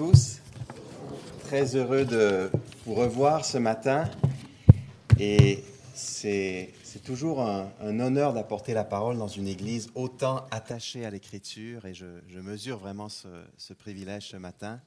tous. 0.00 0.38
Très 1.44 1.76
heureux 1.76 2.06
de 2.06 2.50
vous 2.86 2.94
revoir 2.94 3.44
ce 3.44 3.58
matin. 3.58 4.08
Et 5.18 5.62
c'est 5.92 6.72
toujours 7.04 7.42
un, 7.42 7.70
honneur 7.82 8.32
d'apporter 8.32 8.72
la 8.72 8.84
parole 8.84 9.18
dans 9.18 9.28
une 9.28 9.46
église 9.46 9.90
autant 9.94 10.46
attachée 10.50 11.04
à 11.04 11.10
l'écriture. 11.10 11.84
Et 11.84 11.92
je, 11.92 12.06
mesure 12.40 12.78
vraiment 12.78 13.10
ce, 13.10 13.74
privilège 13.74 14.28
ce 14.28 14.38
matin. 14.38 14.80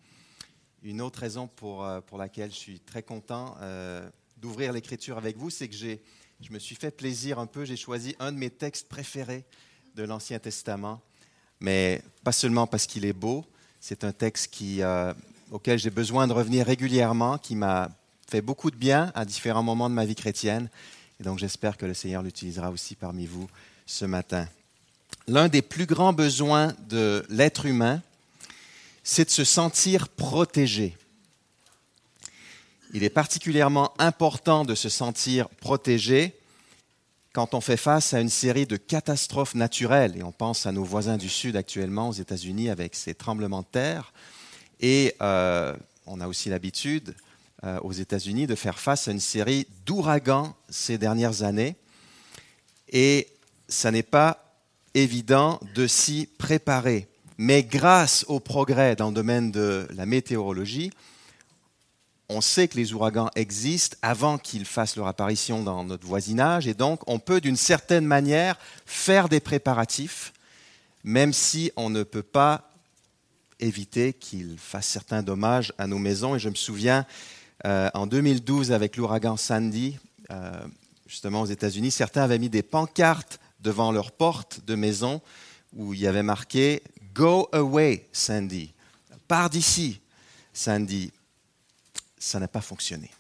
Une 0.81 0.99
autre 0.99 1.20
raison 1.20 1.48
pour, 1.48 1.86
euh, 1.86 2.00
laquelle 2.18 2.50
je 2.50 2.58
suis 2.58 2.80
très 2.80 3.04
content 3.04 3.56
euh, 3.62 4.10
d'ouvrir 4.38 4.74
l'écriture 4.74 5.20
avec 5.20 5.38
vous, 5.38 5.52
c'est 5.52 5.68
que 5.68 5.76
je 5.76 5.98
me 6.50 6.58
suis 6.58 6.76
fait 6.76 6.90
plaisir 6.90 7.38
un 7.38 7.46
peu. 7.46 7.66
J'ai 7.66 7.78
choisi 7.78 8.16
un 8.18 8.32
de 8.32 8.38
mes 8.38 8.50
textes 8.50 8.90
préférés 8.90 9.46
de 9.94 10.02
l'Ancien 10.02 10.40
Testament. 10.40 11.02
Mais 11.60 12.02
pas 12.24 12.32
seulement 12.32 12.66
parce 12.66 12.88
qu'il 12.88 13.06
est 13.06 13.14
beau, 13.14 13.46
c'est 13.86 14.06
un 14.06 14.13
texte 14.13 14.50
euh, 14.79 15.13
auquel 15.52 15.78
j'ai 15.78 15.90
besoin 15.90 16.26
de 16.26 16.31
revenir 16.31 16.66
régulièrement, 16.66 17.38
qui 17.38 17.53
m'a 17.53 17.90
fait 18.30 18.40
beaucoup 18.40 18.71
de 18.71 18.77
bien 18.77 19.12
à 19.13 19.26
différents 19.26 19.62
moments 19.62 19.90
de 19.90 19.94
ma 19.94 20.05
vie 20.05 20.16
chrétienne. 20.16 20.70
Et 21.20 21.23
donc 21.23 21.38
j'espère 21.38 21.76
que 21.76 21.85
le 21.85 21.93
Seigneur 21.93 22.23
l'utilisera 22.23 22.71
aussi 22.71 22.95
parmi 22.95 23.26
vous 23.26 23.49
ce 23.85 24.05
matin. 24.05 24.48
L'un 25.27 25.49
des 25.49 25.62
plus 25.62 25.85
grands 25.85 26.13
besoins 26.13 26.73
de 26.88 27.26
l'être 27.27 27.66
humain, 27.66 28.02
c'est 29.04 29.26
de 29.26 29.30
se 29.31 29.43
sentir 29.43 30.07
protégé. 30.07 30.95
Il 32.93 33.04
est 33.04 33.09
particulièrement 33.09 33.93
important 33.99 34.63
de 34.63 34.76
se 34.76 34.88
sentir 34.88 35.49
protégé 35.49 36.34
quand 37.33 37.55
on 37.55 37.61
fait 37.61 37.77
face 37.77 38.13
à 38.13 38.21
une 38.21 38.29
série 38.29 38.67
de 38.67 38.77
catastrophes 38.77 39.55
naturelles, 39.55 40.15
et 40.15 40.23
on 40.23 40.31
pense 40.31 40.67
à 40.67 40.71
nos 40.71 40.83
voisins 40.83 41.17
du 41.17 41.29
Sud 41.29 41.55
actuellement 41.55 42.09
aux 42.09 42.13
États-Unis 42.13 42.69
avec 42.69 42.93
ces 42.93 43.15
tremblements 43.15 43.61
de 43.61 43.67
terre, 43.67 44.13
et 44.79 45.15
euh, 45.21 45.75
on 46.05 46.21
a 46.21 46.27
aussi 46.27 46.49
l'habitude 46.49 47.15
euh, 47.63 47.79
aux 47.79 47.91
États-Unis 47.91 48.45
de 48.45 48.53
faire 48.53 48.79
face 48.79 49.07
à 49.07 49.12
une 49.12 49.20
série 49.20 49.67
d'ouragans 49.84 50.55
ces 50.70 50.99
dernières 50.99 51.41
années, 51.41 51.75
et 52.90 53.27
ça 53.68 53.90
n'est 53.90 54.03
pas 54.03 54.53
évident 54.93 55.59
de 55.73 55.87
s'y 55.87 56.29
préparer. 56.37 57.07
Mais 57.40 57.63
grâce 57.63 58.25
au 58.27 58.40
progrès 58.40 58.95
dans 58.95 59.07
le 59.07 59.15
domaine 59.15 59.51
de 59.51 59.87
la 59.95 60.05
météorologie, 60.05 60.91
on 62.29 62.41
sait 62.41 62.68
que 62.68 62.77
les 62.77 62.93
ouragans 62.93 63.29
existent 63.35 63.98
avant 64.02 64.38
qu'ils 64.38 64.66
fassent 64.66 64.96
leur 64.96 65.08
apparition 65.08 65.64
dans 65.64 65.84
notre 65.84 66.08
voisinage, 66.08 66.68
et 66.68 66.74
donc 66.74 67.02
on 67.08 67.20
peut 67.20 67.42
d'une 67.42 67.56
certaine 67.56 68.06
manière 68.06 68.58
faire 68.86 69.30
des 69.30 69.40
préparatifs, 69.40 70.34
même 71.04 71.34
si 71.34 71.72
on 71.76 71.90
ne 71.90 72.04
peut 72.04 72.24
pas 72.24 72.70
éviter 73.60 74.14
qu'ils 74.14 74.58
fassent 74.58 74.88
certains 74.88 75.24
dommages 75.24 75.74
à 75.78 75.88
nos 75.88 76.00
maisons. 76.00 76.36
Et 76.36 76.40
je 76.40 76.50
me 76.50 76.56
souviens, 76.56 77.06
euh, 77.66 77.90
en 77.94 78.08
2012, 78.08 78.72
avec 78.72 78.98
l'ouragan 78.98 79.38
Sandy, 79.38 79.98
euh, 80.32 80.52
justement 81.08 81.42
aux 81.42 81.48
États-Unis, 81.48 81.92
certains 81.92 82.24
avaient 82.24 82.40
mis 82.40 82.50
des 82.50 82.64
pancartes 82.64 83.40
devant 83.60 83.92
leur 83.92 84.12
porte 84.12 84.62
de 84.66 84.76
maison 84.76 85.22
où 85.74 85.94
il 85.94 86.02
y 86.02 86.08
avait 86.08 86.24
marqué 86.24 86.84
Go 87.14 87.48
away, 87.52 88.08
Sandy. 88.12 88.74
Pars 89.28 89.50
d'ici, 89.50 90.02
Sandy 90.52 91.12
ça 92.24 92.40
n'a 92.40 92.48
pas 92.48 92.62
fonctionné. 92.62 93.12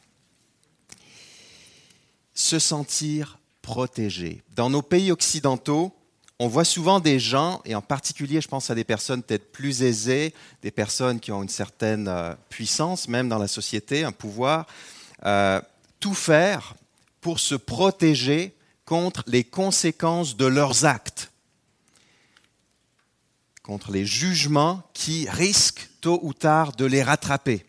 Se 2.33 2.57
sentir 2.57 3.37
protégé. 3.61 4.41
Dans 4.55 4.69
nos 4.69 4.81
pays 4.81 5.11
occidentaux, 5.11 5.93
on 6.39 6.47
voit 6.47 6.65
souvent 6.65 6.99
des 6.99 7.19
gens, 7.19 7.61
et 7.65 7.75
en 7.75 7.81
particulier 7.81 8.41
je 8.41 8.47
pense 8.47 8.69
à 8.69 8.75
des 8.75 8.83
personnes 8.83 9.21
peut-être 9.21 9.51
plus 9.51 9.83
aisées, 9.83 10.33
des 10.61 10.71
personnes 10.71 11.19
qui 11.19 11.31
ont 11.31 11.43
une 11.43 11.49
certaine 11.49 12.07
euh, 12.07 12.33
puissance 12.49 13.07
même 13.07 13.29
dans 13.29 13.37
la 13.37 13.47
société, 13.47 14.03
un 14.03 14.11
pouvoir, 14.11 14.65
euh, 15.25 15.61
tout 15.99 16.13
faire 16.13 16.73
pour 17.21 17.39
se 17.39 17.55
protéger 17.55 18.55
contre 18.85 19.23
les 19.27 19.43
conséquences 19.43 20.35
de 20.35 20.45
leurs 20.45 20.85
actes, 20.85 21.31
contre 23.61 23.91
les 23.91 24.05
jugements 24.05 24.81
qui 24.93 25.29
risquent 25.29 25.89
tôt 26.01 26.19
ou 26.23 26.33
tard 26.33 26.73
de 26.73 26.85
les 26.85 27.03
rattraper. 27.03 27.65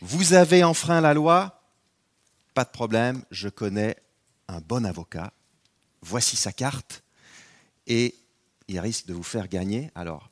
Vous 0.00 0.32
avez 0.32 0.62
enfreint 0.62 1.00
la 1.00 1.12
loi? 1.12 1.60
Pas 2.54 2.64
de 2.64 2.70
problème, 2.70 3.24
je 3.30 3.48
connais 3.48 3.96
un 4.46 4.60
bon 4.60 4.86
avocat. 4.86 5.32
Voici 6.02 6.36
sa 6.36 6.52
carte 6.52 7.02
et 7.86 8.14
il 8.68 8.78
risque 8.78 9.06
de 9.06 9.14
vous 9.14 9.24
faire 9.24 9.48
gagner. 9.48 9.90
Alors, 9.96 10.30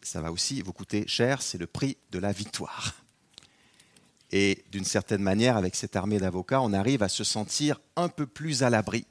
ça 0.00 0.20
va 0.20 0.30
aussi 0.30 0.62
vous 0.62 0.72
coûter 0.72 1.08
cher, 1.08 1.42
c'est 1.42 1.58
le 1.58 1.66
prix 1.66 1.96
de 2.12 2.20
la 2.20 2.30
victoire. 2.30 2.94
Et 4.30 4.64
d'une 4.70 4.84
certaine 4.84 5.22
manière, 5.22 5.56
avec 5.56 5.74
cette 5.74 5.96
armée 5.96 6.18
d'avocats, 6.18 6.60
on 6.60 6.72
arrive 6.72 7.02
à 7.02 7.08
se 7.08 7.24
sentir 7.24 7.80
un 7.96 8.08
peu 8.08 8.26
plus 8.26 8.62
à 8.62 8.70
l'abri. 8.70 9.06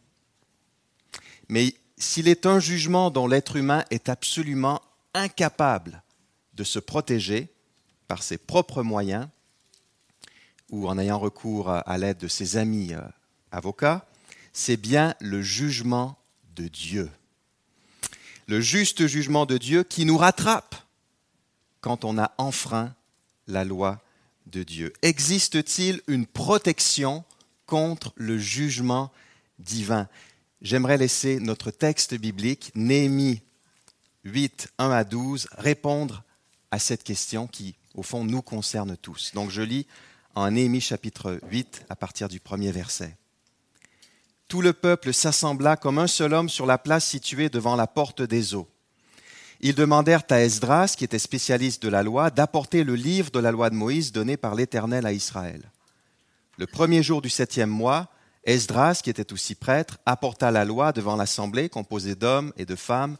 Mais 1.49 1.75
s'il 1.97 2.27
est 2.27 2.45
un 2.45 2.59
jugement 2.59 3.11
dont 3.11 3.27
l'être 3.27 3.57
humain 3.57 3.83
est 3.89 4.07
absolument 4.07 4.81
incapable 5.13 6.03
de 6.53 6.63
se 6.63 6.79
protéger, 6.79 7.54
par 8.07 8.23
ses 8.23 8.37
propres 8.37 8.83
moyens 8.83 9.27
ou 10.71 10.87
en 10.87 10.97
ayant 10.97 11.19
recours 11.19 11.69
à 11.69 11.97
l'aide 11.97 12.17
de 12.17 12.27
ses 12.27 12.57
amis 12.57 12.93
euh, 12.93 13.01
avocats, 13.51 14.05
c'est 14.53 14.77
bien 14.77 15.15
le 15.19 15.41
jugement 15.41 16.17
de 16.55 16.67
Dieu. 16.67 17.11
Le 18.47 18.61
juste 18.61 19.07
jugement 19.07 19.45
de 19.45 19.57
Dieu 19.57 19.83
qui 19.83 20.05
nous 20.05 20.17
rattrape 20.17 20.75
quand 21.81 22.05
on 22.05 22.17
a 22.17 22.31
enfreint 22.37 22.95
la 23.47 23.63
loi 23.63 24.01
de 24.47 24.63
Dieu. 24.63 24.93
Existe-t-il 25.01 26.01
une 26.07 26.25
protection 26.25 27.23
contre 27.65 28.13
le 28.15 28.37
jugement 28.37 29.11
divin? 29.59 30.07
J'aimerais 30.61 30.97
laisser 30.97 31.39
notre 31.39 31.69
texte 31.69 32.15
biblique, 32.15 32.71
Néhémie 32.75 33.41
8, 34.23 34.69
1 34.77 34.89
à 34.89 35.03
12, 35.03 35.47
répondre 35.51 36.23
à 36.71 36.79
cette 36.79 37.03
question 37.03 37.47
qui 37.47 37.75
au 37.95 38.03
fond, 38.03 38.23
nous 38.23 38.41
concerne 38.41 38.97
tous. 38.97 39.31
Donc 39.33 39.49
je 39.49 39.61
lis 39.61 39.87
en 40.35 40.51
Néhémie 40.51 40.81
chapitre 40.81 41.39
8 41.49 41.85
à 41.89 41.95
partir 41.95 42.27
du 42.27 42.39
premier 42.39 42.71
verset. 42.71 43.17
Tout 44.47 44.61
le 44.61 44.73
peuple 44.73 45.13
s'assembla 45.13 45.75
comme 45.75 45.97
un 45.97 46.07
seul 46.07 46.33
homme 46.33 46.49
sur 46.49 46.65
la 46.65 46.77
place 46.77 47.05
située 47.05 47.49
devant 47.49 47.75
la 47.75 47.87
porte 47.87 48.21
des 48.21 48.53
eaux. 48.53 48.67
Ils 49.61 49.73
demandèrent 49.73 50.23
à 50.29 50.41
Esdras, 50.41 50.93
qui 50.97 51.05
était 51.05 51.17
spécialiste 51.17 51.81
de 51.81 51.89
la 51.89 52.03
loi, 52.03 52.29
d'apporter 52.29 52.83
le 52.83 52.95
livre 52.95 53.31
de 53.31 53.39
la 53.39 53.51
loi 53.51 53.69
de 53.69 53.75
Moïse 53.75 54.11
donné 54.11 54.37
par 54.37 54.53
l'Éternel 54.53 55.05
à 55.05 55.13
Israël. 55.13 55.71
Le 56.57 56.67
premier 56.67 57.01
jour 57.01 57.21
du 57.21 57.29
septième 57.29 57.69
mois, 57.69 58.09
Esdras, 58.43 58.99
qui 59.03 59.09
était 59.09 59.33
aussi 59.33 59.55
prêtre, 59.55 59.97
apporta 60.05 60.51
la 60.51 60.65
loi 60.65 60.91
devant 60.91 61.15
l'assemblée 61.15 61.69
composée 61.69 62.15
d'hommes 62.15 62.53
et 62.57 62.65
de 62.65 62.75
femmes 62.75 63.17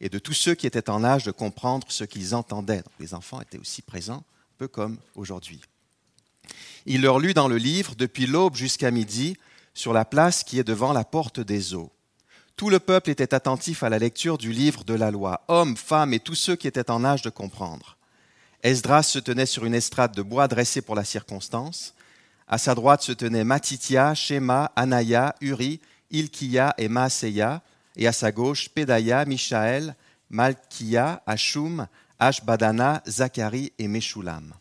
et 0.00 0.08
de 0.08 0.18
tous 0.18 0.32
ceux 0.32 0.54
qui 0.54 0.66
étaient 0.66 0.90
en 0.90 1.04
âge 1.04 1.24
de 1.24 1.30
comprendre 1.30 1.86
ce 1.90 2.04
qu'ils 2.04 2.34
entendaient. 2.34 2.82
les 3.00 3.14
enfants 3.14 3.40
étaient 3.40 3.58
aussi 3.58 3.82
présents, 3.82 4.24
un 4.24 4.58
peu 4.58 4.68
comme 4.68 4.98
aujourd'hui. 5.14 5.60
Il 6.86 7.02
leur 7.02 7.18
lut 7.18 7.34
dans 7.34 7.48
le 7.48 7.56
livre 7.56 7.94
depuis 7.96 8.26
l'aube 8.26 8.54
jusqu'à 8.54 8.90
midi 8.90 9.36
sur 9.74 9.92
la 9.92 10.04
place 10.04 10.44
qui 10.44 10.58
est 10.58 10.64
devant 10.64 10.92
la 10.92 11.04
porte 11.04 11.40
des 11.40 11.74
eaux. 11.74 11.92
Tout 12.56 12.70
le 12.70 12.80
peuple 12.80 13.10
était 13.10 13.34
attentif 13.34 13.82
à 13.82 13.88
la 13.88 13.98
lecture 13.98 14.38
du 14.38 14.52
livre 14.52 14.82
de 14.84 14.94
la 14.94 15.10
loi, 15.10 15.44
hommes, 15.46 15.76
femmes 15.76 16.12
et 16.12 16.18
tous 16.18 16.34
ceux 16.34 16.56
qui 16.56 16.66
étaient 16.66 16.90
en 16.90 17.04
âge 17.04 17.22
de 17.22 17.30
comprendre. 17.30 17.96
Esdras 18.64 19.04
se 19.04 19.20
tenait 19.20 19.46
sur 19.46 19.64
une 19.64 19.74
estrade 19.74 20.14
de 20.14 20.22
bois 20.22 20.48
dressée 20.48 20.82
pour 20.82 20.96
la 20.96 21.04
circonstance. 21.04 21.94
À 22.48 22.58
sa 22.58 22.74
droite 22.74 23.02
se 23.02 23.12
tenaient 23.12 23.44
Matitia, 23.44 24.14
Shema, 24.14 24.72
Anaya, 24.74 25.36
Uri, 25.40 25.80
Ilkia 26.10 26.74
et 26.78 26.88
Maaseya, 26.88 27.62
et 27.98 28.06
à 28.06 28.12
sa 28.12 28.32
gauche 28.32 28.68
Pédaya, 28.70 29.24
Michaël, 29.26 29.94
Malkia, 30.30 31.22
Ashum, 31.26 31.86
Ashbadana, 32.18 33.02
Zacharie 33.06 33.72
et 33.78 33.88
Meshulam. 33.88 34.54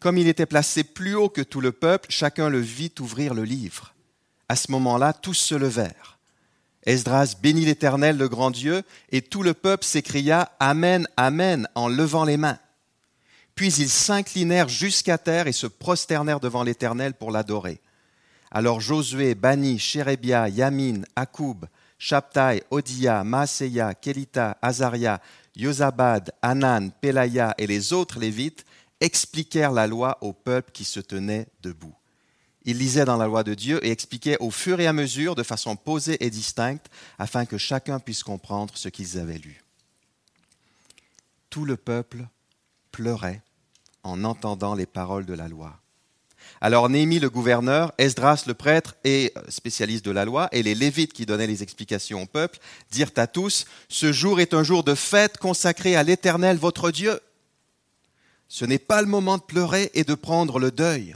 Comme 0.00 0.18
il 0.18 0.28
était 0.28 0.46
placé 0.46 0.84
plus 0.84 1.14
haut 1.14 1.28
que 1.28 1.40
tout 1.40 1.60
le 1.60 1.72
peuple, 1.72 2.06
chacun 2.10 2.48
le 2.48 2.60
vit 2.60 2.92
ouvrir 3.00 3.34
le 3.34 3.44
livre. 3.44 3.94
À 4.48 4.56
ce 4.56 4.70
moment-là, 4.72 5.12
tous 5.12 5.34
se 5.34 5.54
levèrent. 5.54 6.18
Esdras 6.84 7.36
bénit 7.40 7.64
l'Éternel, 7.64 8.18
le 8.18 8.28
grand 8.28 8.50
Dieu, 8.50 8.82
et 9.10 9.22
tout 9.22 9.42
le 9.42 9.54
peuple 9.54 9.84
s'écria 9.84 10.52
Amen, 10.60 11.08
Amen, 11.16 11.66
en 11.74 11.88
levant 11.88 12.24
les 12.24 12.36
mains. 12.36 12.58
Puis 13.54 13.72
ils 13.74 13.88
s'inclinèrent 13.88 14.68
jusqu'à 14.68 15.16
terre 15.16 15.46
et 15.46 15.52
se 15.52 15.66
prosternèrent 15.66 16.40
devant 16.40 16.62
l'Éternel 16.62 17.14
pour 17.14 17.30
l'adorer. 17.30 17.80
Alors 18.50 18.80
Josué, 18.80 19.34
Bani, 19.34 19.78
Chérébia, 19.78 20.48
Yamin, 20.48 21.02
Akoub, 21.16 21.64
Shabtai, 22.04 22.60
Odia, 22.70 23.24
Maaseya, 23.24 23.94
Kelita, 23.94 24.58
Azaria, 24.60 25.22
Yozabad, 25.56 26.32
Anan, 26.42 26.90
Pelaya 27.00 27.54
et 27.56 27.66
les 27.66 27.94
autres 27.94 28.20
Lévites 28.20 28.66
expliquèrent 29.00 29.72
la 29.72 29.86
loi 29.86 30.18
au 30.20 30.34
peuple 30.34 30.70
qui 30.72 30.84
se 30.84 31.00
tenait 31.00 31.46
debout. 31.62 31.94
Ils 32.66 32.76
lisaient 32.76 33.06
dans 33.06 33.16
la 33.16 33.26
loi 33.26 33.42
de 33.42 33.54
Dieu 33.54 33.82
et 33.82 33.90
expliquaient 33.90 34.36
au 34.40 34.50
fur 34.50 34.80
et 34.80 34.86
à 34.86 34.92
mesure 34.92 35.34
de 35.34 35.42
façon 35.42 35.76
posée 35.76 36.22
et 36.22 36.28
distincte 36.28 36.90
afin 37.18 37.46
que 37.46 37.56
chacun 37.56 37.98
puisse 38.00 38.22
comprendre 38.22 38.76
ce 38.76 38.90
qu'ils 38.90 39.18
avaient 39.18 39.38
lu. 39.38 39.64
Tout 41.48 41.64
le 41.64 41.78
peuple 41.78 42.26
pleuraient 42.92 43.40
en 44.02 44.24
entendant 44.24 44.74
les 44.74 44.84
paroles 44.84 45.24
de 45.24 45.32
la 45.32 45.48
loi. 45.48 45.80
Alors 46.64 46.88
Néhémie 46.88 47.18
le 47.18 47.28
gouverneur, 47.28 47.92
Esdras 47.98 48.44
le 48.46 48.54
prêtre 48.54 48.94
et 49.04 49.34
euh, 49.36 49.42
spécialiste 49.50 50.02
de 50.02 50.10
la 50.10 50.24
loi, 50.24 50.48
et 50.50 50.62
les 50.62 50.74
Lévites 50.74 51.12
qui 51.12 51.26
donnaient 51.26 51.46
les 51.46 51.62
explications 51.62 52.22
au 52.22 52.26
peuple, 52.26 52.58
dirent 52.90 53.12
à 53.16 53.26
tous, 53.26 53.66
Ce 53.90 54.12
jour 54.12 54.40
est 54.40 54.54
un 54.54 54.62
jour 54.62 54.82
de 54.82 54.94
fête 54.94 55.36
consacré 55.36 55.94
à 55.94 56.02
l'Éternel 56.02 56.56
votre 56.56 56.90
Dieu. 56.90 57.20
Ce 58.48 58.64
n'est 58.64 58.78
pas 58.78 59.02
le 59.02 59.08
moment 59.08 59.36
de 59.36 59.42
pleurer 59.42 59.90
et 59.92 60.04
de 60.04 60.14
prendre 60.14 60.58
le 60.58 60.70
deuil. 60.70 61.14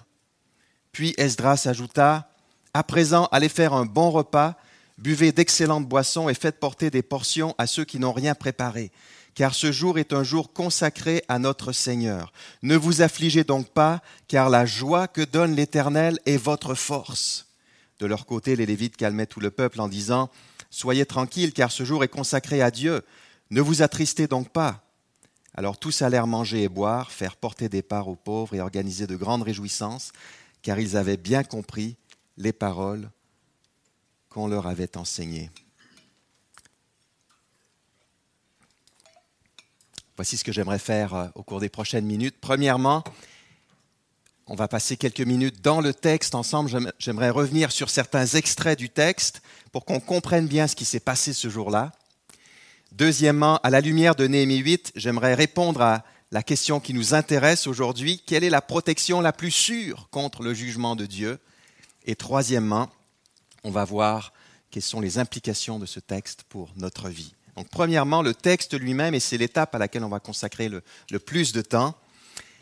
Puis 0.93 1.15
Esdras 1.17 1.63
ajouta, 1.65 2.31
À 2.75 2.83
présent, 2.83 3.27
allez 3.33 3.49
faire 3.49 3.73
un 3.73 3.87
bon 3.87 4.11
repas, 4.11 4.55
buvez 4.99 5.33
d'excellentes 5.33 5.89
boissons 5.89 6.29
et 6.29 6.35
faites 6.35 6.61
porter 6.61 6.91
des 6.91 7.01
portions 7.01 7.55
à 7.57 7.67
ceux 7.67 7.87
qui 7.87 7.99
n'ont 7.99 8.13
rien 8.13 8.35
préparé 8.35 8.93
car 9.39 9.55
ce 9.55 9.71
jour 9.71 10.01
est 10.01 10.13
un 10.13 10.25
jour 10.25 10.53
consacré 10.53 11.23
à 11.29 11.39
notre 11.39 11.71
Seigneur. 11.71 12.33
Ne 12.63 12.75
vous 12.75 13.03
affligez 13.03 13.45
donc 13.45 13.69
pas, 13.69 14.03
car 14.27 14.51
la 14.51 14.67
joie 14.67 15.07
que 15.07 15.21
donne 15.21 15.55
l'Éternel 15.55 16.19
est 16.27 16.37
votre 16.37 16.75
force. 16.75 17.47
De 18.01 18.07
leur 18.07 18.27
côté, 18.27 18.57
les 18.57 18.67
Lévites 18.67 18.97
calmaient 18.97 19.29
tout 19.29 19.39
le 19.39 19.53
peuple 19.53 19.81
en 19.81 19.87
disant, 19.87 20.29
Soyez 20.71 21.07
tranquilles, 21.07 21.53
car 21.53 21.71
ce 21.71 21.85
jour 21.85 22.03
est 22.03 22.09
consacré 22.09 22.63
à 22.63 22.73
Dieu. 22.73 23.03
Ne 23.53 23.61
vous 23.61 23.81
attristez 23.81 24.27
donc 24.27 24.49
pas. 24.49 24.83
Alors 25.55 25.79
tous 25.79 26.03
allèrent 26.03 26.27
manger 26.27 26.65
et 26.65 26.69
boire, 26.69 27.13
faire 27.13 27.37
porter 27.37 27.69
des 27.69 27.83
parts 27.83 28.09
aux 28.09 28.17
pauvres 28.17 28.57
et 28.57 28.61
organiser 28.61 29.07
de 29.07 29.15
grandes 29.15 29.45
réjouissances, 29.45 30.11
car 30.63 30.81
ils 30.81 30.97
avaient 30.97 31.17
bien 31.17 31.45
compris 31.45 31.95
les 32.39 32.53
paroles 32.53 33.09
qu'on 34.31 34.49
leur 34.49 34.67
avait 34.67 34.97
enseignées. 34.97 35.53
Voici 40.19 40.37
ce 40.37 40.43
que 40.43 40.51
j'aimerais 40.51 40.81
faire 40.81 41.15
euh, 41.15 41.29
au 41.37 41.45
cours 41.45 41.61
des 41.61 41.69
prochaines 41.69 42.05
minutes. 42.05 42.35
Premièrement, 42.41 43.05
on 44.49 44.57
va 44.57 44.67
passer 44.67 44.97
quelques 44.97 45.21
minutes 45.21 45.63
dans 45.63 45.81
le 45.81 45.95
texte 45.95 46.35
ensemble. 46.35 46.93
J'aimerais 46.99 47.31
revenir 47.31 47.71
sur 47.71 47.89
certains 47.89 48.27
extraits 48.27 48.77
du 48.77 48.91
texte 48.91 49.43
pour 49.71 49.85
qu'on 49.85 50.01
comprenne 50.01 50.49
bien 50.49 50.67
ce 50.67 50.75
qui 50.75 50.85
s'est 50.85 50.99
passé 50.99 51.33
ce 51.33 51.49
jour-là. 51.49 51.93
Deuxièmement, 52.91 53.59
à 53.59 53.71
la 53.71 53.81
lumière 53.81 54.17
de 54.17 54.27
Néhémie 54.27 54.57
8, 54.57 54.95
j'aimerais 54.97 55.35
répondre 55.35 55.83
à 55.83 56.03
la 56.33 56.43
question 56.43 56.81
qui 56.81 56.95
nous 56.95 57.15
intéresse 57.15 57.69
aujourd'hui. 57.69 58.21
Quelle 58.27 58.43
est 58.43 58.51
la 58.51 58.61
protection 58.61 59.21
la 59.21 59.33
plus 59.33 59.53
sûre 59.53 60.09
contre 60.11 60.43
le 60.43 60.53
jugement 60.53 60.97
de 60.97 61.07
Dieu? 61.07 61.39
Et 62.07 62.17
troisièmement, 62.17 62.91
on 63.63 63.71
va 63.71 63.85
voir 63.85 64.33
quelles 64.73 64.83
sont 64.83 65.01
les 65.01 65.21
implications 65.21 65.79
de 65.79 65.87
ce 65.87 66.01
texte 66.01 66.43
pour 66.49 66.73
notre 66.75 67.09
vie. 67.09 67.35
Donc, 67.59 67.67
premièrement, 67.71 68.23
le 68.23 68.35
texte 68.35 68.79
lui-même, 68.79 69.17
et 69.17 69.21
c'est 69.21 69.37
l'étape 69.37 69.75
à 69.75 69.79
laquelle 69.79 70.05
on 70.05 70.09
va 70.09 70.21
consacrer 70.21 70.69
le, 70.69 70.81
le, 71.11 71.19
plus 71.19 71.51
de 71.51 71.61
temps. 71.61 71.97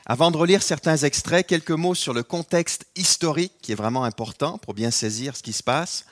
Avant 0.06 0.31
de 0.31 0.38
relire 0.38 0.62
certains 0.62 0.96
extraits, 0.96 1.46
quelques 1.46 1.70
mots 1.70 1.94
sur 1.94 2.14
le 2.14 2.22
contexte 2.22 2.87
historique 2.96 3.52
qui 3.60 3.72
est 3.72 3.75
vraiment 3.75 4.04
important 4.04 4.56
pour 4.56 4.72
bien 4.72 4.90
saisir 4.90 5.37
ce 5.37 5.43
qui 5.43 5.52
se 5.52 5.62
passe. 5.62 6.06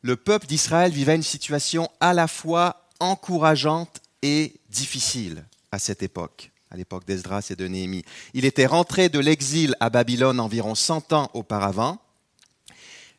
Le 0.00 0.14
peuple 0.14 0.46
d'Israël 0.46 0.92
vivait 0.92 1.16
une 1.16 1.24
situation 1.24 1.90
à 1.98 2.14
la 2.14 2.28
fois 2.28 2.86
encourageante 3.00 4.00
et 4.22 4.54
difficile 4.70 5.44
à 5.72 5.80
cette 5.80 6.04
époque, 6.04 6.52
à 6.70 6.76
l'époque 6.76 7.06
d'Esdras 7.06 7.48
et 7.50 7.56
de 7.56 7.66
Néhémie. 7.66 8.04
Il 8.32 8.44
était 8.44 8.66
rentré 8.66 9.08
de 9.08 9.18
l'exil 9.18 9.74
à 9.80 9.90
Babylone 9.90 10.38
environ 10.38 10.76
100 10.76 11.12
ans 11.14 11.32
auparavant. 11.34 11.98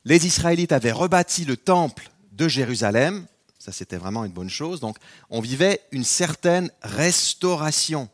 Les 0.06 0.25
Israélites 0.25 0.71
avaient 0.71 0.94
rebâti 0.94 1.44
le 1.44 1.57
temple 1.57 2.09
de 2.31 2.48
Jérusalem, 2.48 3.27
ça, 3.65 3.71
c'était 3.71 3.97
vraiment 3.97 4.25
une 4.25 4.31
bonne 4.31 4.50
chose. 4.50 4.79
Donc, 4.79 4.97
on 5.31 5.41
vivait 5.41 5.81
une 5.91 6.03
certaine 6.03 6.69
restauration. 6.83 8.09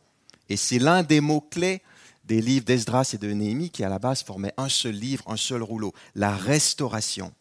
Et 0.48 0.56
c'est 0.56 0.78
l'un 0.78 1.02
des 1.02 1.20
mots-clés 1.20 1.82
des 2.24 2.40
livres 2.40 2.64
d'Esdras 2.64 3.10
et 3.12 3.18
de 3.18 3.30
Néhémie 3.30 3.68
qui, 3.68 3.84
à 3.84 3.90
la 3.90 3.98
base, 3.98 4.22
formaient 4.22 4.54
un 4.56 4.70
seul 4.70 4.94
livre, 4.94 5.24
un 5.26 5.36
seul 5.36 5.62
rouleau, 5.62 5.92
la 6.14 6.34
restauration. 6.34 7.34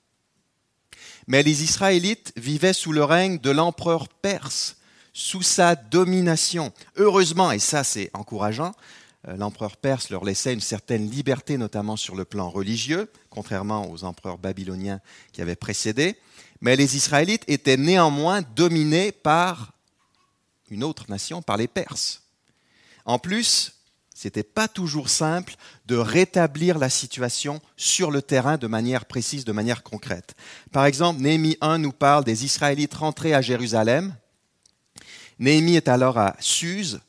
Mais 1.27 1.41
les 1.41 1.63
Israélites 1.63 2.33
vivaient 2.35 2.73
sous 2.73 2.91
le 2.91 3.05
règne 3.05 3.37
de 3.37 3.49
l'empereur 3.49 4.09
perse, 4.09 4.75
sous 5.13 5.41
sa 5.41 5.75
domination. 5.75 6.73
Heureusement, 6.97 7.53
et 7.53 7.59
ça 7.59 7.85
c'est 7.85 8.09
encourageant, 8.13 8.73
euh, 9.29 9.37
l'empereur 9.37 9.77
perse 9.77 10.09
leur 10.09 10.25
laissait 10.25 10.53
une 10.53 10.59
certaine 10.59 11.09
liberté, 11.09 11.57
notamment 11.57 11.95
sur 11.95 12.17
le 12.17 12.25
plan 12.25 12.49
religieux, 12.49 13.09
contrairement 13.29 13.89
aux 13.89 14.03
empereurs 14.03 14.37
babyloniens 14.37 14.99
qui 15.31 15.41
avaient 15.41 15.55
précédé. 15.55 16.17
Mais 16.61 16.75
les 16.75 16.95
Israélites 16.95 17.43
étaient 17.47 17.77
néanmoins 17.77 18.41
dominés 18.55 19.11
par 19.11 19.73
une 20.69 20.83
autre 20.83 21.05
nation, 21.09 21.41
par 21.41 21.57
les 21.57 21.67
Perses. 21.67 22.21
En 23.05 23.19
plus, 23.19 23.73
ce 24.15 24.27
n'était 24.27 24.43
pas 24.43 24.67
toujours 24.67 25.09
simple 25.09 25.55
de 25.87 25.95
rétablir 25.95 26.77
la 26.77 26.89
situation 26.89 27.59
sur 27.75 28.11
le 28.11 28.21
terrain 28.21 28.57
de 28.57 28.67
manière 28.67 29.05
précise, 29.05 29.45
de 29.45 29.51
manière 29.51 29.81
concrète. 29.81 30.35
Par 30.71 30.85
exemple, 30.85 31.21
Néhémie 31.21 31.57
1 31.59 31.79
nous 31.79 31.91
parle 31.91 32.23
des 32.23 32.45
Israélites 32.45 32.93
rentrés 32.93 33.33
à 33.33 33.41
Jérusalem. 33.41 34.15
Néhémie 35.39 35.75
est 35.75 35.87
alors 35.87 36.19
à 36.19 36.35
Suse, 36.39 37.01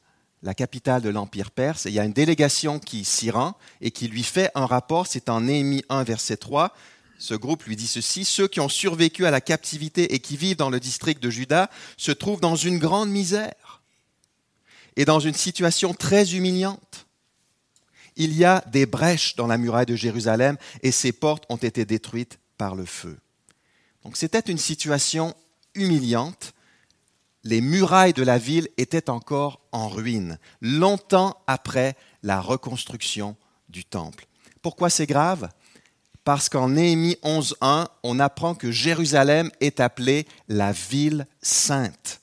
la 0.42 0.54
capitale 0.54 1.02
de 1.02 1.10
l'Empire 1.10 1.50
perse, 1.50 1.84
et 1.84 1.90
il 1.90 1.94
y 1.94 2.00
a 2.00 2.04
une 2.04 2.14
délégation 2.14 2.78
qui 2.78 3.04
s'y 3.04 3.30
rend 3.30 3.56
et 3.82 3.90
qui 3.90 4.08
lui 4.08 4.22
fait 4.22 4.50
un 4.54 4.66
rapport, 4.66 5.06
c'est 5.06 5.28
en 5.28 5.42
Néhémie 5.42 5.84
1, 5.90 6.04
verset 6.04 6.38
3, 6.38 6.74
ce 7.22 7.34
groupe 7.34 7.62
lui 7.62 7.76
dit 7.76 7.86
ceci, 7.86 8.24
ceux 8.24 8.48
qui 8.48 8.58
ont 8.58 8.68
survécu 8.68 9.26
à 9.26 9.30
la 9.30 9.40
captivité 9.40 10.12
et 10.12 10.18
qui 10.18 10.36
vivent 10.36 10.56
dans 10.56 10.70
le 10.70 10.80
district 10.80 11.22
de 11.22 11.30
Juda 11.30 11.70
se 11.96 12.10
trouvent 12.10 12.40
dans 12.40 12.56
une 12.56 12.80
grande 12.80 13.10
misère 13.10 13.80
et 14.96 15.04
dans 15.04 15.20
une 15.20 15.34
situation 15.34 15.94
très 15.94 16.34
humiliante. 16.34 17.06
Il 18.16 18.36
y 18.36 18.44
a 18.44 18.64
des 18.72 18.86
brèches 18.86 19.36
dans 19.36 19.46
la 19.46 19.56
muraille 19.56 19.86
de 19.86 19.94
Jérusalem 19.94 20.56
et 20.82 20.90
ses 20.90 21.12
portes 21.12 21.44
ont 21.48 21.58
été 21.58 21.84
détruites 21.84 22.40
par 22.58 22.74
le 22.74 22.84
feu. 22.84 23.16
Donc 24.02 24.16
c'était 24.16 24.40
une 24.40 24.58
situation 24.58 25.32
humiliante. 25.76 26.54
Les 27.44 27.60
murailles 27.60 28.14
de 28.14 28.24
la 28.24 28.38
ville 28.38 28.68
étaient 28.78 29.10
encore 29.10 29.60
en 29.70 29.88
ruine, 29.88 30.40
longtemps 30.60 31.40
après 31.46 31.94
la 32.24 32.40
reconstruction 32.40 33.36
du 33.68 33.84
temple. 33.84 34.26
Pourquoi 34.60 34.90
c'est 34.90 35.06
grave? 35.06 35.48
Parce 36.24 36.48
qu'en 36.48 36.68
Néhémie 36.70 37.16
11.1, 37.22 37.88
on 38.02 38.20
apprend 38.20 38.54
que 38.54 38.70
Jérusalem 38.70 39.50
est 39.60 39.80
appelée 39.80 40.26
la 40.48 40.72
ville 40.72 41.26
sainte, 41.40 42.20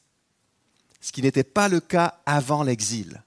ce 1.01 1.11
qui 1.11 1.21
n'était 1.21 1.43
pas 1.43 1.67
le 1.67 1.79
cas 1.79 2.19
avant 2.25 2.63
l'exil. 2.63 3.21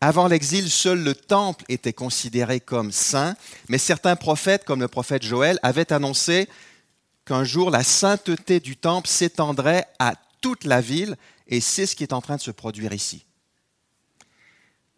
Avant 0.00 0.28
l'exil, 0.28 0.70
seul 0.70 1.02
le 1.02 1.14
temple 1.14 1.64
était 1.68 1.92
considéré 1.92 2.60
comme 2.60 2.92
saint, 2.92 3.36
mais 3.68 3.78
certains 3.78 4.16
prophètes, 4.16 4.64
comme 4.64 4.80
le 4.80 4.88
prophète 4.88 5.24
Joël, 5.24 5.58
avaient 5.62 5.92
annoncé 5.92 6.48
qu'un 7.24 7.44
jour 7.44 7.70
la 7.70 7.82
sainteté 7.82 8.60
du 8.60 8.76
temple 8.76 9.08
s'étendrait 9.08 9.86
à 9.98 10.14
toute 10.40 10.64
la 10.64 10.80
ville, 10.80 11.16
et 11.48 11.60
c'est 11.60 11.84
ce 11.84 11.96
qui 11.96 12.04
est 12.04 12.12
en 12.12 12.20
train 12.20 12.36
de 12.36 12.40
se 12.40 12.52
produire 12.52 12.92
ici. 12.92 13.26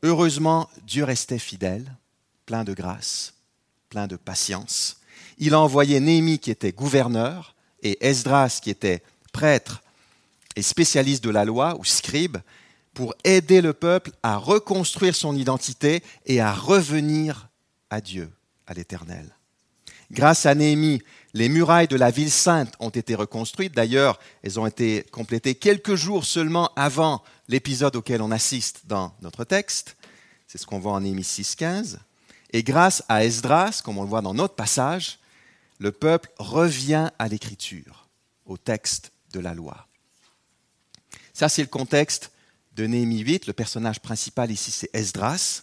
Heureusement, 0.02 0.68
Dieu 0.82 1.04
restait 1.04 1.38
fidèle, 1.38 1.96
plein 2.44 2.62
de 2.62 2.74
grâce 2.74 3.34
plein 3.90 4.06
de 4.06 4.16
patience. 4.16 5.00
Il 5.38 5.52
a 5.52 5.60
envoyé 5.60 6.00
Néhémie 6.00 6.38
qui 6.38 6.50
était 6.50 6.72
gouverneur 6.72 7.54
et 7.82 8.06
Esdras 8.06 8.60
qui 8.62 8.70
était 8.70 9.02
prêtre 9.32 9.82
et 10.56 10.62
spécialiste 10.62 11.22
de 11.22 11.30
la 11.30 11.44
loi 11.44 11.76
ou 11.78 11.84
scribe 11.84 12.38
pour 12.94 13.14
aider 13.24 13.60
le 13.60 13.72
peuple 13.72 14.12
à 14.22 14.36
reconstruire 14.36 15.14
son 15.14 15.36
identité 15.36 16.02
et 16.26 16.40
à 16.40 16.52
revenir 16.52 17.48
à 17.90 18.00
Dieu, 18.00 18.30
à 18.66 18.74
l'Éternel. 18.74 19.34
Grâce 20.10 20.46
à 20.46 20.54
Néhémie, 20.54 21.02
les 21.34 21.48
murailles 21.48 21.88
de 21.88 21.96
la 21.96 22.10
ville 22.10 22.30
sainte 22.30 22.74
ont 22.80 22.90
été 22.90 23.14
reconstruites. 23.14 23.74
D'ailleurs, 23.74 24.18
elles 24.42 24.58
ont 24.58 24.66
été 24.66 25.04
complétées 25.12 25.54
quelques 25.54 25.94
jours 25.94 26.24
seulement 26.24 26.70
avant 26.74 27.22
l'épisode 27.48 27.96
auquel 27.96 28.22
on 28.22 28.32
assiste 28.32 28.82
dans 28.86 29.14
notre 29.22 29.44
texte. 29.44 29.96
C'est 30.48 30.58
ce 30.58 30.66
qu'on 30.66 30.80
voit 30.80 30.92
en 30.92 31.00
Néhémie 31.00 31.22
6.15. 31.22 31.98
Et 32.52 32.62
grâce 32.62 33.04
à 33.08 33.24
Esdras, 33.24 33.80
comme 33.84 33.98
on 33.98 34.02
le 34.02 34.08
voit 34.08 34.22
dans 34.22 34.34
notre 34.34 34.54
passage, 34.54 35.18
le 35.78 35.92
peuple 35.92 36.30
revient 36.38 37.10
à 37.18 37.28
l'écriture, 37.28 38.08
au 38.44 38.56
texte 38.56 39.12
de 39.32 39.40
la 39.40 39.54
loi. 39.54 39.86
Ça, 41.32 41.48
c'est 41.48 41.62
le 41.62 41.68
contexte 41.68 42.32
de 42.74 42.86
Néhémie 42.86 43.20
8. 43.20 43.46
Le 43.46 43.52
personnage 43.52 44.00
principal 44.00 44.50
ici, 44.50 44.70
c'est 44.70 44.90
Esdras. 44.92 45.62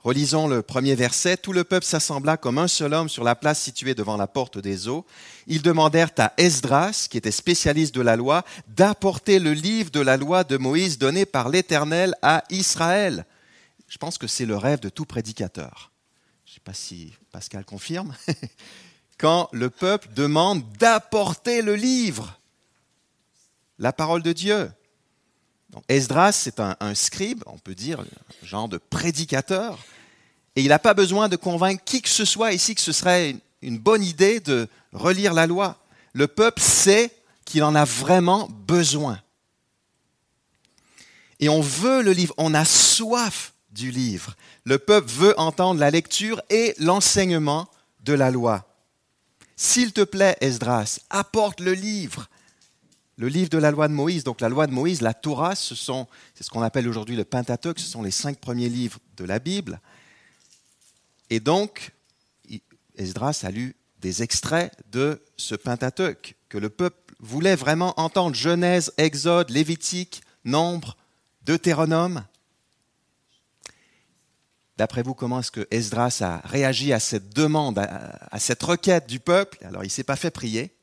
Relisons 0.00 0.48
le 0.48 0.62
premier 0.62 0.94
verset. 0.94 1.36
Tout 1.36 1.52
le 1.52 1.64
peuple 1.64 1.86
s'assembla 1.86 2.36
comme 2.36 2.58
un 2.58 2.68
seul 2.68 2.92
homme 2.92 3.08
sur 3.08 3.24
la 3.24 3.34
place 3.34 3.60
située 3.60 3.94
devant 3.94 4.16
la 4.16 4.26
porte 4.26 4.58
des 4.58 4.88
eaux. 4.88 5.06
Ils 5.46 5.62
demandèrent 5.62 6.12
à 6.18 6.34
Esdras, 6.36 7.06
qui 7.08 7.16
était 7.16 7.30
spécialiste 7.30 7.94
de 7.94 8.00
la 8.00 8.16
loi, 8.16 8.44
d'apporter 8.68 9.38
le 9.38 9.52
livre 9.52 9.90
de 9.90 10.00
la 10.00 10.16
loi 10.16 10.44
de 10.44 10.56
Moïse 10.56 10.98
donné 10.98 11.24
par 11.24 11.48
l'Éternel 11.48 12.14
à 12.20 12.44
Israël. 12.50 13.26
Je 13.88 13.98
pense 13.98 14.18
que 14.18 14.26
c'est 14.26 14.46
le 14.46 14.56
rêve 14.56 14.80
de 14.80 14.88
tout 14.88 15.04
prédicateur 15.04 15.91
je 16.52 16.56
ne 16.56 16.60
sais 16.60 16.64
pas 16.64 16.74
si 16.74 17.14
Pascal 17.30 17.64
confirme, 17.64 18.14
quand 19.18 19.48
le 19.52 19.70
peuple 19.70 20.08
demande 20.12 20.62
d'apporter 20.72 21.62
le 21.62 21.76
livre, 21.76 22.38
la 23.78 23.90
parole 23.90 24.22
de 24.22 24.34
Dieu. 24.34 24.70
Donc, 25.70 25.82
Esdras, 25.88 26.32
c'est 26.32 26.60
un, 26.60 26.76
un, 26.78 26.94
scribe, 26.94 27.42
on 27.46 27.56
peut 27.56 27.74
dire, 27.74 28.00
un 28.00 28.46
genre 28.46 28.68
de 28.68 28.76
prédicateur, 28.76 29.78
et 30.54 30.60
il 30.60 30.68
n'a 30.68 30.78
pas 30.78 30.92
besoin 30.92 31.30
de 31.30 31.36
convaincre 31.36 31.82
qui 31.86 32.02
que 32.02 32.10
ce 32.10 32.26
soit 32.26 32.52
ici 32.52 32.74
que 32.74 32.82
ce 32.82 32.92
serait 32.92 33.34
une 33.62 33.78
bonne 33.78 34.04
idée 34.04 34.38
de 34.38 34.68
relire 34.92 35.32
la 35.32 35.46
loi. 35.46 35.78
Le 36.12 36.28
peuple 36.28 36.60
sait 36.60 37.16
qu'il 37.46 37.64
en 37.64 37.74
a 37.74 37.86
vraiment 37.86 38.46
besoin. 38.50 39.18
Et 41.40 41.48
on 41.48 41.62
veut 41.62 42.02
le 42.02 42.12
livre, 42.12 42.34
on 42.36 42.52
a 42.52 42.66
soif 42.66 43.51
du 43.72 43.90
livre. 43.90 44.36
Le 44.64 44.78
peuple 44.78 45.10
veut 45.10 45.38
entendre 45.38 45.80
la 45.80 45.90
lecture 45.90 46.40
et 46.50 46.74
l'enseignement 46.78 47.68
de 48.00 48.12
la 48.12 48.30
loi. 48.30 48.66
S'il 49.56 49.92
te 49.92 50.02
plaît, 50.02 50.36
Esdras, 50.40 51.00
apporte 51.10 51.60
le 51.60 51.72
livre. 51.72 52.28
Le 53.16 53.28
livre 53.28 53.50
de 53.50 53.58
la 53.58 53.70
loi 53.70 53.88
de 53.88 53.92
Moïse, 53.92 54.24
donc 54.24 54.40
la 54.40 54.48
loi 54.48 54.66
de 54.66 54.72
Moïse, 54.72 55.02
la 55.02 55.14
Torah, 55.14 55.54
ce 55.54 55.74
sont, 55.74 56.08
c'est 56.34 56.42
ce 56.42 56.50
qu'on 56.50 56.62
appelle 56.62 56.88
aujourd'hui 56.88 57.14
le 57.14 57.24
Pentateuque, 57.24 57.78
ce 57.78 57.86
sont 57.86 58.02
les 58.02 58.10
cinq 58.10 58.38
premiers 58.38 58.68
livres 58.68 58.98
de 59.16 59.24
la 59.24 59.38
Bible. 59.38 59.80
Et 61.30 61.40
donc, 61.40 61.92
Esdras 62.96 63.40
a 63.44 63.50
lu 63.50 63.76
des 64.00 64.22
extraits 64.22 64.72
de 64.90 65.22
ce 65.36 65.54
Pentateuque 65.54 66.36
que 66.48 66.58
le 66.58 66.68
peuple 66.68 67.14
voulait 67.20 67.56
vraiment 67.56 67.98
entendre. 67.98 68.34
Genèse, 68.34 68.92
Exode, 68.98 69.50
Lévitique, 69.50 70.22
Nombre, 70.44 70.96
Deutéronome. 71.44 72.24
D'après 74.82 75.04
vous, 75.04 75.14
comment 75.14 75.38
est-ce 75.38 75.52
que 75.52 75.68
Esdras 75.70 76.22
a 76.22 76.38
réagi 76.38 76.92
à 76.92 76.98
cette 76.98 77.32
demande, 77.32 77.78
à, 77.78 78.40
cette 78.40 78.60
requête 78.64 79.06
du 79.06 79.20
peuple? 79.20 79.64
Alors, 79.64 79.84
il 79.84 79.86
ne 79.86 79.92
s'est 79.92 80.02
pas 80.02 80.16
fait 80.16 80.32
prier. 80.32 80.74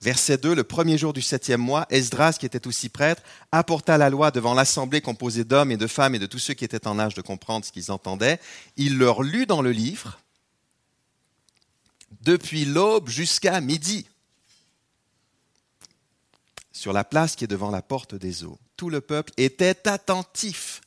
Verset 0.00 0.38
2, 0.38 0.56
le 0.56 0.64
premier 0.64 0.98
jour 0.98 1.12
du 1.12 1.22
septième 1.22 1.60
mois, 1.60 1.86
Esdras, 1.90 2.32
qui 2.32 2.46
était 2.46 2.66
aussi 2.66 2.88
prêtre, 2.88 3.22
apporta 3.52 3.96
la 3.96 4.10
loi 4.10 4.32
devant 4.32 4.54
l'assemblée 4.54 5.00
composée 5.00 5.44
d'hommes 5.44 5.70
et 5.70 5.76
de 5.76 5.86
femmes 5.86 6.16
et 6.16 6.18
de 6.18 6.26
tous 6.26 6.40
ceux 6.40 6.54
qui 6.54 6.64
étaient 6.64 6.88
en 6.88 6.98
âge 6.98 7.14
de 7.14 7.22
comprendre 7.22 7.64
ce 7.64 7.70
qu'ils 7.70 7.92
entendaient. 7.92 8.40
Il 8.76 8.98
leur 8.98 9.22
lut 9.22 9.46
dans 9.46 9.62
le 9.62 9.70
livre 9.70 10.18
depuis 12.22 12.64
l'aube 12.64 13.08
jusqu'à 13.08 13.60
midi 13.60 14.08
sur 16.72 16.92
la 16.92 17.04
place 17.04 17.36
qui 17.36 17.44
est 17.44 17.46
devant 17.46 17.70
la 17.70 17.82
porte 17.82 18.16
des 18.16 18.42
eaux. 18.42 18.58
Tout 18.76 18.90
le 18.90 19.00
peuple 19.00 19.32
était 19.36 19.86
attentif 19.88 20.80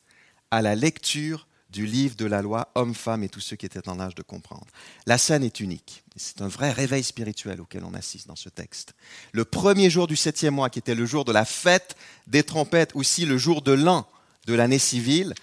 à 0.50 0.60
la 0.60 0.74
lecture 0.74 1.46
du 1.74 1.86
livre 1.86 2.14
de 2.14 2.24
la 2.24 2.40
loi, 2.40 2.70
hommes, 2.76 2.94
femmes 2.94 3.24
et 3.24 3.28
tous 3.28 3.40
ceux 3.40 3.56
qui 3.56 3.66
étaient 3.66 3.88
en 3.88 3.98
âge 3.98 4.14
de 4.14 4.22
comprendre. 4.22 4.66
La 5.06 5.18
scène 5.18 5.42
est 5.42 5.58
unique. 5.58 6.04
C'est 6.14 6.40
un 6.40 6.46
vrai 6.46 6.70
réveil 6.70 7.02
spirituel 7.02 7.60
auquel 7.60 7.82
on 7.84 7.94
assiste 7.94 8.28
dans 8.28 8.36
ce 8.36 8.48
texte. 8.48 8.94
Le 9.32 9.44
premier 9.44 9.90
jour 9.90 10.06
du 10.06 10.14
septième 10.14 10.54
mois, 10.54 10.70
qui 10.70 10.78
était 10.78 10.94
le 10.94 11.04
jour 11.04 11.24
de 11.24 11.32
la 11.32 11.44
fête 11.44 11.96
des 12.28 12.44
trompettes, 12.44 12.92
aussi 12.94 13.26
le 13.26 13.38
jour 13.38 13.60
de 13.60 13.72
l'an 13.72 14.08
de 14.46 14.54
l'année 14.54 14.78
civile, 14.78 15.34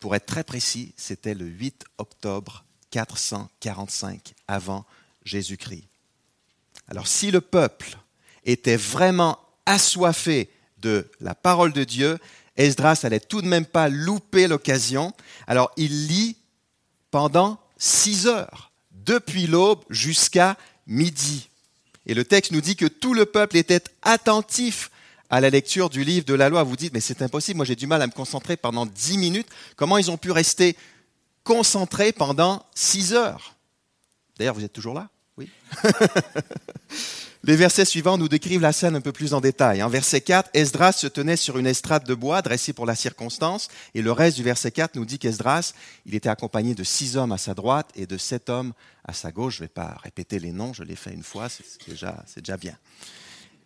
pour 0.00 0.16
être 0.16 0.26
très 0.26 0.42
précis, 0.42 0.92
c'était 0.96 1.34
le 1.34 1.46
8 1.46 1.84
octobre 1.98 2.64
445 2.90 4.34
avant 4.48 4.84
Jésus-Christ. 5.24 5.84
Alors 6.88 7.06
si 7.06 7.30
le 7.30 7.40
peuple 7.40 7.96
était 8.44 8.76
vraiment 8.76 9.38
assoiffé 9.66 10.50
de 10.78 11.08
la 11.20 11.36
parole 11.36 11.72
de 11.72 11.84
Dieu, 11.84 12.18
Esdras 12.56 13.00
n'allait 13.02 13.20
tout 13.20 13.42
de 13.42 13.48
même 13.48 13.66
pas 13.66 13.88
louper 13.88 14.48
l'occasion. 14.48 15.12
Alors 15.46 15.70
il 15.76 16.06
lit 16.06 16.36
pendant 17.10 17.58
six 17.76 18.26
heures, 18.26 18.72
depuis 18.90 19.46
l'aube 19.46 19.84
jusqu'à 19.90 20.56
midi. 20.86 21.48
Et 22.06 22.14
le 22.14 22.24
texte 22.24 22.52
nous 22.52 22.60
dit 22.60 22.76
que 22.76 22.86
tout 22.86 23.14
le 23.14 23.26
peuple 23.26 23.56
était 23.56 23.82
attentif 24.02 24.90
à 25.28 25.40
la 25.40 25.50
lecture 25.50 25.90
du 25.90 26.04
livre 26.04 26.24
de 26.24 26.34
la 26.34 26.48
loi. 26.48 26.62
Vous 26.62 26.76
dites, 26.76 26.92
mais 26.92 27.00
c'est 27.00 27.22
impossible, 27.22 27.56
moi 27.56 27.66
j'ai 27.66 27.76
du 27.76 27.86
mal 27.86 28.00
à 28.00 28.06
me 28.06 28.12
concentrer 28.12 28.56
pendant 28.56 28.86
dix 28.86 29.18
minutes. 29.18 29.48
Comment 29.74 29.98
ils 29.98 30.10
ont 30.10 30.16
pu 30.16 30.30
rester 30.30 30.76
concentrés 31.42 32.12
pendant 32.12 32.64
six 32.74 33.12
heures? 33.12 33.56
D'ailleurs, 34.38 34.54
vous 34.54 34.64
êtes 34.64 34.72
toujours 34.72 34.94
là? 34.94 35.08
Oui. 35.36 35.50
Les 37.44 37.54
versets 37.54 37.84
suivants 37.84 38.18
nous 38.18 38.28
décrivent 38.28 38.62
la 38.62 38.72
scène 38.72 38.96
un 38.96 39.00
peu 39.00 39.12
plus 39.12 39.32
en 39.32 39.40
détail. 39.40 39.80
En 39.80 39.88
verset 39.88 40.20
4, 40.20 40.50
Esdras 40.52 40.92
se 40.92 41.06
tenait 41.06 41.36
sur 41.36 41.58
une 41.58 41.66
estrade 41.68 42.04
de 42.04 42.14
bois 42.14 42.42
dressée 42.42 42.72
pour 42.72 42.86
la 42.86 42.96
circonstance, 42.96 43.68
et 43.94 44.02
le 44.02 44.10
reste 44.10 44.36
du 44.36 44.42
verset 44.42 44.72
4 44.72 44.96
nous 44.96 45.04
dit 45.04 45.20
qu'Esdras, 45.20 45.72
il 46.06 46.16
était 46.16 46.28
accompagné 46.28 46.74
de 46.74 46.82
six 46.82 47.16
hommes 47.16 47.30
à 47.30 47.38
sa 47.38 47.54
droite 47.54 47.88
et 47.94 48.06
de 48.06 48.16
sept 48.16 48.50
hommes 48.50 48.72
à 49.04 49.12
sa 49.12 49.30
gauche. 49.30 49.58
Je 49.58 49.62
ne 49.62 49.66
vais 49.66 49.72
pas 49.72 49.96
répéter 50.02 50.40
les 50.40 50.50
noms, 50.50 50.72
je 50.72 50.82
l'ai 50.82 50.96
fait 50.96 51.12
une 51.12 51.22
fois, 51.22 51.48
c'est 51.48 51.64
déjà, 51.88 52.24
déjà 52.34 52.56
bien. 52.56 52.76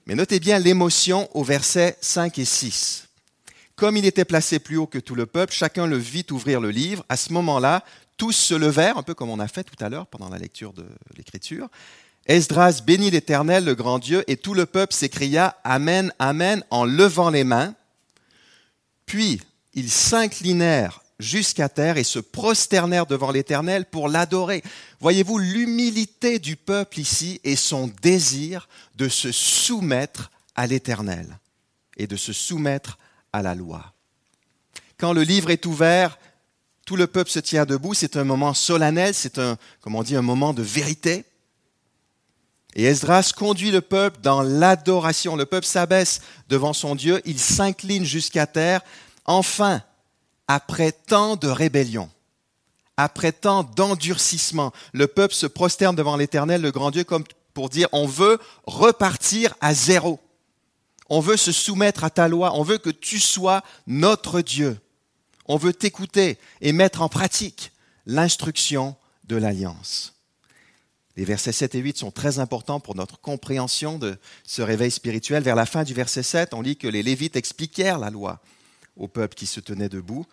Mais 0.04 0.14
notez 0.14 0.40
bien 0.40 0.58
l'émotion 0.58 1.34
au 1.34 1.42
verset 1.42 1.96
5 2.02 2.38
et 2.38 2.44
6. 2.44 3.06
Comme 3.76 3.96
il 3.96 4.04
était 4.04 4.26
placé 4.26 4.58
plus 4.58 4.76
haut 4.76 4.86
que 4.86 4.98
tout 4.98 5.14
le 5.14 5.24
peuple, 5.24 5.54
chacun 5.54 5.86
le 5.86 5.96
vit 5.96 6.26
ouvrir 6.32 6.60
le 6.60 6.70
livre. 6.70 7.02
À 7.08 7.16
ce 7.16 7.32
moment-là, 7.32 7.82
tous 8.20 8.32
se 8.32 8.52
levèrent, 8.52 8.98
un 8.98 9.02
peu 9.02 9.14
comme 9.14 9.30
on 9.30 9.40
a 9.40 9.48
fait 9.48 9.64
tout 9.64 9.82
à 9.82 9.88
l'heure 9.88 10.06
pendant 10.06 10.28
la 10.28 10.36
lecture 10.36 10.74
de 10.74 10.84
l'Écriture. 11.16 11.68
Esdras 12.26 12.82
bénit 12.84 13.10
l'Éternel, 13.10 13.64
le 13.64 13.74
grand 13.74 13.98
Dieu, 13.98 14.24
et 14.26 14.36
tout 14.36 14.52
le 14.52 14.66
peuple 14.66 14.92
s'écria 14.92 15.56
Amen, 15.64 16.12
Amen, 16.18 16.62
en 16.68 16.84
levant 16.84 17.30
les 17.30 17.44
mains. 17.44 17.74
Puis 19.06 19.40
ils 19.72 19.90
s'inclinèrent 19.90 21.02
jusqu'à 21.18 21.70
terre 21.70 21.96
et 21.96 22.04
se 22.04 22.18
prosternèrent 22.18 23.06
devant 23.06 23.30
l'Éternel 23.30 23.86
pour 23.86 24.06
l'adorer. 24.06 24.62
Voyez-vous 25.00 25.38
l'humilité 25.38 26.38
du 26.38 26.56
peuple 26.56 27.00
ici 27.00 27.40
et 27.42 27.56
son 27.56 27.90
désir 28.02 28.68
de 28.96 29.08
se 29.08 29.32
soumettre 29.32 30.30
à 30.56 30.66
l'Éternel 30.66 31.38
et 31.96 32.06
de 32.06 32.16
se 32.16 32.34
soumettre 32.34 32.98
à 33.32 33.40
la 33.40 33.54
loi. 33.54 33.94
Quand 34.98 35.14
le 35.14 35.22
livre 35.22 35.48
est 35.48 35.64
ouvert, 35.64 36.18
tout 36.90 36.96
le 36.96 37.06
peuple 37.06 37.30
se 37.30 37.38
tient 37.38 37.66
debout, 37.66 37.94
c'est 37.94 38.16
un 38.16 38.24
moment 38.24 38.52
solennel, 38.52 39.14
c'est 39.14 39.38
un, 39.38 39.56
on 39.86 40.02
dit, 40.02 40.16
un 40.16 40.22
moment 40.22 40.52
de 40.52 40.62
vérité. 40.64 41.24
Et 42.74 42.82
Esdras 42.82 43.32
conduit 43.36 43.70
le 43.70 43.80
peuple 43.80 44.18
dans 44.22 44.42
l'adoration. 44.42 45.36
Le 45.36 45.46
peuple 45.46 45.68
s'abaisse 45.68 46.20
devant 46.48 46.72
son 46.72 46.96
Dieu, 46.96 47.22
il 47.24 47.38
s'incline 47.38 48.04
jusqu'à 48.04 48.48
terre. 48.48 48.80
Enfin, 49.24 49.82
après 50.48 50.90
tant 50.90 51.36
de 51.36 51.46
rébellion, 51.46 52.10
après 52.96 53.30
tant 53.30 53.62
d'endurcissement, 53.62 54.72
le 54.92 55.06
peuple 55.06 55.34
se 55.34 55.46
prosterne 55.46 55.94
devant 55.94 56.16
l'Éternel, 56.16 56.60
le 56.60 56.72
grand 56.72 56.90
Dieu, 56.90 57.04
comme 57.04 57.22
pour 57.54 57.68
dire, 57.68 57.86
on 57.92 58.08
veut 58.08 58.40
repartir 58.66 59.54
à 59.60 59.74
zéro. 59.74 60.18
On 61.08 61.20
veut 61.20 61.36
se 61.36 61.52
soumettre 61.52 62.02
à 62.02 62.10
ta 62.10 62.26
loi. 62.26 62.50
On 62.56 62.64
veut 62.64 62.78
que 62.78 62.90
tu 62.90 63.20
sois 63.20 63.62
notre 63.86 64.40
Dieu. 64.40 64.80
On 65.52 65.56
veut 65.56 65.72
t'écouter 65.72 66.38
et 66.60 66.70
mettre 66.70 67.02
en 67.02 67.08
pratique 67.08 67.72
l'instruction 68.06 68.94
de 69.26 69.34
l'alliance. 69.34 70.14
Les 71.16 71.24
versets 71.24 71.50
7 71.50 71.74
et 71.74 71.80
8 71.80 71.98
sont 71.98 72.12
très 72.12 72.38
importants 72.38 72.78
pour 72.78 72.94
notre 72.94 73.20
compréhension 73.20 73.98
de 73.98 74.16
ce 74.44 74.62
réveil 74.62 74.92
spirituel. 74.92 75.42
Vers 75.42 75.56
la 75.56 75.66
fin 75.66 75.82
du 75.82 75.92
verset 75.92 76.22
7, 76.22 76.54
on 76.54 76.60
lit 76.60 76.76
que 76.76 76.86
les 76.86 77.02
Lévites 77.02 77.34
expliquèrent 77.34 77.98
la 77.98 78.10
loi 78.10 78.40
au 78.94 79.08
peuple 79.08 79.34
qui 79.34 79.46
se 79.46 79.58
tenait 79.58 79.88
debout. 79.88 80.24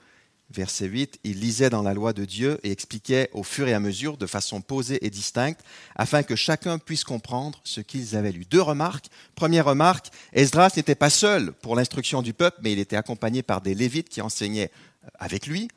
Verset 0.52 0.86
8, 0.86 1.20
ils 1.24 1.40
lisaient 1.40 1.72
dans 1.72 1.82
la 1.82 1.96
loi 1.96 2.14
de 2.14 2.24
Dieu 2.24 2.60
et 2.64 2.72
expliquaient 2.72 3.32
au 3.34 3.42
fur 3.42 3.68
et 3.68 3.74
à 3.74 3.80
mesure, 3.80 4.18
de 4.18 4.28
façon 4.28 4.62
posée 4.62 5.04
et 5.06 5.10
distincte, 5.10 5.62
afin 5.96 6.22
que 6.22 6.36
chacun 6.36 6.78
puisse 6.78 7.04
comprendre 7.04 7.60
ce 7.64 7.82
qu'ils 7.82 8.16
avaient 8.16 8.32
lu. 8.32 8.46
Deux 8.46 8.62
remarques. 8.62 9.08
Première 9.36 9.66
remarque, 9.66 10.10
Esdras 10.32 10.74
n'était 10.78 10.96
pas 10.96 11.10
seul 11.10 11.54
pour 11.54 11.76
l'instruction 11.76 12.22
du 12.22 12.34
peuple, 12.34 12.60
mais 12.62 12.72
il 12.72 12.80
était 12.80 12.96
accompagné 12.96 13.42
par 13.42 13.62
des 13.62 13.74
Lévites 13.74 14.10
qui 14.10 14.22
enseignaient 14.22 14.72
avec 15.20 15.48
lui. 15.48 15.68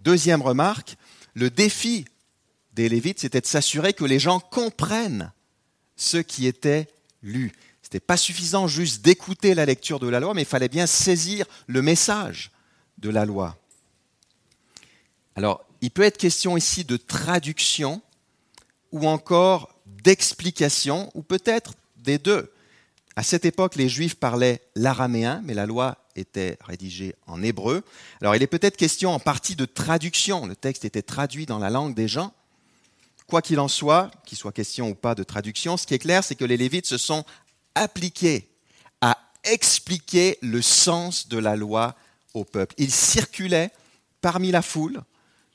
Deuxième 0.00 0.42
remarque, 0.42 0.96
le 1.34 1.50
défi 1.50 2.04
des 2.72 2.88
Lévites, 2.88 3.20
c'était 3.20 3.40
de 3.40 3.46
s'assurer 3.46 3.92
que 3.92 4.04
les 4.04 4.18
gens 4.18 4.40
comprennent 4.40 5.32
ce 5.96 6.18
qui 6.18 6.46
était 6.46 6.88
lu. 7.22 7.52
Ce 7.82 7.88
n'était 7.88 8.00
pas 8.00 8.16
suffisant 8.16 8.66
juste 8.66 9.02
d'écouter 9.02 9.54
la 9.54 9.66
lecture 9.66 10.00
de 10.00 10.08
la 10.08 10.20
loi, 10.20 10.34
mais 10.34 10.42
il 10.42 10.48
fallait 10.48 10.68
bien 10.68 10.86
saisir 10.86 11.46
le 11.66 11.82
message 11.82 12.50
de 12.98 13.10
la 13.10 13.24
loi. 13.24 13.58
Alors, 15.34 15.64
il 15.80 15.90
peut 15.90 16.02
être 16.02 16.18
question 16.18 16.56
ici 16.56 16.84
de 16.84 16.96
traduction 16.96 18.02
ou 18.92 19.08
encore 19.08 19.74
d'explication, 19.86 21.10
ou 21.14 21.22
peut-être 21.22 21.74
des 21.96 22.18
deux. 22.18 22.52
À 23.16 23.22
cette 23.22 23.44
époque, 23.44 23.76
les 23.76 23.88
Juifs 23.88 24.14
parlaient 24.14 24.62
l'araméen, 24.74 25.40
mais 25.44 25.54
la 25.54 25.66
loi 25.66 26.01
était 26.16 26.58
rédigée 26.60 27.14
en 27.26 27.42
hébreu. 27.42 27.82
Alors, 28.20 28.36
il 28.36 28.42
est 28.42 28.46
peut-être 28.46 28.76
question 28.76 29.12
en 29.12 29.18
partie 29.18 29.56
de 29.56 29.64
traduction. 29.64 30.46
Le 30.46 30.56
texte 30.56 30.84
était 30.84 31.02
traduit 31.02 31.46
dans 31.46 31.58
la 31.58 31.70
langue 31.70 31.94
des 31.94 32.08
gens. 32.08 32.32
Quoi 33.26 33.42
qu'il 33.42 33.60
en 33.60 33.68
soit, 33.68 34.10
qu'il 34.26 34.36
soit 34.36 34.52
question 34.52 34.90
ou 34.90 34.94
pas 34.94 35.14
de 35.14 35.22
traduction, 35.22 35.76
ce 35.76 35.86
qui 35.86 35.94
est 35.94 35.98
clair, 35.98 36.22
c'est 36.24 36.34
que 36.34 36.44
les 36.44 36.56
Lévites 36.56 36.86
se 36.86 36.98
sont 36.98 37.24
appliqués 37.74 38.50
à 39.00 39.16
expliquer 39.44 40.38
le 40.42 40.60
sens 40.60 41.28
de 41.28 41.38
la 41.38 41.56
loi 41.56 41.96
au 42.34 42.44
peuple. 42.44 42.74
Ils 42.78 42.92
circulaient 42.92 43.70
parmi 44.20 44.50
la 44.50 44.62
foule 44.62 45.02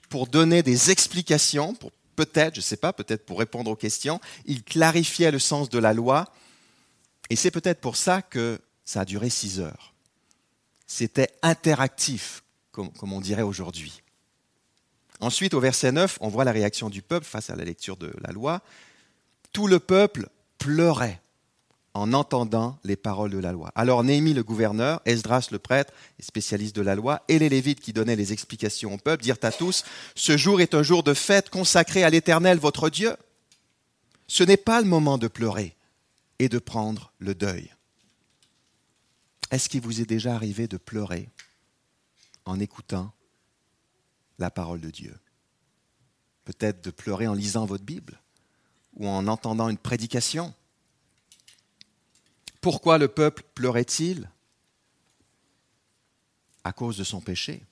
pour 0.10 0.28
donner 0.28 0.64
des 0.64 0.92
explications, 0.92 1.74
pour 1.76 1.92
peut-être, 2.16 2.56
je 2.56 2.60
ne 2.60 2.64
sais 2.64 2.78
pas, 2.78 2.94
peut-être 2.94 3.26
pour 3.26 3.40
répondre 3.40 3.70
aux 3.72 3.76
questions. 3.76 4.20
Ils 4.46 4.64
clarifiaient 4.64 5.32
le 5.32 5.40
sens 5.40 5.70
de 5.70 5.80
la 5.80 5.94
loi. 5.94 6.26
Et 7.30 7.36
c'est 7.36 7.52
peut-être 7.52 7.80
pour 7.80 7.96
ça 7.96 8.22
que 8.22 8.60
ça 8.84 9.02
a 9.02 9.06
duré 9.06 9.30
six 9.30 9.60
heures. 9.60 9.94
C'était 10.88 11.30
interactif, 11.42 12.44
comme, 12.72 12.92
on 13.02 13.20
dirait 13.20 13.42
aujourd'hui. 13.42 14.02
Ensuite, 15.20 15.54
au 15.54 15.60
verset 15.60 15.92
9, 15.92 16.18
on 16.22 16.30
voit 16.30 16.46
la 16.46 16.52
réaction 16.52 16.90
du 16.90 17.02
peuple 17.02 17.26
face 17.26 17.50
à 17.50 17.56
la 17.56 17.66
lecture 17.66 17.98
de 17.98 18.14
la 18.22 18.32
loi. 18.32 18.62
Tout 19.52 19.68
le 19.68 19.80
peuple 19.80 20.30
pleurait 20.58 21.22
en 21.94 22.14
entendant 22.14 22.78
les 22.84 22.96
paroles 22.96 23.32
de 23.32 23.40
la 23.40 23.52
loi. 23.52 23.72
Alors 23.76 24.04
Néhémie 24.04 24.36
le 24.36 24.44
gouverneur, 24.44 25.02
Esdras 25.06 25.48
le 25.52 25.58
prêtre 25.58 25.92
spécialiste 26.20 26.76
de 26.76 26.84
la 26.84 26.96
loi, 26.96 27.24
et 27.28 27.40
les 27.40 27.50
Lévites 27.50 27.82
qui 27.82 27.92
donnaient 27.92 28.16
les 28.16 28.34
explications 28.34 28.94
au 28.94 28.98
peuple 28.98 29.24
dirent 29.24 29.38
à 29.42 29.52
tous, 29.52 29.84
Ce 30.16 30.38
jour 30.38 30.62
est 30.62 30.76
un 30.76 30.84
jour 30.84 31.02
de 31.02 31.16
fête 31.16 31.50
consacré 31.50 32.04
à 32.04 32.10
l'Éternel 32.10 32.60
votre 32.60 32.90
Dieu. 32.90 33.16
Ce 34.28 34.44
n'est 34.44 34.58
pas 34.58 34.82
le 34.82 34.88
moment 34.88 35.18
de 35.18 35.28
pleurer 35.28 35.76
et 36.38 36.50
de 36.50 36.60
prendre 36.60 37.12
le 37.18 37.34
deuil. 37.34 37.72
Est-ce 39.52 39.70
qu'il 39.70 39.82
vous 39.82 40.02
est 40.02 40.06
déjà 40.06 40.36
arrivé 40.36 40.68
de 40.68 40.78
pleurer 40.78 41.30
en 42.46 42.60
écoutant 42.60 43.14
la 44.40 44.52
parole 44.52 44.82
de 44.82 44.90
Dieu? 44.90 45.18
Peut-être 46.44 46.84
de 46.84 46.92
pleurer 46.92 47.28
en 47.28 47.34
lisant 47.34 47.66
votre 47.66 47.84
Bible 47.84 48.20
ou 48.96 49.08
en 49.08 49.28
entendant 49.28 49.70
une 49.70 49.78
prédication? 49.78 50.54
Pourquoi 52.62 52.98
le 52.98 53.08
peuple 53.08 53.44
pleurait-il 53.54 54.30
À 56.64 56.74
cause 56.74 56.98
de 56.98 57.04
son 57.04 57.22
péché? 57.22 57.64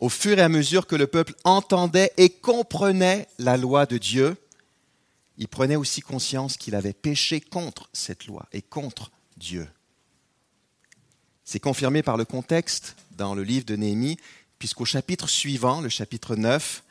Au 0.00 0.08
fur 0.08 0.38
et 0.38 0.42
à 0.42 0.48
mesure 0.48 0.86
que 0.86 0.96
le 0.96 1.06
peuple 1.06 1.34
entendait 1.44 2.12
et 2.16 2.30
comprenait 2.30 3.28
la 3.38 3.56
loi 3.56 3.84
de 3.86 3.98
Dieu, 3.98 4.36
il 5.36 5.48
prenait 5.48 5.76
aussi 5.76 6.00
conscience 6.00 6.56
qu'il 6.56 6.74
avait 6.74 6.94
péché 6.94 7.40
contre 7.40 7.88
cette 7.92 8.26
loi 8.26 8.46
et 8.52 8.62
contre 8.62 9.10
Dieu. 9.36 9.68
C'est 11.52 11.58
confirmé 11.58 12.04
par 12.04 12.16
le 12.16 12.24
contexte 12.24 12.94
dans 13.16 13.34
le 13.34 13.42
livre 13.42 13.64
de 13.64 13.74
Néhémie, 13.74 14.18
puisqu'au 14.60 14.84
chapitre 14.84 15.28
suivant, 15.28 15.80
le 15.80 15.88
chapitre 15.88 16.36
9, 16.36 16.84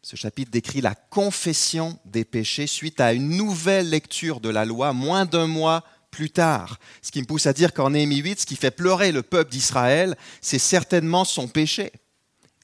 ce 0.00 0.16
chapitre 0.16 0.50
décrit 0.50 0.80
la 0.80 0.94
confession 0.94 1.98
des 2.06 2.24
péchés 2.24 2.66
suite 2.66 2.98
à 2.98 3.12
une 3.12 3.28
nouvelle 3.28 3.90
lecture 3.90 4.40
de 4.40 4.48
la 4.48 4.64
loi 4.64 4.94
moins 4.94 5.26
d'un 5.26 5.46
mois 5.46 5.84
plus 6.10 6.30
tard. 6.30 6.78
Ce 7.02 7.10
qui 7.10 7.20
me 7.20 7.26
pousse 7.26 7.44
à 7.44 7.52
dire 7.52 7.74
qu'en 7.74 7.90
Néhémie 7.90 8.22
8, 8.22 8.40
ce 8.40 8.46
qui 8.46 8.56
fait 8.56 8.70
pleurer 8.70 9.12
le 9.12 9.22
peuple 9.22 9.50
d'Israël, 9.50 10.16
c'est 10.40 10.58
certainement 10.58 11.26
son 11.26 11.46
péché. 11.46 11.92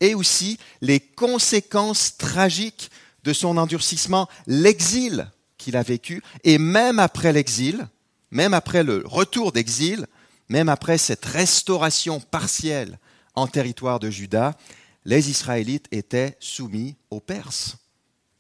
Et 0.01 0.15
aussi 0.15 0.59
les 0.81 1.01
conséquences 1.01 2.17
tragiques 2.17 2.91
de 3.25 3.35
son 3.35 3.59
endurcissement, 3.59 4.31
l'exil 4.47 5.31
qu'il 5.59 5.77
a 5.77 5.83
vécu. 5.83 6.23
Et 6.45 6.57
même 6.57 6.99
après 6.99 7.35
l'exil, 7.35 7.87
même 8.31 8.55
après 8.55 8.83
le 8.83 9.03
retour 9.07 9.53
d'exil, 9.53 10.07
même 10.49 10.69
après 10.69 10.99
cette 10.99 11.25
restauration 11.25 12.21
partielle 12.21 12.99
en 13.35 13.47
territoire 13.47 14.01
de 14.01 14.11
Juda, 14.11 14.57
les 15.05 15.31
Israélites 15.31 15.89
étaient 15.91 16.37
soumis 16.41 16.97
aux 17.11 17.21
Perses, 17.21 17.77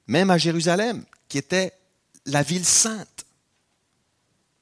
même 0.06 0.30
à 0.30 0.38
Jérusalem, 0.38 1.04
qui 1.28 1.38
était 1.38 1.72
la 2.26 2.42
ville 2.42 2.64
sainte. 2.64 3.26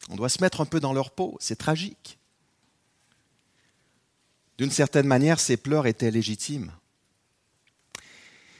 On 0.09 0.17
doit 0.17 0.29
se 0.29 0.41
mettre 0.41 0.61
un 0.61 0.67
peu 0.67 0.81
dans 0.81 0.93
leur 0.93 1.11
peau, 1.11 1.37
c'est 1.41 1.57
tragique. 1.57 2.19
D'une 4.59 4.71
certaine 4.71 5.07
manière, 5.07 5.41
ces 5.41 5.57
pleurs 5.57 5.87
étaient 5.87 6.11
légitimes. 6.11 6.73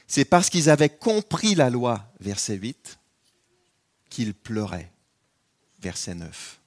C'est 0.07 0.25
parce 0.25 0.49
qu'ils 0.49 0.69
avaient 0.69 0.89
compris 0.89 1.55
la 1.55 1.69
loi, 1.69 2.11
verset 2.19 2.55
8, 2.55 2.99
qu'ils 4.09 4.33
pleuraient, 4.33 4.91
verset 5.79 6.15
9. 6.15 6.59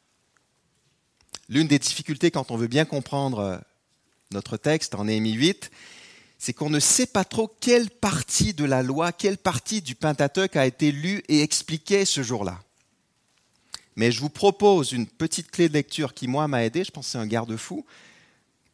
L'une 1.49 1.69
des 1.69 1.79
difficultés 1.79 2.31
quand 2.31 2.51
on 2.51 2.57
veut 2.57 2.67
bien 2.67 2.85
comprendre 2.85 3.61
notre 4.33 4.57
texte 4.57 4.95
en 4.95 5.05
Néhémie 5.05 5.33
8, 5.33 5.71
c'est 6.39 6.53
qu'on 6.53 6.71
ne 6.71 6.81
sait 6.81 7.07
pas 7.07 7.25
trop 7.25 7.49
quelle 7.61 7.89
partie 7.91 8.53
de 8.53 8.65
la 8.65 8.83
loi, 8.83 9.13
quelle 9.13 9.39
partie 9.39 9.81
du 9.81 9.95
Pentateuque 9.95 10.57
a 10.57 10.67
été 10.67 10.93
lue 10.93 11.23
et 11.29 11.43
expliquée 11.43 12.05
ce 12.05 12.23
jour-là. 12.23 12.61
Mais 13.95 14.13
je 14.13 14.21
vous 14.21 14.29
propose 14.29 14.93
une 14.93 15.07
petite 15.07 15.51
clé 15.51 15.69
de 15.69 15.75
lecture 15.75 16.13
qui, 16.13 16.29
moi, 16.29 16.49
m'a 16.49 16.65
aidé, 16.65 16.85
je 16.85 16.91
pense 16.91 17.07
que 17.07 17.13
c'est 17.13 17.19
un 17.19 17.27
garde-fou. 17.27 17.87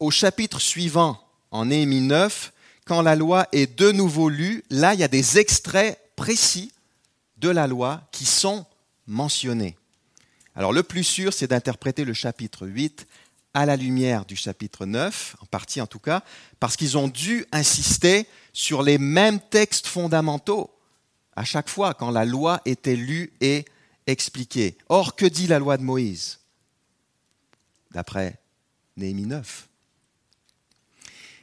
Au 0.01 0.11
chapitre 0.11 0.61
suivant, 0.61 1.23
en 1.53 1.67
Néhémie 1.67 2.01
9, 2.01 2.53
quand 2.85 3.03
la 3.03 3.15
loi 3.15 3.47
est 3.53 3.79
de 3.79 3.93
nouveau 3.93 4.29
lue, 4.29 4.65
là, 4.71 4.95
il 4.95 5.01
y 5.01 5.05
a 5.05 5.09
des 5.09 5.39
extraits 5.39 6.01
précis 6.17 6.73
de 7.37 7.49
la 7.49 7.69
loi 7.69 8.03
qui 8.11 8.25
sont 8.25 8.67
mentionnés. 9.07 9.77
Alors 10.55 10.73
le 10.73 10.83
plus 10.83 11.05
sûr, 11.05 11.33
c'est 11.33 11.47
d'interpréter 11.49 12.05
le 12.05 12.13
chapitre 12.13 12.67
8 12.67 13.07
à 13.55 13.67
la 13.67 13.77
lumière 13.77 14.25
du 14.25 14.37
chapitre 14.37 14.87
9, 14.87 15.37
en 15.41 15.47
partie 15.47 15.81
en 15.81 15.87
tout 15.87 15.99
cas, 15.99 16.23
parce 16.61 16.77
qu'ils 16.77 16.97
ont 16.99 17.09
dû 17.09 17.47
insister 17.53 18.27
sur 18.53 18.83
les 18.83 18.99
mêmes 18.99 19.41
textes 19.41 19.87
fondamentaux 19.87 20.71
à 21.37 21.45
chaque 21.45 21.69
fois 21.69 21.95
quand 21.95 22.11
la 22.11 22.25
loi 22.25 22.61
était 22.65 22.97
lue 22.97 23.33
et 23.41 23.65
expliquée. 24.07 24.77
Or, 24.89 25.17
que 25.17 25.27
dit 25.27 25.47
la 25.47 25.59
loi 25.59 25.77
de 25.77 25.83
Moïse 25.83 26.41
D'après 27.93 28.39
Néhémie 28.97 29.27
9. 29.27 29.69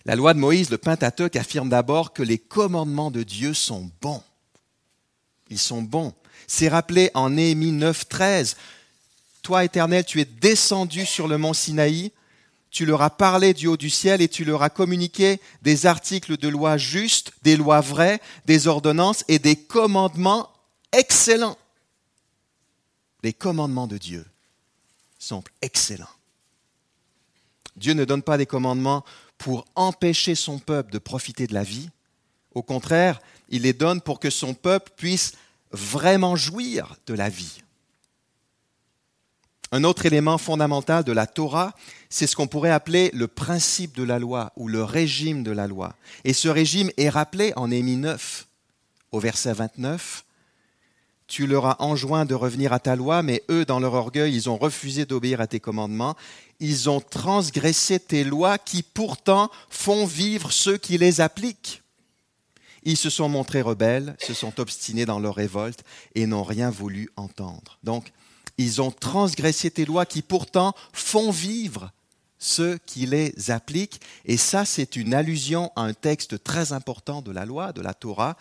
La 0.05 0.15
loi 0.15 0.33
de 0.33 0.39
Moïse, 0.39 0.69
le 0.69 0.77
Pentateuque, 0.77 1.35
affirme 1.35 1.69
d'abord 1.69 2.13
que 2.13 2.23
les 2.23 2.37
commandements 2.37 3.11
de 3.11 3.23
Dieu 3.23 3.53
sont 3.53 3.91
bons. 4.01 4.23
Ils 5.49 5.59
sont 5.59 5.81
bons. 5.81 6.13
C'est 6.47 6.69
rappelé 6.69 7.11
en 7.13 7.31
Néhémie 7.31 7.71
9, 7.71 8.07
13. 8.07 8.55
Toi, 9.49 9.65
Éternel, 9.65 10.05
tu 10.05 10.21
es 10.21 10.25
descendu 10.25 11.07
sur 11.07 11.27
le 11.27 11.39
mont 11.39 11.53
Sinaï, 11.55 12.11
tu 12.69 12.85
leur 12.85 13.01
as 13.01 13.09
parlé 13.09 13.55
du 13.55 13.65
haut 13.65 13.77
du 13.77 13.89
ciel 13.89 14.21
et 14.21 14.27
tu 14.27 14.45
leur 14.45 14.61
as 14.61 14.69
communiqué 14.69 15.41
des 15.63 15.87
articles 15.87 16.37
de 16.37 16.47
loi 16.47 16.77
justes, 16.77 17.31
des 17.41 17.57
lois 17.57 17.81
vraies, 17.81 18.21
des 18.45 18.67
ordonnances 18.67 19.25
et 19.27 19.39
des 19.39 19.55
commandements 19.55 20.51
excellents. 20.91 21.57
Les 23.23 23.33
commandements 23.33 23.87
de 23.87 23.97
Dieu 23.97 24.23
sont 25.17 25.43
excellents. 25.63 26.05
Dieu 27.75 27.93
ne 27.93 28.05
donne 28.05 28.21
pas 28.21 28.37
des 28.37 28.45
commandements 28.45 29.03
pour 29.39 29.65
empêcher 29.73 30.35
son 30.35 30.59
peuple 30.59 30.91
de 30.91 30.99
profiter 30.99 31.47
de 31.47 31.55
la 31.55 31.63
vie. 31.63 31.89
Au 32.53 32.61
contraire, 32.61 33.19
il 33.49 33.63
les 33.63 33.73
donne 33.73 34.01
pour 34.01 34.19
que 34.19 34.29
son 34.29 34.53
peuple 34.53 34.91
puisse 34.95 35.31
vraiment 35.71 36.35
jouir 36.35 36.97
de 37.07 37.15
la 37.15 37.29
vie. 37.29 37.63
Un 39.71 39.83
autre 39.83 40.05
élément 40.05 40.37
fondamental 40.37 41.03
de 41.03 41.11
la 41.11 41.27
Torah, 41.27 41.75
c'est 42.09 42.25
ce 42.25 42.35
qu'on 42.35 42.47
pourrait 42.47 42.71
appeler 42.71 43.11
le 43.13 43.27
principe 43.27 43.95
de 43.95 44.03
la 44.03 44.17
loi 44.17 44.51
ou 44.55 44.67
le 44.67 44.83
régime 44.83 45.43
de 45.43 45.51
la 45.51 45.67
loi. 45.67 45.95
Et 46.23 46.33
ce 46.33 46.47
régime 46.47 46.89
est 46.97 47.09
rappelé 47.09 47.53
en 47.55 47.69
Émi 47.69 47.95
9, 47.95 48.47
au 49.11 49.19
verset 49.19 49.53
29. 49.53 50.25
Tu 51.27 51.45
leur 51.45 51.67
as 51.67 51.81
enjoint 51.83 52.25
de 52.25 52.33
revenir 52.33 52.73
à 52.73 52.79
ta 52.79 52.95
loi, 52.95 53.21
mais 53.21 53.43
eux, 53.51 53.63
dans 53.63 53.79
leur 53.79 53.93
orgueil, 53.93 54.35
ils 54.35 54.49
ont 54.49 54.57
refusé 54.57 55.05
d'obéir 55.05 55.39
à 55.39 55.45
tes 55.45 55.59
commandements. 55.59 56.15
Ils 56.59 56.89
ont 56.89 57.01
transgressé 57.01 57.99
tes 57.99 58.23
lois 58.23 58.57
qui 58.57 58.81
pourtant 58.81 59.51
font 59.69 60.07
vivre 60.07 60.51
ceux 60.51 60.77
qui 60.77 60.97
les 60.97 61.21
appliquent. 61.21 61.83
Ils 62.81 62.97
se 62.97 63.11
sont 63.11 63.29
montrés 63.29 63.61
rebelles, 63.61 64.15
se 64.19 64.33
sont 64.33 64.59
obstinés 64.59 65.05
dans 65.05 65.19
leur 65.19 65.35
révolte 65.35 65.83
et 66.15 66.25
n'ont 66.25 66.43
rien 66.43 66.71
voulu 66.71 67.11
entendre. 67.15 67.77
Donc, 67.83 68.11
ils 68.59 68.81
ont 68.81 68.91
transgressé 68.91 69.71
tes 69.71 69.85
lois 69.85 70.05
qui 70.05 70.21
pourtant 70.21 70.73
font 70.91 71.31
vivre 71.31 71.93
ceux 72.39 72.77
qui 72.85 73.05
les 73.05 73.51
appliquent. 73.51 74.01
Et 74.25 74.35
ça, 74.35 74.65
c'est 74.65 74.97
une 74.97 75.13
allusion 75.13 75.71
à 75.77 75.83
un 75.83 75.93
texte 75.93 76.43
très 76.43 76.73
important 76.73 77.21
de 77.21 77.31
la 77.31 77.45
loi, 77.45 77.71
de 77.71 77.81
la 77.81 77.93
Torah, 77.93 78.35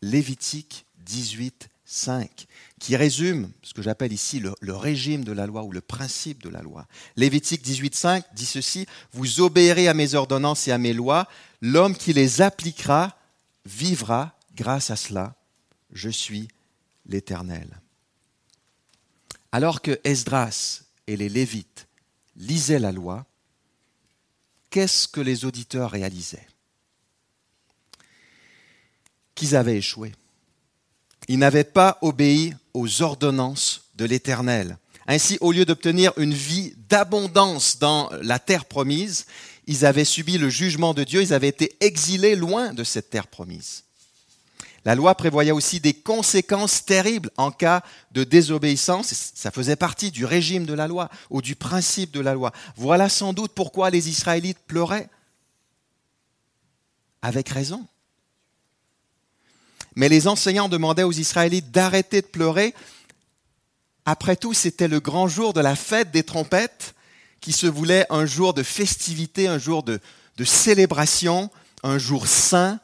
Lévitique 0.00 0.86
18, 1.04 1.70
5, 1.84 2.46
qui 2.78 2.94
résume 2.94 3.50
ce 3.64 3.74
que 3.74 3.82
j'appelle 3.82 4.12
ici 4.12 4.38
le, 4.38 4.76
régime 4.76 5.24
de 5.24 5.32
la 5.32 5.46
loi 5.46 5.64
ou 5.64 5.72
le 5.72 5.80
principe 5.80 6.40
de 6.40 6.50
la 6.50 6.62
loi. 6.62 6.86
Lévitique 7.16 7.62
18, 7.62 7.96
5 7.96 8.24
dit 8.34 8.46
ceci, 8.46 8.86
Vous 9.12 9.40
obéirez 9.40 9.88
à 9.88 9.94
mes 9.94 10.14
ordonnances 10.14 10.68
et 10.68 10.72
à 10.72 10.78
mes 10.78 10.92
lois, 10.92 11.26
l'homme 11.62 11.96
qui 11.96 12.12
les 12.12 12.42
appliquera 12.42 13.16
vivra 13.66 14.38
grâce 14.54 14.90
à 14.90 14.96
cela. 14.96 15.34
Je 15.92 16.10
suis 16.10 16.46
l'Éternel. 17.06 17.80
Alors 19.52 19.80
que 19.80 19.98
Esdras 20.04 20.82
et 21.06 21.16
les 21.16 21.28
Lévites 21.28 21.86
lisaient 22.36 22.78
la 22.78 22.92
loi, 22.92 23.26
qu'est-ce 24.70 25.08
que 25.08 25.20
les 25.20 25.44
auditeurs 25.44 25.90
réalisaient? 25.90 26.46
Qu'ils 29.34 29.56
avaient 29.56 29.78
échoué. 29.78 30.12
Ils 31.28 31.38
n'avaient 31.38 31.64
pas 31.64 31.98
obéi 32.02 32.54
aux 32.74 33.02
ordonnances 33.02 33.90
de 33.96 34.04
l'Éternel. 34.04 34.78
Ainsi, 35.06 35.38
au 35.40 35.52
lieu 35.52 35.64
d'obtenir 35.64 36.12
une 36.18 36.34
vie 36.34 36.74
d'abondance 36.88 37.78
dans 37.78 38.10
la 38.22 38.38
terre 38.38 38.66
promise, 38.66 39.26
ils 39.66 39.86
avaient 39.86 40.04
subi 40.04 40.38
le 40.38 40.50
jugement 40.50 40.92
de 40.94 41.04
Dieu, 41.04 41.22
ils 41.22 41.32
avaient 41.32 41.48
été 41.48 41.76
exilés 41.80 42.36
loin 42.36 42.74
de 42.74 42.84
cette 42.84 43.10
terre 43.10 43.26
promise. 43.26 43.84
La 44.88 44.94
loi 44.94 45.14
prévoyait 45.14 45.52
aussi 45.52 45.80
des 45.80 45.92
conséquences 45.92 46.86
terribles 46.86 47.30
en 47.36 47.50
cas 47.50 47.82
de 48.12 48.24
désobéissance. 48.24 49.12
Ça 49.34 49.50
faisait 49.50 49.76
partie 49.76 50.10
du 50.10 50.24
régime 50.24 50.64
de 50.64 50.72
la 50.72 50.88
loi 50.88 51.10
ou 51.28 51.42
du 51.42 51.56
principe 51.56 52.10
de 52.10 52.20
la 52.20 52.32
loi. 52.32 52.52
Voilà 52.74 53.10
sans 53.10 53.34
doute 53.34 53.52
pourquoi 53.54 53.90
les 53.90 54.08
Israélites 54.08 54.60
pleuraient. 54.66 55.10
Avec 57.20 57.50
raison. 57.50 57.86
Mais 59.94 60.08
les 60.08 60.26
enseignants 60.26 60.70
demandaient 60.70 61.02
aux 61.02 61.12
Israélites 61.12 61.70
d'arrêter 61.70 62.22
de 62.22 62.26
pleurer. 62.26 62.74
Après 64.06 64.36
tout, 64.36 64.54
c'était 64.54 64.88
le 64.88 65.00
grand 65.00 65.28
jour 65.28 65.52
de 65.52 65.60
la 65.60 65.76
fête 65.76 66.12
des 66.12 66.22
trompettes 66.22 66.94
qui 67.42 67.52
se 67.52 67.66
voulait 67.66 68.06
un 68.08 68.24
jour 68.24 68.54
de 68.54 68.62
festivité, 68.62 69.48
un 69.48 69.58
jour 69.58 69.82
de, 69.82 70.00
de 70.38 70.44
célébration, 70.44 71.50
un 71.82 71.98
jour 71.98 72.26
saint 72.26 72.80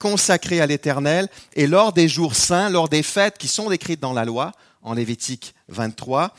consacré 0.00 0.60
à 0.60 0.66
l'Éternel. 0.66 1.28
Et 1.54 1.68
lors 1.68 1.92
des 1.92 2.08
jours 2.08 2.34
saints, 2.34 2.68
lors 2.68 2.88
des 2.88 3.04
fêtes 3.04 3.38
qui 3.38 3.46
sont 3.46 3.70
décrites 3.70 4.00
dans 4.00 4.12
la 4.12 4.24
loi, 4.24 4.50
en 4.82 4.94
Lévitique 4.94 5.54
23, 5.68 6.34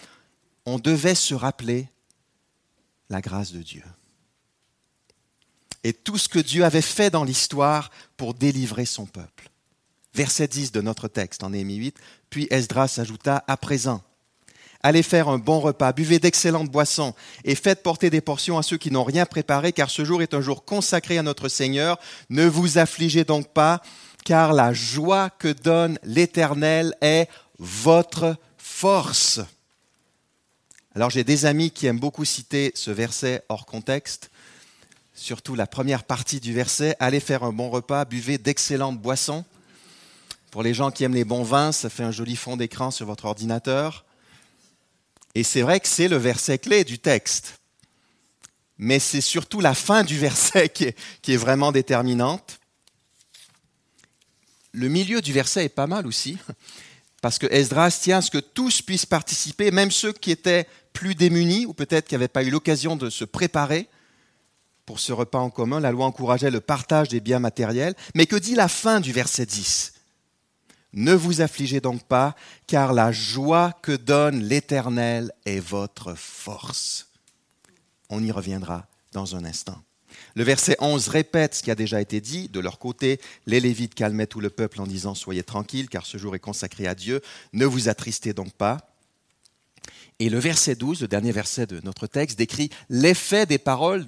on 0.66 0.80
devait 0.80 1.16
se 1.16 1.34
rappeler 1.34 1.88
la 3.10 3.22
grâce 3.22 3.54
de 3.54 3.62
Dieu. 3.62 3.84
Et 5.84 5.94
tout 5.94 6.18
ce 6.18 6.28
que 6.28 6.40
Dieu 6.40 6.66
avait 6.66 6.82
fait 6.82 7.10
dans 7.10 7.24
l'histoire 7.24 7.90
pour 8.18 8.34
délivrer 8.34 8.86
son 8.86 9.06
peuple. 9.06 9.50
Verset 10.14 10.48
10 10.48 10.72
de 10.72 10.82
notre 10.82 11.08
texte 11.08 11.44
en 11.44 11.52
Néhémie 11.52 11.78
8, 11.78 11.98
puis 12.30 12.48
Esdras 12.50 12.98
ajouta, 13.00 13.44
à 13.48 13.58
présent, 13.58 14.04
Allez 14.84 15.04
faire 15.04 15.30
un 15.30 15.38
bon 15.38 15.60
repas, 15.60 15.94
buvez 15.94 16.18
d'excellentes 16.18 16.70
boissons 16.70 17.14
et 17.44 17.54
faites 17.54 17.84
porter 17.84 18.10
des 18.10 18.22
portions 18.22 18.58
à 18.58 18.64
ceux 18.64 18.78
qui 18.78 18.90
n'ont 18.90 19.04
rien 19.04 19.26
préparé, 19.28 19.74
car 19.74 19.92
ce 19.92 20.04
jour 20.04 20.24
est 20.24 20.34
un 20.34 20.42
jour 20.42 20.66
consacré 20.66 21.20
à 21.20 21.24
notre 21.24 21.50
Seigneur. 21.50 22.00
Ne 22.30 22.48
vous 22.48 22.80
affligez 22.80 23.24
donc 23.24 23.50
pas, 23.50 23.82
car 24.26 24.54
la 24.54 24.74
joie 24.74 25.30
que 25.30 25.50
donne 25.50 26.00
l'Éternel 26.04 26.96
est 27.02 27.28
votre 27.60 28.36
force. 28.58 29.40
Alors 30.96 31.10
j'ai 31.10 31.24
des 31.24 31.46
amis 31.46 31.72
qui 31.72 31.86
aiment 31.86 32.00
beaucoup 32.00 32.26
citer 32.26 32.72
ce 32.76 32.92
verset 32.92 33.44
hors 33.50 33.66
contexte, 33.66 34.32
surtout 35.14 35.56
la 35.56 35.68
première 35.68 36.04
partie 36.04 36.40
du 36.40 36.54
verset, 36.54 36.96
allez 37.00 37.20
faire 37.20 37.44
un 37.44 37.54
bon 37.54 37.70
repas, 37.70 38.06
buvez 38.06 38.40
d'excellentes 38.40 39.00
boissons. 39.00 39.46
Pour 40.50 40.64
les 40.64 40.74
gens 40.74 40.92
qui 40.92 41.04
aiment 41.04 41.14
les 41.14 41.24
bons 41.24 41.44
vins, 41.44 41.72
ça 41.72 41.90
fait 41.90 42.04
un 42.04 42.12
joli 42.12 42.36
fond 42.36 42.58
d'écran 42.58 42.92
sur 42.92 43.06
votre 43.06 43.26
ordinateur. 43.26 44.04
Et 45.36 45.44
c'est 45.44 45.62
vrai 45.62 45.80
que 45.80 45.88
c'est 45.88 46.08
le 46.08 46.18
verset 46.18 46.58
clé 46.58 46.84
du 46.84 47.00
texte. 47.00 47.60
Mais 48.78 49.00
c'est 49.00 49.22
surtout 49.22 49.62
la 49.62 49.74
fin 49.74 50.04
du 50.04 50.18
verset 50.18 50.70
qui 50.70 50.86
est, 50.86 51.38
vraiment 51.38 51.72
déterminante. 51.72 52.60
Le 54.74 54.88
milieu 54.88 55.22
du 55.22 55.34
verset 55.34 55.66
est 55.66 55.70
pas 55.70 55.88
mal 55.88 56.08
aussi, 56.08 56.38
parce 57.22 57.38
que 57.38 57.48
Esdras 57.48 58.00
tient 58.02 58.18
à 58.18 58.22
ce 58.22 58.32
que 58.32 58.38
tous 58.40 58.82
puissent 58.82 59.06
participer, 59.06 59.70
même 59.72 59.92
ceux 59.92 60.14
qui 60.14 60.32
étaient 60.32 60.68
plus 60.94 61.14
démunis 61.14 61.66
ou 61.66 61.74
peut-être 61.74 62.08
qui 62.08 62.16
n'avaient 62.16 62.28
pas 62.28 62.44
eu 62.44 62.50
l'occasion 62.50 62.96
de 62.96 63.10
se 63.10 63.26
préparer 63.26 63.88
pour 64.86 65.00
ce 65.00 65.14
repas 65.14 65.40
en 65.40 65.50
commun. 65.50 65.80
La 65.80 65.92
loi 65.92 66.06
encourageait 66.06 66.52
le 66.52 66.60
partage 66.60 67.10
des 67.10 67.20
biens 67.20 67.40
matériels. 67.40 67.96
Mais 68.16 68.26
que 68.26 68.36
dit 68.36 68.56
la 68.56 68.68
fin 68.68 69.00
du 69.00 69.12
verset 69.12 69.46
10 69.46 69.94
ne 70.94 71.14
vous 71.14 71.42
affligez 71.42 71.80
donc 71.80 72.04
pas, 72.04 72.36
car 72.68 72.94
la 72.94 73.12
joie 73.12 73.74
que 73.82 73.94
donne 73.94 74.42
l'Éternel 74.42 75.32
est 75.46 75.60
votre 75.60 76.16
force. 76.16 77.08
On 78.10 78.24
y 78.24 78.32
reviendra 78.32 78.88
dans 79.14 79.36
un 79.36 79.46
instant. 79.46 79.82
Le 80.36 80.44
verset 80.44 80.76
11 80.80 81.08
répète 81.08 81.56
ce 81.56 81.64
qui 81.64 81.72
a 81.72 81.76
déjà 81.76 82.02
été 82.02 82.22
dit. 82.22 82.50
De 82.50 82.60
leur 82.60 82.80
côté, 82.80 83.20
les 83.46 83.60
Lévites 83.60 83.96
calmaient 83.96 84.28
tout 84.28 84.40
le 84.40 84.50
peuple 84.50 84.82
en 84.82 84.88
disant 84.88 85.16
Soyez 85.16 85.44
tranquilles, 85.44 85.90
car 85.90 86.06
ce 86.06 86.18
jour 86.18 86.36
est 86.36 86.40
consacré 86.40 86.88
à 86.88 86.96
Dieu. 86.96 87.22
Ne 87.54 87.66
vous 87.66 87.90
attristez 87.90 88.34
donc 88.34 88.54
pas. 88.54 88.91
Et 90.22 90.30
le 90.30 90.38
verset 90.38 90.76
12, 90.76 91.02
le 91.02 91.08
dernier 91.08 91.32
verset 91.32 91.66
de 91.66 91.82
notre 91.84 92.06
texte, 92.06 92.38
décrit 92.38 92.70
l'effet 92.90 93.48
des 93.48 93.58
paroles 93.58 94.06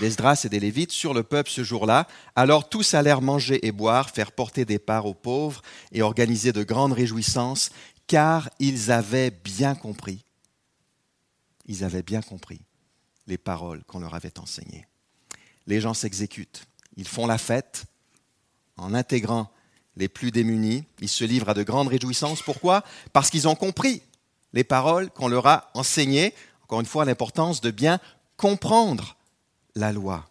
d'Esdras 0.00 0.40
et 0.46 0.48
des 0.48 0.58
Lévites 0.58 0.90
sur 0.90 1.12
le 1.12 1.22
peuple 1.22 1.50
ce 1.50 1.62
jour-là. 1.62 2.08
Alors 2.34 2.70
tous 2.70 2.94
allèrent 2.94 3.20
manger 3.20 3.66
et 3.66 3.70
boire, 3.70 4.08
faire 4.08 4.32
porter 4.32 4.64
des 4.64 4.78
parts 4.78 5.04
aux 5.04 5.12
pauvres 5.12 5.60
et 5.92 6.00
organiser 6.00 6.52
de 6.52 6.62
grandes 6.62 6.94
réjouissances, 6.94 7.72
car 8.06 8.48
ils 8.58 8.90
avaient 8.90 9.30
bien 9.30 9.74
compris, 9.74 10.24
ils 11.66 11.84
avaient 11.84 12.02
bien 12.02 12.22
compris 12.22 12.62
les 13.26 13.36
paroles 13.36 13.84
qu'on 13.84 14.00
leur 14.00 14.14
avait 14.14 14.38
enseignées. 14.38 14.86
Les 15.66 15.82
gens 15.82 15.92
s'exécutent, 15.92 16.64
ils 16.96 17.06
font 17.06 17.26
la 17.26 17.36
fête 17.36 17.84
en 18.78 18.94
intégrant 18.94 19.52
les 19.96 20.08
plus 20.08 20.30
démunis, 20.30 20.84
ils 21.00 21.08
se 21.10 21.24
livrent 21.24 21.50
à 21.50 21.54
de 21.54 21.64
grandes 21.64 21.88
réjouissances. 21.88 22.40
Pourquoi? 22.40 22.82
Parce 23.12 23.28
qu'ils 23.28 23.46
ont 23.46 23.56
compris 23.56 24.00
les 24.52 24.64
paroles 24.64 25.10
qu'on 25.10 25.28
leur 25.28 25.46
a 25.46 25.70
enseignées. 25.74 26.34
Encore 26.64 26.80
une 26.80 26.86
fois, 26.86 27.04
l'importance 27.04 27.60
de 27.60 27.70
bien 27.70 28.00
comprendre 28.36 29.16
la 29.74 29.92
loi. 29.92 30.28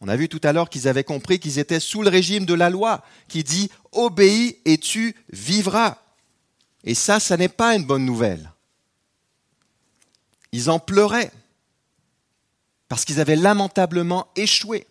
On 0.00 0.08
a 0.08 0.16
vu 0.16 0.28
tout 0.28 0.40
à 0.42 0.52
l'heure 0.52 0.68
qu'ils 0.68 0.88
avaient 0.88 1.04
compris 1.04 1.40
qu'ils 1.40 1.58
étaient 1.58 1.80
sous 1.80 2.02
le 2.02 2.10
régime 2.10 2.44
de 2.44 2.54
la 2.54 2.70
loi 2.70 3.02
qui 3.28 3.42
dit 3.42 3.70
obéis 3.92 4.58
et 4.64 4.78
tu 4.78 5.14
vivras. 5.32 5.98
Et 6.84 6.94
ça, 6.94 7.20
ça 7.20 7.36
n'est 7.36 7.48
pas 7.48 7.74
une 7.74 7.86
bonne 7.86 8.04
nouvelle. 8.04 8.50
Ils 10.52 10.68
en 10.68 10.78
pleuraient 10.78 11.32
parce 12.88 13.04
qu'ils 13.04 13.20
avaient 13.20 13.36
lamentablement 13.36 14.28
échoué. 14.36 14.86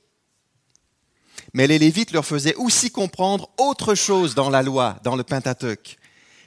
Mais 1.53 1.67
les 1.67 1.77
Lévites 1.77 2.12
leur 2.12 2.25
faisaient 2.25 2.56
aussi 2.56 2.89
comprendre 2.89 3.49
autre 3.58 3.93
chose 3.93 4.34
dans 4.34 4.49
la 4.49 4.63
loi, 4.63 4.99
dans 5.03 5.15
le 5.15 5.23
Pentateuque 5.23 5.97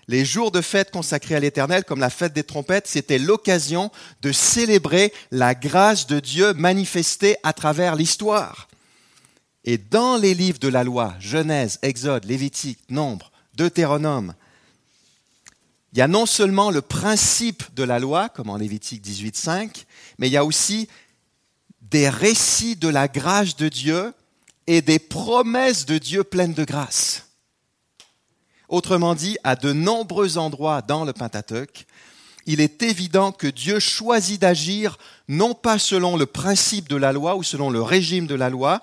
les 0.08 0.24
jours 0.24 0.52
de 0.52 0.60
fête 0.60 0.90
consacrés 0.90 1.34
à 1.34 1.40
l'Éternel, 1.40 1.84
comme 1.84 1.98
la 1.98 2.10
fête 2.10 2.32
des 2.32 2.44
trompettes, 2.44 2.86
c'était 2.86 3.18
l'occasion 3.18 3.90
de 4.22 4.30
célébrer 4.30 5.12
la 5.32 5.54
grâce 5.54 6.06
de 6.06 6.20
Dieu 6.20 6.52
manifestée 6.54 7.36
à 7.42 7.52
travers 7.52 7.96
l'histoire. 7.96 8.68
Et 9.64 9.78
dans 9.78 10.16
les 10.16 10.34
livres 10.34 10.60
de 10.60 10.68
la 10.68 10.84
loi, 10.84 11.14
Genèse, 11.18 11.80
Exode, 11.82 12.24
Lévitique, 12.24 12.78
Nombre, 12.88 13.32
Deutéronome, 13.54 14.34
il 15.92 15.98
y 15.98 16.02
a 16.02 16.08
non 16.08 16.26
seulement 16.26 16.70
le 16.70 16.82
principe 16.82 17.74
de 17.74 17.82
la 17.82 17.98
loi, 17.98 18.28
comme 18.28 18.50
en 18.50 18.58
Lévitique 18.58 19.04
18.5, 19.04 19.86
mais 20.18 20.28
il 20.28 20.32
y 20.32 20.36
a 20.36 20.44
aussi 20.44 20.88
des 21.80 22.08
récits 22.08 22.76
de 22.76 22.88
la 22.88 23.08
grâce 23.08 23.56
de 23.56 23.68
Dieu 23.68 24.12
et 24.66 24.82
des 24.82 24.98
promesses 24.98 25.86
de 25.86 25.98
Dieu 25.98 26.22
pleines 26.22 26.52
de 26.52 26.64
grâce. 26.64 27.25
Autrement 28.68 29.14
dit, 29.14 29.38
à 29.44 29.56
de 29.56 29.72
nombreux 29.72 30.38
endroits 30.38 30.82
dans 30.82 31.04
le 31.04 31.12
Pentateuque, 31.12 31.86
il 32.46 32.60
est 32.60 32.82
évident 32.82 33.32
que 33.32 33.46
Dieu 33.46 33.80
choisit 33.80 34.40
d'agir 34.40 34.98
non 35.28 35.54
pas 35.54 35.78
selon 35.78 36.16
le 36.16 36.26
principe 36.26 36.88
de 36.88 36.96
la 36.96 37.12
loi 37.12 37.36
ou 37.36 37.42
selon 37.42 37.70
le 37.70 37.82
régime 37.82 38.26
de 38.26 38.34
la 38.34 38.50
loi, 38.50 38.82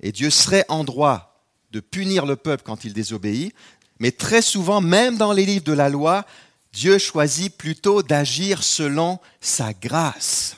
et 0.00 0.12
Dieu 0.12 0.30
serait 0.30 0.64
en 0.68 0.84
droit 0.84 1.44
de 1.70 1.80
punir 1.80 2.24
le 2.24 2.36
peuple 2.36 2.62
quand 2.64 2.84
il 2.84 2.92
désobéit, 2.92 3.54
mais 3.98 4.10
très 4.10 4.42
souvent, 4.42 4.80
même 4.80 5.18
dans 5.18 5.32
les 5.32 5.44
livres 5.44 5.64
de 5.64 5.72
la 5.72 5.88
loi, 5.88 6.24
Dieu 6.72 6.98
choisit 6.98 7.56
plutôt 7.56 8.02
d'agir 8.02 8.62
selon 8.62 9.20
sa 9.40 9.72
grâce. 9.72 10.56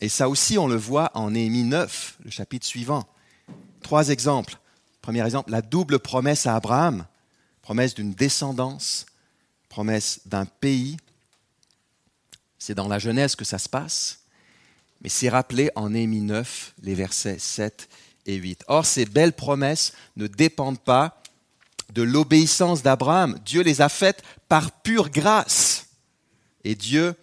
Et 0.00 0.08
ça 0.08 0.28
aussi, 0.28 0.56
on 0.56 0.66
le 0.66 0.76
voit 0.76 1.10
en 1.14 1.30
Néhémie 1.32 1.64
9, 1.64 2.18
le 2.24 2.30
chapitre 2.30 2.66
suivant. 2.66 3.06
Trois 3.82 4.08
exemples. 4.08 4.59
Premier 5.02 5.24
exemple, 5.24 5.50
la 5.50 5.62
double 5.62 5.98
promesse 5.98 6.46
à 6.46 6.56
Abraham, 6.56 7.06
promesse 7.62 7.94
d'une 7.94 8.12
descendance, 8.12 9.06
promesse 9.68 10.20
d'un 10.26 10.44
pays. 10.44 10.96
C'est 12.58 12.74
dans 12.74 12.88
la 12.88 12.98
Genèse 12.98 13.36
que 13.36 13.44
ça 13.44 13.58
se 13.58 13.68
passe, 13.68 14.20
mais 15.02 15.08
c'est 15.08 15.28
rappelé 15.28 15.70
en 15.76 15.90
Néhémie 15.90 16.20
9, 16.20 16.74
les 16.82 16.94
versets 16.94 17.38
7 17.38 17.88
et 18.26 18.34
8. 18.34 18.64
Or, 18.68 18.84
ces 18.84 19.06
belles 19.06 19.32
promesses 19.32 19.92
ne 20.16 20.26
dépendent 20.26 20.80
pas 20.80 21.22
de 21.92 22.02
l'obéissance 22.02 22.82
d'Abraham. 22.82 23.38
Dieu 23.44 23.62
les 23.62 23.80
a 23.80 23.88
faites 23.88 24.22
par 24.48 24.72
pure 24.82 25.10
grâce. 25.10 25.86
Et 26.64 26.74
Dieu 26.74 27.14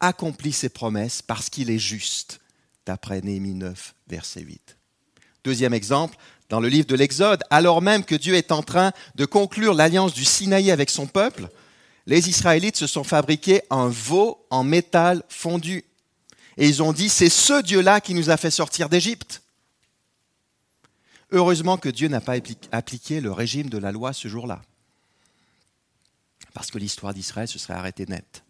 accomplit 0.00 0.52
ses 0.52 0.68
promesses 0.68 1.22
parce 1.22 1.48
qu'il 1.48 1.70
est 1.70 1.78
juste, 1.78 2.40
d'après 2.86 3.20
Néhémie 3.20 3.54
9, 3.54 3.94
verset 4.08 4.40
8. 4.40 4.76
Deuxième 5.44 5.74
exemple, 5.74 6.16
dans 6.50 6.60
le 6.60 6.68
livre 6.68 6.86
de 6.86 6.96
l'Exode, 6.96 7.42
alors 7.48 7.80
même 7.80 8.04
que 8.04 8.16
Dieu 8.16 8.34
est 8.34 8.52
en 8.52 8.62
train 8.62 8.92
de 9.14 9.24
conclure 9.24 9.72
l'alliance 9.72 10.12
du 10.12 10.24
Sinaï 10.24 10.70
avec 10.70 10.90
son 10.90 11.06
peuple, 11.06 11.48
les 12.06 12.28
Israélites 12.28 12.76
se 12.76 12.88
sont 12.88 13.04
fabriqués 13.04 13.62
un 13.70 13.88
veau 13.88 14.44
en 14.50 14.64
métal 14.64 15.22
fondu. 15.28 15.84
Et 16.56 16.68
ils 16.68 16.82
ont 16.82 16.92
dit, 16.92 17.08
c'est 17.08 17.28
ce 17.28 17.62
Dieu-là 17.62 18.00
qui 18.00 18.14
nous 18.14 18.30
a 18.30 18.36
fait 18.36 18.50
sortir 18.50 18.88
d'Égypte. 18.88 19.42
Heureusement 21.30 21.78
que 21.78 21.88
Dieu 21.88 22.08
n'a 22.08 22.20
pas 22.20 22.34
appliqué 22.72 23.20
le 23.20 23.30
régime 23.30 23.70
de 23.70 23.78
la 23.78 23.92
loi 23.92 24.12
ce 24.12 24.26
jour-là. 24.26 24.60
Parce 26.52 26.72
que 26.72 26.78
l'histoire 26.78 27.14
d'Israël 27.14 27.46
se 27.46 27.60
serait 27.60 27.74
arrêtée 27.74 28.06
net. 28.06 28.42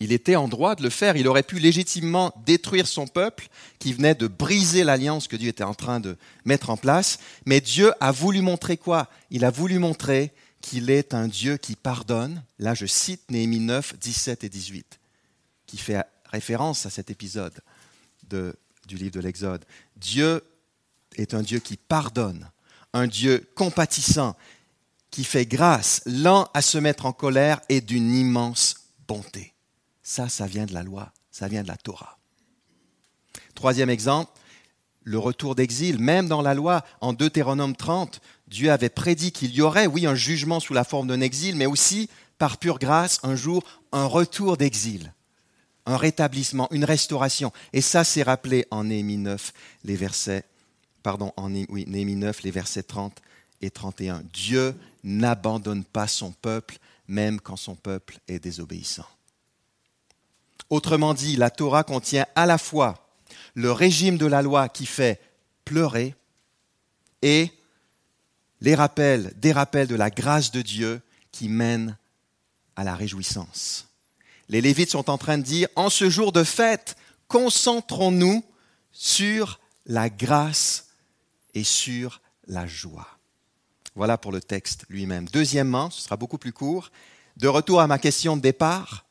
Il 0.00 0.12
était 0.12 0.36
en 0.36 0.48
droit 0.48 0.74
de 0.74 0.82
le 0.82 0.90
faire. 0.90 1.16
Il 1.16 1.28
aurait 1.28 1.42
pu 1.42 1.58
légitimement 1.58 2.34
détruire 2.44 2.86
son 2.86 3.06
peuple 3.06 3.48
qui 3.78 3.92
venait 3.92 4.14
de 4.14 4.26
briser 4.26 4.84
l'alliance 4.84 5.28
que 5.28 5.36
Dieu 5.36 5.48
était 5.48 5.64
en 5.64 5.74
train 5.74 6.00
de 6.00 6.16
mettre 6.44 6.70
en 6.70 6.76
place. 6.76 7.18
Mais 7.46 7.60
Dieu 7.60 7.92
a 8.00 8.12
voulu 8.12 8.42
montrer 8.42 8.76
quoi? 8.76 9.08
Il 9.30 9.44
a 9.44 9.50
voulu 9.50 9.78
montrer 9.78 10.32
qu'il 10.60 10.90
est 10.90 11.14
un 11.14 11.28
Dieu 11.28 11.56
qui 11.56 11.76
pardonne. 11.76 12.42
Là, 12.58 12.74
je 12.74 12.86
cite 12.86 13.30
Néhémie 13.30 13.60
9, 13.60 13.98
17 13.98 14.44
et 14.44 14.48
18, 14.48 15.00
qui 15.66 15.78
fait 15.78 16.04
référence 16.30 16.84
à 16.86 16.90
cet 16.90 17.10
épisode 17.10 17.54
de, 18.28 18.54
du 18.86 18.96
livre 18.96 19.12
de 19.12 19.20
l'Exode. 19.20 19.64
Dieu 19.96 20.42
est 21.16 21.34
un 21.34 21.42
Dieu 21.42 21.60
qui 21.60 21.76
pardonne, 21.76 22.50
un 22.92 23.06
Dieu 23.06 23.48
compatissant, 23.54 24.36
qui 25.10 25.24
fait 25.24 25.46
grâce, 25.46 26.02
lent 26.04 26.50
à 26.52 26.60
se 26.60 26.76
mettre 26.76 27.06
en 27.06 27.12
colère 27.12 27.60
et 27.68 27.80
d'une 27.80 28.12
immense 28.12 28.74
bonté. 29.06 29.55
Ça, 30.08 30.28
ça 30.28 30.46
vient 30.46 30.66
de 30.66 30.72
la 30.72 30.84
loi, 30.84 31.12
ça 31.32 31.48
vient 31.48 31.64
de 31.64 31.68
la 31.68 31.76
Torah. 31.76 32.16
Troisième 33.56 33.90
exemple, 33.90 34.30
le 35.02 35.18
retour 35.18 35.56
d'exil. 35.56 35.98
Même 35.98 36.28
dans 36.28 36.42
la 36.42 36.54
loi, 36.54 36.84
en 37.00 37.12
Deutéronome 37.12 37.74
30, 37.74 38.20
Dieu 38.46 38.70
avait 38.70 38.88
prédit 38.88 39.32
qu'il 39.32 39.52
y 39.52 39.62
aurait, 39.62 39.88
oui, 39.88 40.06
un 40.06 40.14
jugement 40.14 40.60
sous 40.60 40.74
la 40.74 40.84
forme 40.84 41.08
d'un 41.08 41.20
exil, 41.20 41.56
mais 41.56 41.66
aussi, 41.66 42.08
par 42.38 42.58
pure 42.58 42.78
grâce, 42.78 43.18
un 43.24 43.34
jour, 43.34 43.64
un 43.90 44.06
retour 44.06 44.56
d'exil, 44.56 45.12
un 45.86 45.96
rétablissement, 45.96 46.68
une 46.70 46.84
restauration. 46.84 47.52
Et 47.72 47.80
ça, 47.80 48.04
c'est 48.04 48.22
rappelé 48.22 48.68
en 48.70 48.84
Néhémie 48.84 49.18
9, 49.18 49.52
les 49.82 49.96
versets, 49.96 50.44
pardon, 51.02 51.32
en 51.36 51.50
Néhémie 51.50 52.14
9, 52.14 52.44
les 52.44 52.52
versets 52.52 52.84
30 52.84 53.20
et 53.60 53.70
31. 53.70 54.22
Dieu 54.32 54.72
n'abandonne 55.02 55.82
pas 55.82 56.06
son 56.06 56.30
peuple, 56.30 56.78
même 57.08 57.40
quand 57.40 57.56
son 57.56 57.74
peuple 57.74 58.20
est 58.28 58.38
désobéissant. 58.38 59.06
Autrement 60.70 61.14
dit, 61.14 61.36
la 61.36 61.50
Torah 61.50 61.84
contient 61.84 62.26
à 62.34 62.46
la 62.46 62.58
fois 62.58 63.06
le 63.54 63.72
régime 63.72 64.18
de 64.18 64.26
la 64.26 64.42
loi 64.42 64.68
qui 64.68 64.86
fait 64.86 65.20
pleurer 65.64 66.14
et 67.22 67.50
les 68.60 68.74
rappels, 68.74 69.32
des 69.36 69.52
rappels 69.52 69.88
de 69.88 69.94
la 69.94 70.10
grâce 70.10 70.50
de 70.50 70.62
Dieu 70.62 71.00
qui 71.32 71.48
mènent 71.48 71.96
à 72.74 72.84
la 72.84 72.94
réjouissance. 72.94 73.88
Les 74.48 74.60
Lévites 74.60 74.90
sont 74.90 75.10
en 75.10 75.18
train 75.18 75.38
de 75.38 75.42
dire, 75.42 75.68
en 75.76 75.90
ce 75.90 76.08
jour 76.08 76.32
de 76.32 76.44
fête, 76.44 76.96
concentrons-nous 77.28 78.44
sur 78.92 79.58
la 79.86 80.08
grâce 80.08 80.88
et 81.54 81.64
sur 81.64 82.20
la 82.46 82.66
joie. 82.66 83.08
Voilà 83.94 84.18
pour 84.18 84.30
le 84.30 84.40
texte 84.40 84.84
lui-même. 84.88 85.26
Deuxièmement, 85.28 85.90
ce 85.90 86.02
sera 86.02 86.16
beaucoup 86.16 86.38
plus 86.38 86.52
court, 86.52 86.90
de 87.38 87.48
retour 87.48 87.80
à 87.80 87.86
ma 87.86 87.98
question 87.98 88.36
de 88.36 88.42
départ, 88.42 89.05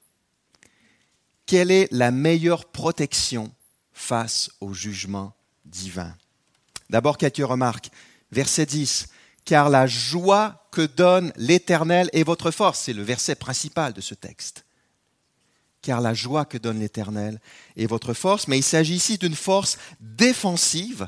quelle 1.45 1.71
est 1.71 1.87
la 1.91 2.11
meilleure 2.11 2.65
protection 2.65 3.51
face 3.93 4.49
au 4.61 4.73
jugement 4.73 5.33
divin? 5.65 6.15
D'abord 6.89 7.17
quelques 7.17 7.37
remarques. 7.37 7.89
Verset 8.31 8.65
10. 8.65 9.07
Car 9.43 9.69
la 9.69 9.87
joie 9.87 10.67
que 10.71 10.81
donne 10.81 11.31
l'Éternel 11.35 12.09
est 12.13 12.23
votre 12.23 12.51
force. 12.51 12.81
C'est 12.81 12.93
le 12.93 13.03
verset 13.03 13.35
principal 13.35 13.93
de 13.93 14.01
ce 14.01 14.15
texte. 14.15 14.65
Car 15.81 16.01
la 16.01 16.13
joie 16.13 16.45
que 16.45 16.57
donne 16.57 16.79
l'Éternel 16.79 17.39
est 17.77 17.85
votre 17.85 18.13
force. 18.13 18.47
Mais 18.47 18.57
il 18.57 18.63
s'agit 18.63 18.95
ici 18.95 19.17
d'une 19.17 19.35
force 19.35 19.77
défensive 19.99 21.07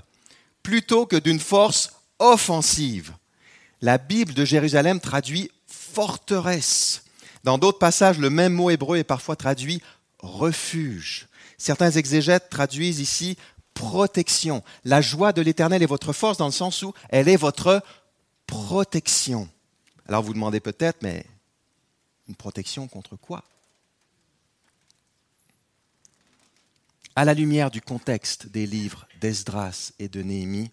plutôt 0.62 1.06
que 1.06 1.16
d'une 1.16 1.40
force 1.40 1.94
offensive. 2.20 3.14
La 3.82 3.98
Bible 3.98 4.34
de 4.34 4.46
Jérusalem 4.46 5.00
traduit 5.00 5.52
forteresse. 5.68 7.04
Dans 7.44 7.58
d'autres 7.58 7.80
passages, 7.80 8.20
le 8.20 8.30
même 8.30 8.54
mot 8.54 8.70
hébreu 8.70 8.98
est 8.98 9.04
parfois 9.04 9.36
traduit 9.36 9.82
refuge. 10.20 11.28
Certains 11.58 11.92
exégètes 11.92 12.50
traduisent 12.50 13.00
ici 13.00 13.38
protection. 13.74 14.64
La 14.84 15.02
joie 15.02 15.34
de 15.34 15.42
l'Éternel 15.42 15.84
est 15.84 15.88
votre 15.88 16.14
force 16.14 16.38
dans 16.38 16.48
le 16.48 16.52
sens 16.52 16.82
où 16.82 16.94
elle 17.10 17.30
est 17.30 17.36
votre 17.36 17.84
protection. 18.48 19.50
Alors 20.08 20.24
vous 20.24 20.34
demandez 20.34 20.60
peut-être, 20.60 21.02
mais 21.04 21.26
une 22.28 22.36
protection 22.36 22.88
contre 22.88 23.16
quoi? 23.16 23.44
À 27.16 27.26
la 27.26 27.34
lumière 27.34 27.72
du 27.72 27.82
contexte 27.82 28.48
des 28.48 28.68
livres 28.68 29.08
d'Esdras 29.20 29.92
et 30.00 30.08
de 30.08 30.22
Néhémie, 30.22 30.72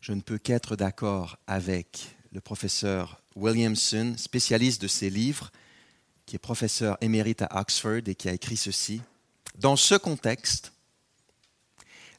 je 0.00 0.12
ne 0.12 0.20
peux 0.20 0.38
qu'être 0.38 0.76
d'accord 0.76 1.38
avec 1.46 2.16
le 2.32 2.40
professeur 2.40 3.22
Williamson, 3.36 4.14
spécialiste 4.16 4.82
de 4.82 4.88
ces 4.88 5.10
livres, 5.10 5.50
qui 6.32 6.36
est 6.36 6.38
professeur 6.38 6.96
émérite 7.02 7.42
à 7.42 7.60
Oxford 7.60 8.00
et 8.06 8.14
qui 8.14 8.26
a 8.26 8.32
écrit 8.32 8.56
ceci. 8.56 9.02
Dans 9.58 9.76
ce 9.76 9.94
contexte, 9.96 10.72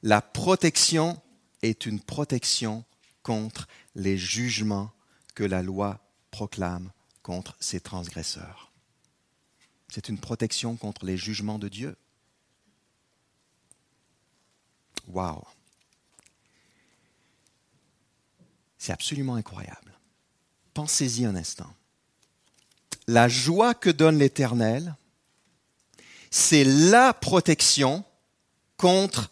la 0.03 0.21
protection 0.21 1.19
est 1.63 1.87
une 1.87 1.99
protection 1.99 2.85
contre 3.23 3.67
les 3.95 4.15
jugements 4.15 4.91
que 5.33 5.43
la 5.43 5.63
loi 5.63 5.99
proclame 6.29 6.91
contre 7.23 7.57
ses 7.59 7.81
transgresseurs. 7.81 8.71
C'est 9.89 10.09
une 10.09 10.19
protection 10.19 10.75
contre 10.75 11.07
les 11.07 11.17
jugements 11.17 11.57
de 11.57 11.69
Dieu. 11.69 11.95
Wow! 15.07 15.43
C'est 18.77 18.93
absolument 18.93 19.33
incroyable. 19.33 19.97
Pensez-y 20.75 21.25
un 21.25 21.35
instant 21.35 21.73
la 23.07 23.27
joie 23.27 23.73
que 23.73 23.89
donne 23.89 24.17
l'Éternel, 24.17 24.95
c'est 26.31 26.63
la 26.63 27.13
protection 27.13 28.03
contre 28.77 29.29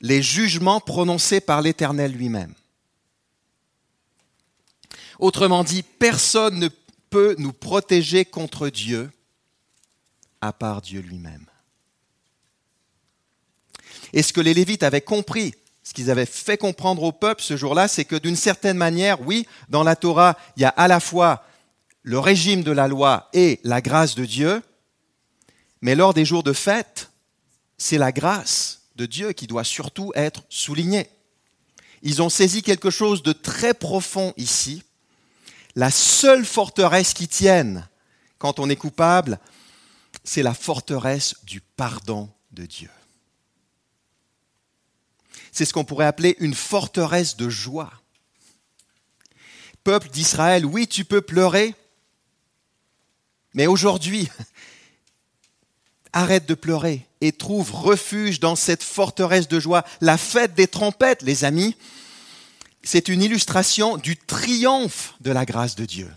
les 0.00 0.22
jugements 0.22 0.80
prononcés 0.80 1.40
par 1.40 1.62
l'Éternel 1.62 2.12
lui-même. 2.12 2.54
Autrement 5.18 5.64
dit, 5.64 5.82
personne 5.82 6.58
ne 6.60 6.68
peut 7.10 7.34
nous 7.38 7.52
protéger 7.52 8.24
contre 8.24 8.68
Dieu 8.68 9.10
à 10.40 10.52
part 10.52 10.80
Dieu 10.80 11.00
lui-même. 11.00 11.46
Et 14.12 14.22
ce 14.22 14.32
que 14.32 14.40
les 14.40 14.54
Lévites 14.54 14.84
avaient 14.84 15.00
compris, 15.00 15.54
ce 15.82 15.92
qu'ils 15.92 16.10
avaient 16.10 16.26
fait 16.26 16.56
comprendre 16.56 17.02
au 17.02 17.12
peuple 17.12 17.42
ce 17.42 17.56
jour-là, 17.56 17.88
c'est 17.88 18.04
que 18.04 18.16
d'une 18.16 18.36
certaine 18.36 18.76
manière, 18.76 19.20
oui, 19.22 19.46
dans 19.68 19.82
la 19.82 19.96
Torah, 19.96 20.36
il 20.56 20.62
y 20.62 20.66
a 20.66 20.70
à 20.70 20.86
la 20.86 21.00
fois 21.00 21.44
le 22.08 22.18
régime 22.18 22.62
de 22.62 22.72
la 22.72 22.88
loi 22.88 23.28
et 23.34 23.60
la 23.64 23.82
grâce 23.82 24.14
de 24.14 24.24
Dieu, 24.24 24.62
mais 25.82 25.94
lors 25.94 26.14
des 26.14 26.24
jours 26.24 26.42
de 26.42 26.54
fête, 26.54 27.10
c'est 27.76 27.98
la 27.98 28.12
grâce 28.12 28.88
de 28.96 29.04
Dieu 29.04 29.32
qui 29.32 29.46
doit 29.46 29.62
surtout 29.62 30.10
être 30.14 30.42
soulignée. 30.48 31.10
Ils 32.00 32.22
ont 32.22 32.30
saisi 32.30 32.62
quelque 32.62 32.88
chose 32.88 33.22
de 33.22 33.32
très 33.34 33.74
profond 33.74 34.32
ici. 34.38 34.84
La 35.74 35.90
seule 35.90 36.46
forteresse 36.46 37.12
qui 37.12 37.28
tienne 37.28 37.86
quand 38.38 38.58
on 38.58 38.70
est 38.70 38.76
coupable, 38.76 39.38
c'est 40.24 40.42
la 40.42 40.54
forteresse 40.54 41.34
du 41.42 41.60
pardon 41.60 42.30
de 42.52 42.64
Dieu. 42.64 42.90
C'est 45.52 45.66
ce 45.66 45.74
qu'on 45.74 45.84
pourrait 45.84 46.06
appeler 46.06 46.36
une 46.38 46.54
forteresse 46.54 47.36
de 47.36 47.50
joie. 47.50 47.92
Peuple 49.84 50.08
d'Israël, 50.08 50.64
oui, 50.64 50.88
tu 50.88 51.04
peux 51.04 51.20
pleurer, 51.20 51.74
mais 53.54 53.66
aujourd'hui, 53.66 54.28
arrête 56.12 56.46
de 56.46 56.54
pleurer 56.54 57.06
et 57.20 57.32
trouve 57.32 57.72
refuge 57.72 58.40
dans 58.40 58.56
cette 58.56 58.82
forteresse 58.82 59.48
de 59.48 59.60
joie. 59.60 59.84
La 60.00 60.18
fête 60.18 60.54
des 60.54 60.66
trompettes, 60.66 61.22
les 61.22 61.44
amis, 61.44 61.76
c'est 62.82 63.08
une 63.08 63.22
illustration 63.22 63.96
du 63.96 64.16
triomphe 64.16 65.14
de 65.20 65.30
la 65.30 65.44
grâce 65.44 65.76
de 65.76 65.84
Dieu. 65.84 66.10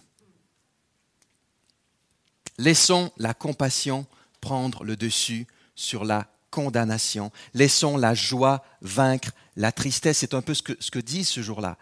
Laissons 2.57 3.11
la 3.17 3.33
compassion 3.33 4.05
prendre 4.39 4.83
le 4.83 4.95
dessus 4.95 5.47
sur 5.75 6.05
la 6.05 6.27
condamnation. 6.51 7.31
Laissons 7.53 7.97
la 7.97 8.13
joie 8.13 8.63
vaincre 8.81 9.31
la 9.55 9.71
tristesse. 9.71 10.19
C'est 10.19 10.33
un 10.33 10.41
peu 10.41 10.53
ce 10.53 10.61
que, 10.61 10.73
ce 10.79 10.99
dit 10.99 11.23
ce 11.23 11.41
jour-là 11.41 11.77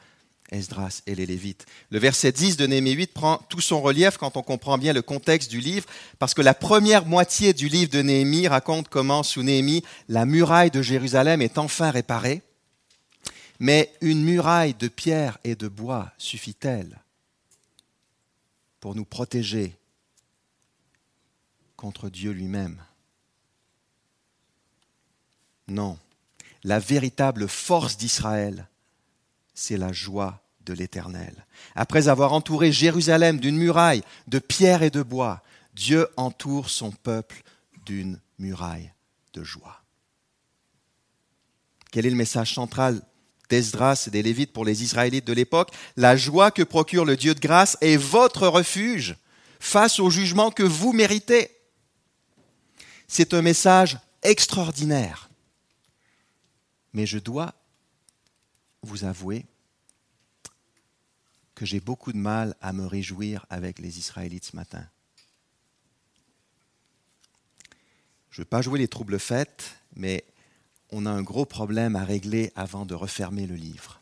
Esdras 0.51 1.01
et 1.05 1.15
les 1.15 1.25
Lévites. 1.25 1.65
Le 1.89 1.99
verset 1.99 2.31
10 2.31 2.57
de 2.57 2.67
Néhémie 2.67 2.91
8 2.91 3.13
prend 3.13 3.37
tout 3.49 3.61
son 3.61 3.81
relief 3.81 4.17
quand 4.17 4.37
on 4.37 4.43
comprend 4.43 4.77
bien 4.77 4.93
le 4.93 5.01
contexte 5.01 5.49
du 5.49 5.59
livre, 5.59 5.85
parce 6.17 6.33
que 6.33 6.41
la 6.41 6.53
première 6.53 7.05
moitié 7.05 7.53
du 7.53 7.67
livre 7.67 7.91
de 7.91 8.01
Néhémie 8.01 8.47
raconte 8.47 8.89
comment, 8.89 9.23
sous 9.23 9.43
Néhémie, 9.43 9.83
la 10.07 10.25
muraille 10.25 10.71
de 10.71 10.81
Jérusalem 10.81 11.41
est 11.41 11.57
enfin 11.57 11.91
réparée. 11.91 12.41
Mais 13.59 13.93
une 14.01 14.23
muraille 14.23 14.73
de 14.73 14.87
pierre 14.87 15.37
et 15.43 15.55
de 15.55 15.67
bois 15.67 16.11
suffit-elle 16.17 16.99
pour 18.79 18.95
nous 18.95 19.05
protéger 19.05 19.75
contre 21.75 22.09
Dieu 22.09 22.31
lui-même? 22.31 22.81
Non. 25.67 25.97
La 26.63 26.79
véritable 26.79 27.47
force 27.47 27.97
d'Israël, 27.97 28.67
c'est 29.59 29.77
la 29.77 29.91
joie 29.91 30.41
de 30.65 30.73
l'Éternel. 30.73 31.45
Après 31.75 32.07
avoir 32.07 32.31
entouré 32.31 32.71
Jérusalem 32.71 33.39
d'une 33.39 33.57
muraille 33.57 34.03
de 34.27 34.39
pierre 34.39 34.83
et 34.83 34.89
de 34.89 35.03
bois, 35.03 35.43
Dieu 35.73 36.07
entoure 36.15 36.69
son 36.69 36.91
peuple 36.91 37.43
d'une 37.85 38.19
muraille 38.37 38.93
de 39.33 39.43
joie. 39.43 39.83
Quel 41.91 42.05
est 42.05 42.09
le 42.09 42.15
message 42.15 42.53
central 42.53 43.01
d'Esdras 43.49 44.05
et 44.07 44.11
des 44.11 44.23
Lévites 44.23 44.53
pour 44.53 44.63
les 44.63 44.83
Israélites 44.83 45.27
de 45.27 45.33
l'époque? 45.33 45.71
La 45.97 46.15
joie 46.15 46.51
que 46.51 46.63
procure 46.63 47.03
le 47.03 47.17
Dieu 47.17 47.35
de 47.35 47.39
grâce 47.39 47.77
est 47.81 47.97
votre 47.97 48.47
refuge 48.47 49.17
face 49.59 49.99
au 49.99 50.09
jugement 50.09 50.51
que 50.51 50.63
vous 50.63 50.93
méritez. 50.93 51.51
C'est 53.09 53.33
un 53.33 53.41
message 53.41 53.97
extraordinaire. 54.23 55.29
Mais 56.93 57.05
je 57.05 57.17
dois 57.17 57.53
vous 58.81 59.03
avouer 59.03 59.45
que 61.55 61.65
j'ai 61.65 61.79
beaucoup 61.79 62.13
de 62.13 62.17
mal 62.17 62.55
à 62.61 62.71
me 62.71 62.85
réjouir 62.85 63.45
avec 63.49 63.79
les 63.79 63.99
Israélites 63.99 64.45
ce 64.45 64.55
matin. 64.55 64.87
Je 68.29 68.39
ne 68.39 68.45
veux 68.45 68.49
pas 68.49 68.61
jouer 68.61 68.79
les 68.79 68.87
troubles 68.87 69.19
faits, 69.19 69.75
mais 69.95 70.23
on 70.91 71.05
a 71.05 71.11
un 71.11 71.21
gros 71.21 71.45
problème 71.45 71.95
à 71.95 72.03
régler 72.05 72.51
avant 72.55 72.85
de 72.85 72.95
refermer 72.95 73.45
le 73.45 73.55
livre. 73.55 74.01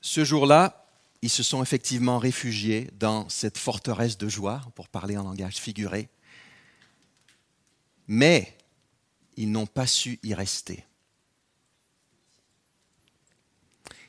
Ce 0.00 0.24
jour-là, 0.24 0.86
ils 1.20 1.30
se 1.30 1.42
sont 1.42 1.62
effectivement 1.62 2.18
réfugiés 2.18 2.90
dans 2.94 3.28
cette 3.28 3.58
forteresse 3.58 4.16
de 4.16 4.28
joie, 4.28 4.62
pour 4.74 4.88
parler 4.88 5.16
en 5.16 5.24
langage 5.24 5.56
figuré, 5.56 6.08
mais 8.06 8.57
ils 9.38 9.50
n'ont 9.50 9.66
pas 9.66 9.86
su 9.86 10.18
y 10.24 10.34
rester. 10.34 10.84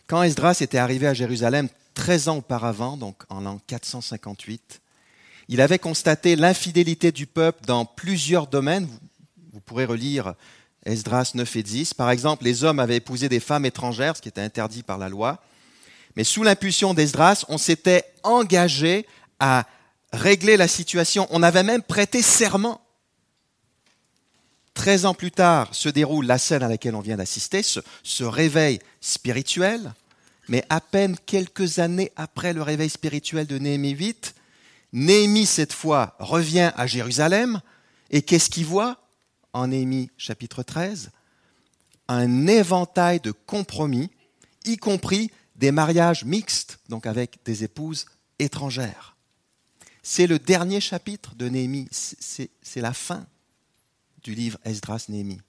Quand 0.08 0.24
Esdras 0.24 0.58
était 0.62 0.80
arrivé 0.80 1.06
à 1.06 1.14
Jérusalem 1.14 1.70
13 1.94 2.30
ans 2.30 2.38
auparavant, 2.38 2.98
donc 2.98 3.24
en 3.30 3.42
l'an 3.42 3.62
458, 3.68 4.82
il 5.50 5.62
avait 5.62 5.78
constaté 5.78 6.36
l'infidélité 6.36 7.12
du 7.12 7.28
peuple 7.28 7.64
dans 7.66 7.86
plusieurs 7.86 8.48
domaines. 8.48 8.88
Vous, 9.54 9.60
pourrez 9.60 9.86
relire 9.86 10.34
Esdras 10.84 11.32
9 11.36 11.56
et 11.58 11.64
10. 11.64 11.94
Par 11.94 12.10
exemple, 12.10 12.44
les 12.44 12.64
hommes 12.64 12.80
avaient 12.80 12.98
épousé 12.98 13.30
des 13.30 13.40
femmes 13.40 13.66
étrangères, 13.66 14.18
ce 14.18 14.24
qui 14.24 14.30
était 14.30 14.42
interdit 14.42 14.82
par 14.82 14.98
la 14.98 15.10
loi. 15.10 15.44
Mais 16.16 16.24
sous 16.24 16.42
l'impulsion 16.42 16.96
d'Esdras, 16.96 17.46
on 17.50 17.60
s'était 17.60 18.04
engagé 18.24 19.06
à 19.40 19.68
régler 20.12 20.58
la 20.58 20.68
situation. 20.68 21.28
On 21.30 21.44
avait 21.44 21.64
même 21.64 21.84
prêté 21.84 22.24
serment. 22.24 22.82
Treize 24.80 25.06
ans 25.06 25.14
plus 25.14 25.32
tard 25.32 25.76
se 25.76 25.90
déroule 25.90 26.26
la 26.26 26.38
scène 26.38 26.64
à 26.64 26.70
laquelle 26.70 26.96
on 26.96 27.02
vient 27.02 27.18
d'assister, 27.18 27.64
ce, 27.64 28.24
réveil 28.24 28.80
spirituel. 29.02 29.94
Mais 30.48 30.64
à 30.70 30.80
peine 30.80 31.18
quelques 31.26 31.80
années 31.80 32.14
après 32.16 32.54
le 32.54 32.62
réveil 32.62 32.90
spirituel 32.90 33.46
de 33.46 33.58
Néhémie 33.58 33.90
8, 33.90 34.36
Néhémie, 34.94 35.46
cette 35.46 35.74
fois, 35.74 36.16
revient 36.18 36.72
à 36.78 36.88
Jérusalem. 36.88 37.60
Et 38.10 38.22
qu'est-ce 38.22 38.50
qu'il 38.50 38.68
voit 38.68 39.02
en 39.52 39.68
Néhémie 39.68 40.12
chapitre 40.16 40.64
13 40.64 41.10
Un 42.08 42.48
éventail 42.48 43.20
de 43.20 43.34
compromis, 43.34 44.10
y 44.64 44.78
compris 44.78 45.30
des 45.58 45.74
mariages 45.74 46.24
mixtes, 46.24 46.80
donc 46.88 47.06
avec 47.06 47.40
des 47.44 47.66
épouses 47.66 48.06
étrangères. 48.40 49.18
C'est 50.04 50.26
le 50.26 50.40
dernier 50.40 50.80
chapitre 50.80 51.36
de 51.36 51.50
Néhémie, 51.50 51.90
c'est 51.92 52.50
la 52.78 52.94
fin 52.94 53.28
du 54.24 54.36
livre 54.36 54.60
Esdras-Néhémie. 54.64 55.42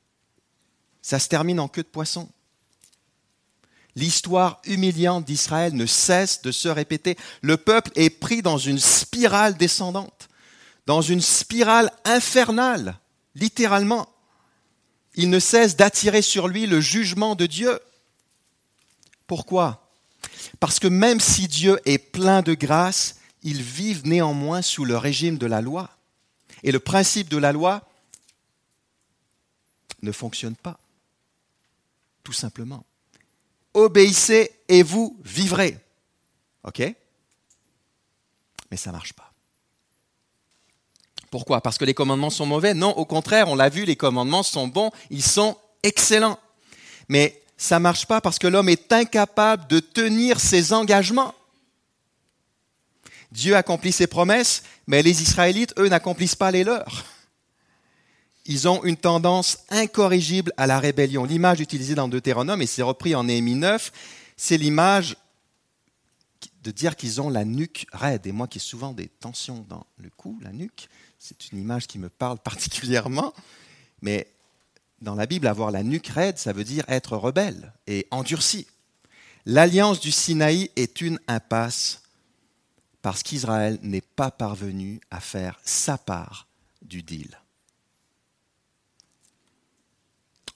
Ça 1.03 1.19
se 1.19 1.29
termine 1.29 1.61
en 1.61 1.69
queue 1.69 1.83
de 1.83 1.89
poisson. 1.89 2.29
L'histoire 3.97 4.61
humiliante 4.65 5.25
d'Israël 5.25 5.75
ne 5.75 5.87
cesse 5.87 6.43
de 6.43 6.53
se 6.53 6.69
répéter. 6.69 7.17
Le 7.43 7.57
peuple 7.57 7.91
est 7.97 8.11
pris 8.11 8.43
dans 8.43 8.59
une 8.59 8.79
spirale 8.79 9.57
descendante, 9.57 10.29
dans 10.87 11.03
une 11.03 11.21
spirale 11.21 11.91
infernale, 12.05 12.99
littéralement. 13.35 14.09
Il 15.17 15.31
ne 15.31 15.41
cesse 15.41 15.77
d'attirer 15.77 16.23
sur 16.23 16.47
lui 16.47 16.67
le 16.67 16.81
jugement 16.81 17.35
de 17.35 17.47
Dieu. 17.47 17.81
Pourquoi? 19.27 19.91
Parce 20.61 20.79
que 20.79 20.89
même 20.89 21.21
si 21.21 21.49
Dieu 21.49 21.81
est 21.85 21.99
plein 21.99 22.43
de 22.43 22.55
grâce, 22.55 23.17
ils 23.43 23.63
vivent 23.63 24.07
néanmoins 24.07 24.63
sous 24.63 24.85
le 24.85 24.97
régime 24.97 25.39
de 25.39 25.47
la 25.47 25.61
loi. 25.61 25.91
Et 26.63 26.73
le 26.73 26.81
principe 26.81 27.29
de 27.29 27.39
la 27.39 27.53
loi 27.53 27.90
ne 30.03 30.13
fonctionne 30.13 30.57
pas, 30.57 30.79
tout 32.23 32.33
simplement 32.33 32.85
obéissez 33.75 34.51
et 34.69 34.83
vous 34.83 35.17
vivrez. 35.25 35.79
OK? 36.65 36.81
Mais 38.71 38.77
ça 38.77 38.91
ne 38.91 38.97
marche 38.97 39.13
pas. 39.13 39.33
Pourquoi? 41.31 41.61
Parce 41.61 41.79
que 41.79 41.85
les 41.85 41.95
commandements 41.95 42.31
sont 42.31 42.47
mauvais? 42.47 42.75
Non, 42.75 42.91
au 42.91 43.05
contraire, 43.05 43.49
on 43.49 43.55
l'a 43.55 43.69
vu, 43.69 43.85
les 43.85 43.97
commandements 43.97 44.43
sont 44.43 44.67
bons, 44.67 44.91
ils 45.11 45.23
sont 45.23 45.57
excellents. 45.83 46.39
Mais 47.09 47.41
ça 47.57 47.77
ne 47.77 47.83
marche 47.83 48.07
pas 48.07 48.21
parce 48.21 48.39
que 48.39 48.49
l'homme 48.49 48.69
est 48.69 48.93
incapable 48.93 49.69
de 49.69 49.81
tenir 49.81 50.41
ses 50.41 50.73
engagements. 50.73 51.35
Dieu 53.31 53.55
accomplit 53.55 53.93
ses 53.93 54.09
promesses, 54.09 54.65
mais 54.89 55.03
les 55.03 55.23
Israélites, 55.23 55.73
eux, 55.79 55.89
n'accomplissent 55.89 56.35
pas 56.35 56.51
les 56.51 56.65
leurs 56.65 57.05
ils 58.47 58.69
ont 58.69 58.83
une 58.85 58.97
tendance 58.97 59.59
incorrigible 59.71 60.53
à 60.57 60.67
la 60.67 60.81
rébellion. 60.81 61.25
L'image 61.25 61.61
utilisée 61.61 61.95
dans 61.95 62.09
Deutéronome, 62.09 62.63
et 62.63 62.67
c'est 62.67 62.83
repris 62.83 63.15
en 63.15 63.25
Néhémie 63.25 63.55
9, 63.55 63.93
c'est 64.37 64.57
l'image 64.57 65.17
de 66.63 66.71
dire 66.71 66.97
qu'ils 66.97 67.21
ont 67.21 67.31
la 67.31 67.45
nuque 67.45 67.87
raide. 67.93 68.27
Et 68.27 68.33
moi 68.33 68.49
qui 68.49 68.59
ai 68.59 68.61
souvent 68.61 68.93
des 68.93 69.09
tensions 69.09 69.65
dans 69.69 69.87
le 69.99 70.11
cou, 70.11 70.39
la 70.43 70.53
nuque, 70.53 70.89
c'est 71.19 71.53
une 71.53 71.59
image 71.59 71.87
qui 71.87 71.99
me 71.99 72.09
parle 72.09 72.39
particulièrement. 72.45 73.33
Mais 74.03 74.27
dans 75.01 75.15
la 75.15 75.27
Bible, 75.27 75.47
avoir 75.47 75.71
la 75.71 75.83
nuque 75.83 76.09
raide, 76.09 76.39
ça 76.39 76.53
veut 76.53 76.65
dire 76.65 76.85
être 76.89 77.17
rebelle 77.17 77.73
et 77.87 78.07
endurci. 78.11 78.67
L'alliance 79.47 80.01
du 80.01 80.13
Sinaï 80.13 80.71
est 80.77 81.01
une 81.01 81.19
impasse 81.27 82.03
parce 83.03 83.23
qu'Israël 83.23 83.79
n'est 83.83 84.03
pas 84.03 84.31
parvenu 84.31 85.01
à 85.11 85.21
faire 85.21 85.59
sa 85.65 85.97
part 85.97 86.47
du 86.83 87.03
deal. 87.03 87.39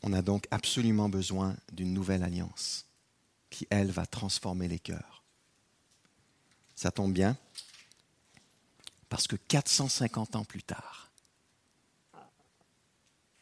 On 0.06 0.12
a 0.12 0.20
donc 0.20 0.46
absolument 0.50 1.08
besoin 1.08 1.56
d'une 1.72 1.94
nouvelle 1.94 2.22
alliance 2.22 2.84
qui, 3.48 3.66
elle, 3.70 3.90
va 3.90 4.04
transformer 4.04 4.68
les 4.68 4.78
cœurs. 4.78 5.24
Ça 6.74 6.90
tombe 6.90 7.14
bien, 7.14 7.38
parce 9.08 9.26
que 9.26 9.36
450 9.36 10.36
ans 10.36 10.44
plus 10.44 10.62
tard, 10.62 11.10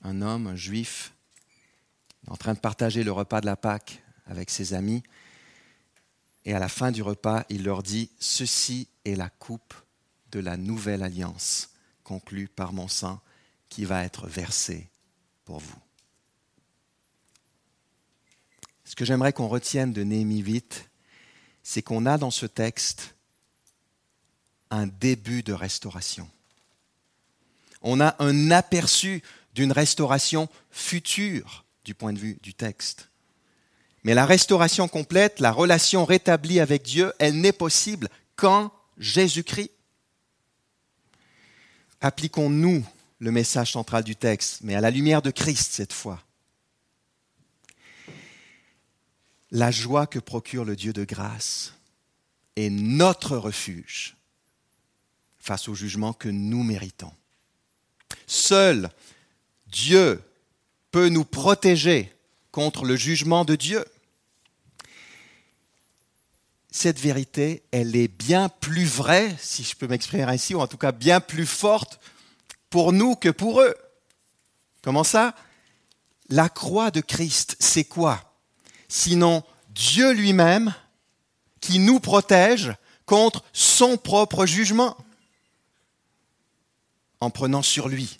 un 0.02 0.22
homme, 0.22 0.46
un 0.46 0.54
juif, 0.54 1.12
en 2.28 2.36
train 2.36 2.54
de 2.54 2.60
partager 2.60 3.02
le 3.02 3.10
repas 3.10 3.40
de 3.40 3.46
la 3.46 3.56
Pâque 3.56 4.00
avec 4.26 4.48
ses 4.48 4.72
amis, 4.72 5.02
et 6.44 6.54
à 6.54 6.60
la 6.60 6.68
fin 6.68 6.92
du 6.92 7.02
repas, 7.02 7.42
il 7.48 7.64
leur 7.64 7.82
dit, 7.82 8.08
Ceci 8.20 8.86
est 9.04 9.16
la 9.16 9.30
coupe 9.30 9.74
de 10.30 10.38
la 10.38 10.56
nouvelle 10.56 11.02
alliance 11.02 11.70
conclue 12.04 12.46
par 12.46 12.72
mon 12.72 12.86
sang 12.86 13.20
qui 13.68 13.84
va 13.84 14.04
être 14.04 14.28
versée 14.28 14.88
pour 15.44 15.58
vous. 15.58 15.91
Ce 18.92 18.94
que 18.94 19.06
j'aimerais 19.06 19.32
qu'on 19.32 19.48
retienne 19.48 19.94
de 19.94 20.02
Néhémie 20.02 20.40
8, 20.40 20.90
c'est 21.62 21.80
qu'on 21.80 22.04
a 22.04 22.18
dans 22.18 22.30
ce 22.30 22.44
texte 22.44 23.14
un 24.70 24.86
début 24.86 25.42
de 25.42 25.54
restauration. 25.54 26.28
On 27.80 28.00
a 28.00 28.14
un 28.18 28.50
aperçu 28.50 29.22
d'une 29.54 29.72
restauration 29.72 30.46
future 30.70 31.64
du 31.86 31.94
point 31.94 32.12
de 32.12 32.18
vue 32.18 32.38
du 32.42 32.52
texte. 32.52 33.08
Mais 34.04 34.12
la 34.12 34.26
restauration 34.26 34.88
complète, 34.88 35.40
la 35.40 35.52
relation 35.52 36.04
rétablie 36.04 36.60
avec 36.60 36.82
Dieu, 36.82 37.14
elle 37.18 37.40
n'est 37.40 37.52
possible 37.52 38.10
qu'en 38.36 38.70
Jésus-Christ. 38.98 39.70
Appliquons-nous 42.02 42.84
le 43.20 43.30
message 43.30 43.72
central 43.72 44.04
du 44.04 44.16
texte, 44.16 44.58
mais 44.60 44.74
à 44.74 44.82
la 44.82 44.90
lumière 44.90 45.22
de 45.22 45.30
Christ 45.30 45.72
cette 45.72 45.94
fois. 45.94 46.22
La 49.52 49.70
joie 49.70 50.06
que 50.06 50.18
procure 50.18 50.64
le 50.64 50.74
Dieu 50.74 50.92
de 50.92 51.04
grâce 51.04 51.74
est 52.56 52.70
notre 52.70 53.36
refuge 53.36 54.16
face 55.38 55.68
au 55.68 55.74
jugement 55.74 56.14
que 56.14 56.30
nous 56.30 56.62
méritons. 56.62 57.12
Seul 58.26 58.90
Dieu 59.66 60.22
peut 60.90 61.08
nous 61.08 61.24
protéger 61.24 62.12
contre 62.50 62.84
le 62.84 62.96
jugement 62.96 63.44
de 63.44 63.54
Dieu. 63.54 63.84
Cette 66.70 66.98
vérité, 66.98 67.62
elle 67.72 67.94
est 67.94 68.08
bien 68.08 68.48
plus 68.48 68.86
vraie, 68.86 69.36
si 69.38 69.62
je 69.64 69.76
peux 69.76 69.86
m'exprimer 69.86 70.22
ainsi, 70.22 70.54
ou 70.54 70.60
en 70.60 70.66
tout 70.66 70.78
cas 70.78 70.92
bien 70.92 71.20
plus 71.20 71.46
forte 71.46 72.00
pour 72.70 72.92
nous 72.92 73.16
que 73.16 73.28
pour 73.28 73.60
eux. 73.60 73.74
Comment 74.80 75.04
ça? 75.04 75.34
La 76.30 76.48
croix 76.48 76.90
de 76.90 77.02
Christ, 77.02 77.56
c'est 77.60 77.84
quoi? 77.84 78.31
Sinon 78.92 79.42
Dieu 79.70 80.12
lui-même 80.12 80.74
qui 81.60 81.78
nous 81.78 81.98
protège 81.98 82.74
contre 83.06 83.42
son 83.54 83.96
propre 83.96 84.44
jugement, 84.44 84.98
en 87.18 87.30
prenant 87.30 87.62
sur 87.62 87.88
lui 87.88 88.18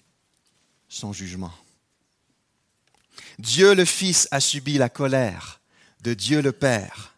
son 0.88 1.12
jugement. 1.12 1.52
Dieu 3.38 3.74
le 3.74 3.84
Fils 3.84 4.28
a 4.30 4.40
subi 4.40 4.78
la 4.78 4.88
colère 4.88 5.60
de 6.00 6.14
Dieu 6.14 6.40
le 6.40 6.52
Père. 6.52 7.16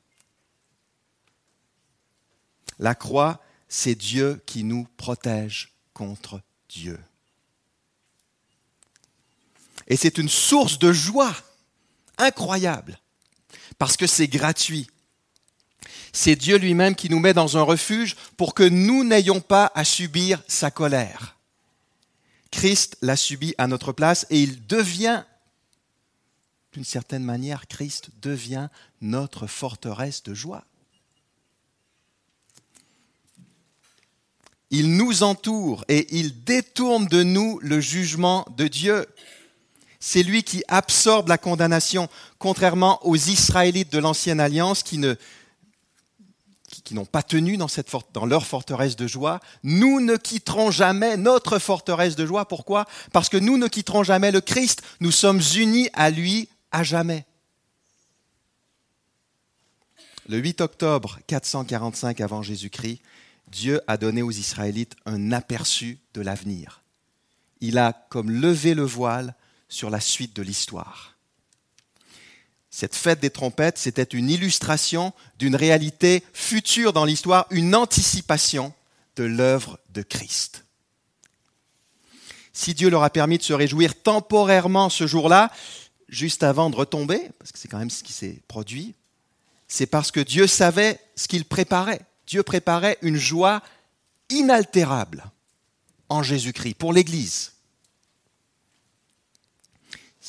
La 2.81 2.97
croix, 2.97 3.41
c'est 3.69 3.95
Dieu 3.95 4.43
qui 4.47 4.65
nous 4.65 4.89
protège 4.97 5.73
contre 5.93 6.41
Dieu. 6.69 6.99
Et 9.87 9.97
c'est 9.97 10.19
une 10.19 10.29
source 10.29 10.81
de 10.81 10.93
joie 10.93 11.35
incroyable, 12.19 12.99
parce 13.79 13.97
que 13.97 14.07
c'est 14.07 14.29
gratuit. 14.29 14.89
C'est 16.13 16.37
Dieu 16.37 16.57
lui-même 16.59 16.95
qui 16.95 17.11
nous 17.11 17.19
met 17.19 17.35
dans 17.35 17.57
un 17.57 17.63
refuge 17.63 18.17
pour 18.37 18.55
que 18.55 18.63
nous 18.63 19.05
n'ayons 19.05 19.41
pas 19.41 19.73
à 19.75 19.85
subir 19.85 20.43
sa 20.47 20.71
colère. 20.71 21.37
Christ 22.51 22.97
l'a 23.03 23.17
subi 23.17 23.53
à 23.59 23.67
notre 23.67 23.93
place 23.93 24.27
et 24.31 24.41
il 24.41 24.65
devient, 24.67 25.25
d'une 26.73 26.85
certaine 26.85 27.25
manière, 27.25 27.67
Christ 27.67 28.11
devient 28.23 28.69
notre 29.01 29.49
forteresse 29.49 30.23
de 30.23 30.35
joie. 30.35 30.65
Il 34.71 34.97
nous 34.97 35.25
entoure 35.25 35.85
et 35.89 36.17
il 36.17 36.45
détourne 36.45 37.07
de 37.07 37.23
nous 37.23 37.59
le 37.61 37.81
jugement 37.81 38.47
de 38.57 38.69
Dieu. 38.69 39.07
C'est 40.07 40.23
lui 40.23 40.43
qui 40.43 40.63
absorbe 40.69 41.29
la 41.29 41.39
condamnation, 41.39 42.11
contrairement 42.39 43.05
aux 43.07 43.17
Israélites 43.17 43.91
de 43.91 43.99
l'ancienne 43.99 44.39
alliance 44.39 44.83
qui 44.83 44.99
ne 44.99 45.15
qui 46.85 46.93
n'ont 46.93 47.07
pas 47.07 47.23
tenu 47.23 47.57
dans, 47.57 47.69
cette, 47.69 47.91
dans 48.13 48.27
leur 48.27 48.45
forteresse 48.45 48.97
de 48.97 49.07
joie. 49.07 49.41
Nous 49.63 50.01
ne 50.01 50.17
quitterons 50.17 50.71
jamais 50.71 51.17
notre 51.17 51.59
forteresse 51.59 52.17
de 52.17 52.27
joie. 52.27 52.47
Pourquoi? 52.47 52.85
Parce 53.13 53.31
que 53.31 53.39
nous 53.39 53.57
ne 53.57 53.67
quitterons 53.67 54.03
jamais 54.03 54.31
le 54.31 54.43
Christ. 54.43 54.83
Nous 55.01 55.11
sommes 55.11 55.41
unis 55.57 55.89
à 55.95 56.11
lui 56.11 56.51
à 56.71 56.83
jamais. 56.83 57.25
Le 60.29 60.37
8 60.37 60.61
octobre 60.61 61.19
445 61.29 62.21
avant 62.21 62.43
Jésus-Christ, 62.43 63.01
Dieu 63.49 63.81
a 63.87 63.97
donné 63.97 64.21
aux 64.21 64.33
Israélites 64.33 64.97
un 65.07 65.33
aperçu 65.33 65.99
de 66.13 66.21
l'avenir. 66.21 66.83
Il 67.63 67.79
a 67.79 67.95
comme 68.11 68.31
levé 68.31 68.75
le 68.75 68.85
voile 68.85 69.35
sur 69.75 69.91
la 69.91 70.01
suite 70.01 70.35
de 70.37 70.43
l'histoire. 70.43 71.17
Cette 72.71 72.95
fête 72.95 73.21
des 73.21 73.31
trompettes, 73.31 73.79
c'était 73.79 74.03
une 74.03 74.31
illustration 74.31 75.13
d'une 75.39 75.57
réalité 75.57 76.25
future 76.33 76.93
dans 76.93 77.05
l'histoire, 77.05 77.47
une 77.51 77.75
anticipation 77.75 78.73
de 79.17 79.25
l'œuvre 79.25 79.79
de 79.91 80.03
Christ. 80.03 80.65
Si 82.53 82.75
Dieu 82.75 82.89
leur 82.89 83.03
a 83.03 83.11
permis 83.11 83.39
de 83.39 83.43
se 83.43 83.53
réjouir 83.53 84.01
temporairement 84.01 84.89
ce 84.91 85.07
jour-là, 85.07 85.51
juste 86.09 86.45
avant 86.45 86.71
de 86.71 86.77
retomber, 86.77 87.31
parce 87.39 87.51
que 87.51 87.59
c'est 87.59 87.69
quand 87.69 87.79
même 87.79 87.91
ce 87.91 88.05
qui 88.05 88.13
s'est 88.13 88.41
produit, 88.49 88.95
c'est 89.67 89.87
parce 89.87 90.13
que 90.13 90.21
Dieu 90.21 90.47
savait 90.47 91.01
ce 91.17 91.27
qu'il 91.27 91.45
préparait. 91.45 92.01
Dieu 92.27 92.43
préparait 92.43 92.99
une 93.03 93.17
joie 93.17 93.63
inaltérable 94.31 95.25
en 96.09 96.23
Jésus-Christ 96.23 96.75
pour 96.75 96.93
l'Église 96.93 97.54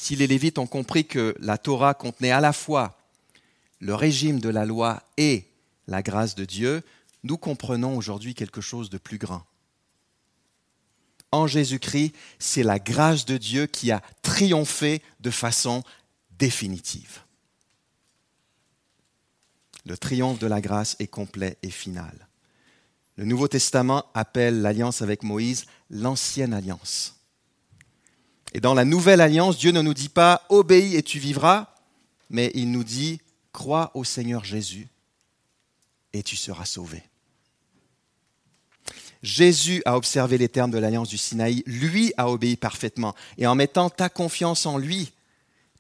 si 0.06 0.16
les 0.16 0.28
Lévites 0.28 0.60
ont 0.60 0.68
compris 0.68 1.08
que 1.08 1.36
la 1.40 1.58
Torah 1.58 1.96
contenait 1.96 2.30
à 2.30 2.40
la 2.40 2.54
fois 2.54 2.96
le 3.80 3.96
régime 3.96 4.40
de 4.40 4.50
la 4.50 4.64
loi 4.64 5.02
et 5.18 5.48
la 5.88 6.04
grâce 6.04 6.36
de 6.36 6.46
Dieu, 6.46 6.84
nous 7.24 7.40
comprenons 7.40 7.98
aujourd'hui 7.98 8.36
quelque 8.36 8.62
chose 8.62 8.92
de 8.92 9.00
plus 9.00 9.18
grand. 9.18 9.44
En 11.32 11.48
Jésus-Christ, 11.48 12.14
c'est 12.38 12.62
la 12.62 12.78
grâce 12.78 13.26
de 13.26 13.38
Dieu 13.38 13.66
qui 13.66 13.90
a 13.90 14.04
triomphé 14.22 15.02
de 15.22 15.32
façon 15.32 15.84
définitive. 16.38 17.22
Le 19.88 19.98
triomphe 19.98 20.38
de 20.38 20.46
la 20.46 20.62
grâce 20.62 20.96
est 21.00 21.08
complet 21.08 21.58
et 21.64 21.72
final. 21.72 22.28
Le 23.16 23.26
Nouveau 23.26 23.48
Testament 23.48 24.06
appelle 24.14 24.62
l'alliance 24.62 25.02
avec 25.02 25.24
Moïse 25.24 25.66
l'ancienne 25.90 26.54
alliance. 26.54 27.16
Et 28.56 28.62
dans 28.62 28.74
la 28.74 28.86
nouvelle 28.86 29.20
alliance, 29.20 29.58
Dieu 29.58 29.72
ne 29.72 29.82
nous 29.82 29.94
dit 29.94 30.08
pas 30.08 30.46
obéis 30.48 30.96
et 30.96 31.04
tu 31.04 31.20
vivras, 31.20 31.76
mais 32.30 32.54
il 32.56 32.72
nous 32.72 32.86
dit 32.86 33.20
crois 33.52 33.92
au 33.96 34.06
Seigneur 34.06 34.46
Jésus 34.46 34.88
et 36.14 36.24
tu 36.24 36.38
seras 36.38 36.64
sauvé. 36.64 37.04
Jésus 39.22 39.82
a 39.84 39.98
observé 39.98 40.38
les 40.38 40.48
termes 40.48 40.72
de 40.72 40.78
l'alliance 40.78 41.10
du 41.10 41.18
Sinaï, 41.18 41.64
lui 41.66 42.14
a 42.16 42.30
obéi 42.30 42.56
parfaitement, 42.56 43.14
et 43.38 43.46
en 43.46 43.56
mettant 43.56 43.90
ta 43.90 44.08
confiance 44.08 44.66
en 44.66 44.78
lui, 44.78 45.12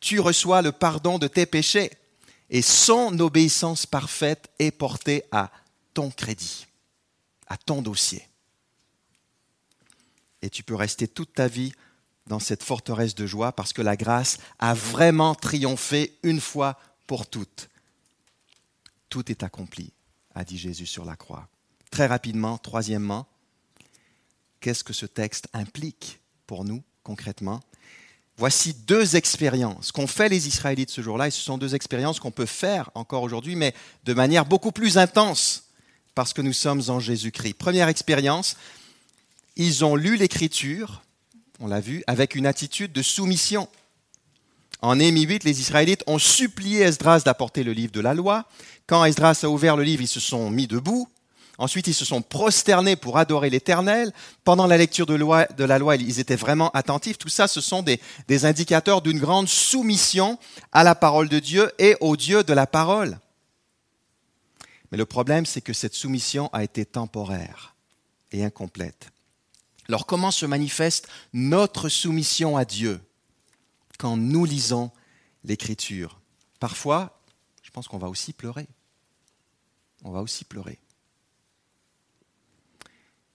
tu 0.01 0.19
reçois 0.19 0.61
le 0.61 0.73
pardon 0.73 1.17
de 1.17 1.30
tes 1.30 1.45
péchés, 1.45 1.91
et 2.49 2.61
son 2.61 3.17
obéissance 3.21 3.86
parfaite 3.86 4.49
est 4.59 4.71
portée 4.71 5.23
à 5.32 5.49
ton 5.93 6.11
crédit, 6.11 6.67
à 7.47 7.55
ton 7.55 7.82
dossier. 7.82 8.28
Et 10.41 10.49
tu 10.49 10.61
peux 10.61 10.76
rester 10.76 11.07
toute 11.07 11.32
ta 11.32 11.47
vie 11.47 11.71
dans 12.28 12.39
cette 12.39 12.63
forteresse 12.63 13.15
de 13.15 13.26
joie 13.26 13.51
parce 13.51 13.73
que 13.73 13.82
la 13.82 13.95
grâce 13.95 14.38
a 14.59 14.73
vraiment 14.73 15.36
triomphé 15.36 16.17
une 16.23 16.41
fois 16.41 16.80
pour 17.07 17.28
toutes. 17.28 17.69
Tout 19.09 19.32
est 19.32 19.43
accompli, 19.43 19.91
a 20.34 20.43
dit 20.43 20.57
Jésus 20.57 20.88
sur 20.88 21.05
la 21.05 21.15
croix. 21.15 21.47
Très 21.91 22.07
rapidement, 22.07 22.57
troisièmement, 22.57 23.28
qu'est-ce 24.59 24.84
que 24.84 24.93
ce 24.93 25.05
texte 25.05 25.47
implique 25.53 26.19
pour 26.47 26.65
nous 26.65 26.84
concrètement? 27.03 27.61
Voici 28.38 28.73
deux 28.73 29.15
expériences 29.15 29.93
qu'ont 29.93 30.07
fait 30.07 30.28
les 30.28 30.47
Israélites 30.47 30.89
ce 30.89 31.01
jour-là, 31.01 31.28
et 31.28 31.32
ce 31.32 31.39
sont 31.39 31.57
deux 31.57 31.73
expériences 31.73 32.19
qu'on 32.19 32.32
peut 32.32 32.45
faire 32.45 32.91
encore 32.93 33.23
aujourd'hui, 33.23 33.55
mais 33.55 33.73
de 34.03 34.13
manière 34.13 34.45
beaucoup 34.45 34.73
plus 34.73 34.97
intense, 34.97 35.69
parce 36.15 36.34
que 36.34 36.41
nous 36.41 36.51
sommes 36.51 36.82
en 36.89 36.99
Jésus-Christ. 36.99 37.53
Première 37.53 37.88
expérience, 37.88 38.57
ils 39.55 39.86
ont 39.86 39.95
lu 39.95 40.17
l'Écriture, 40.17 41.05
on 41.60 41.68
l'a 41.68 41.80
vu, 41.80 42.03
avec 42.08 42.36
une 42.36 42.45
attitude 42.45 42.91
de 42.91 43.01
soumission. 43.01 43.68
En 44.82 44.95
Néhémie 44.95 45.24
8, 45.24 45.43
les 45.43 45.62
Israélites 45.62 46.03
ont 46.08 46.20
supplié 46.20 46.82
Esdras 46.82 47.22
d'apporter 47.22 47.64
le 47.64 47.72
livre 47.72 47.91
de 47.91 48.01
la 48.01 48.14
loi. 48.14 48.45
Quand 48.88 49.06
Esdras 49.06 49.39
a 49.43 49.47
ouvert 49.47 49.78
le 49.78 49.84
livre, 49.84 50.01
ils 50.01 50.08
se 50.08 50.20
sont 50.20 50.49
mis 50.49 50.68
debout. 50.68 51.10
Ensuite, 51.58 51.88
ils 51.88 51.93
se 51.93 52.03
sont 52.03 52.22
prosternés 52.22 52.97
pour 52.97 53.18
adorer 53.18 53.49
l'Éternel. 53.49 54.12
Pendant 54.43 54.68
la 54.68 54.78
lecture 54.78 55.06
de, 55.06 55.16
la 55.64 55.80
loi, 55.80 55.95
ils 55.95 56.20
étaient 56.20 56.36
vraiment 56.36 56.70
attentifs. 56.72 57.18
Tout 57.18 57.30
ça, 57.30 57.47
ce 57.47 57.62
sont 57.62 57.82
des, 57.82 58.01
des 58.28 58.45
indicateurs 58.45 59.01
d'une 59.01 59.20
grande 59.20 59.47
soumission 59.47 60.38
à 60.74 60.84
la 60.84 60.95
parole 60.95 61.30
de 61.30 61.39
Dieu 61.39 61.72
et 61.80 61.95
au 62.01 62.18
Dieu 62.18 62.43
de 62.43 62.53
la 62.53 62.68
parole. 62.68 63.18
Mais 64.91 64.97
le 64.97 65.06
problème, 65.06 65.45
c'est 65.45 65.62
que 65.62 65.74
cette 65.74 65.95
soumission 65.95 66.49
a 66.51 66.64
été 66.64 66.86
temporaire 66.86 67.76
et 68.34 68.43
incomplète. 68.43 69.14
Alors 69.88 70.05
comment 70.05 70.31
se 70.31 70.45
manifeste 70.45 71.07
notre 71.33 71.89
soumission 71.89 72.57
à 72.57 72.65
Dieu 72.65 73.01
quand 73.99 74.17
nous 74.17 74.45
lisons 74.45 74.91
l'Écriture? 75.43 76.19
Parfois, 76.59 77.21
je 77.61 77.69
pense 77.71 77.88
qu'on 77.88 77.97
va 77.97 78.09
aussi 78.09 78.33
pleurer. 78.33 78.67
On 80.03 80.11
va 80.11 80.21
aussi 80.21 80.43
pleurer. 80.45 80.79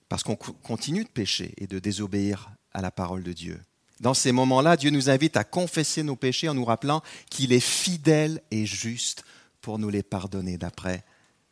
Parce 0.09 0.23
qu'on 0.23 0.35
continue 0.35 1.05
de 1.05 1.09
pécher 1.09 1.53
et 1.57 1.67
de 1.67 1.79
désobéir 1.79 2.51
à 2.73 2.81
la 2.81 2.91
parole 2.91 3.23
de 3.23 3.33
Dieu. 3.33 3.61
Dans 4.01 4.13
ces 4.13 4.31
moments-là, 4.31 4.75
Dieu 4.75 4.89
nous 4.89 5.09
invite 5.09 5.37
à 5.37 5.43
confesser 5.43 6.03
nos 6.03 6.15
péchés 6.15 6.49
en 6.49 6.53
nous 6.53 6.65
rappelant 6.65 7.01
qu'il 7.29 7.53
est 7.53 7.59
fidèle 7.59 8.41
et 8.51 8.65
juste 8.65 9.23
pour 9.61 9.79
nous 9.79 9.89
les 9.89 10.03
pardonner, 10.03 10.57
d'après 10.57 11.05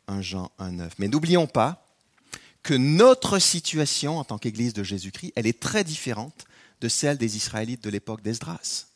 1 0.08 0.20
Jean 0.20 0.50
1.9. 0.58 0.90
Mais 0.98 1.08
n'oublions 1.08 1.46
pas 1.46 1.86
que 2.62 2.74
notre 2.74 3.38
situation 3.38 4.18
en 4.18 4.24
tant 4.24 4.38
qu'Église 4.38 4.74
de 4.74 4.82
Jésus-Christ, 4.82 5.32
elle 5.36 5.46
est 5.46 5.60
très 5.60 5.84
différente 5.84 6.44
de 6.80 6.88
celle 6.88 7.18
des 7.18 7.36
Israélites 7.36 7.82
de 7.82 7.90
l'époque 7.90 8.22
d'Esdras. 8.22 8.86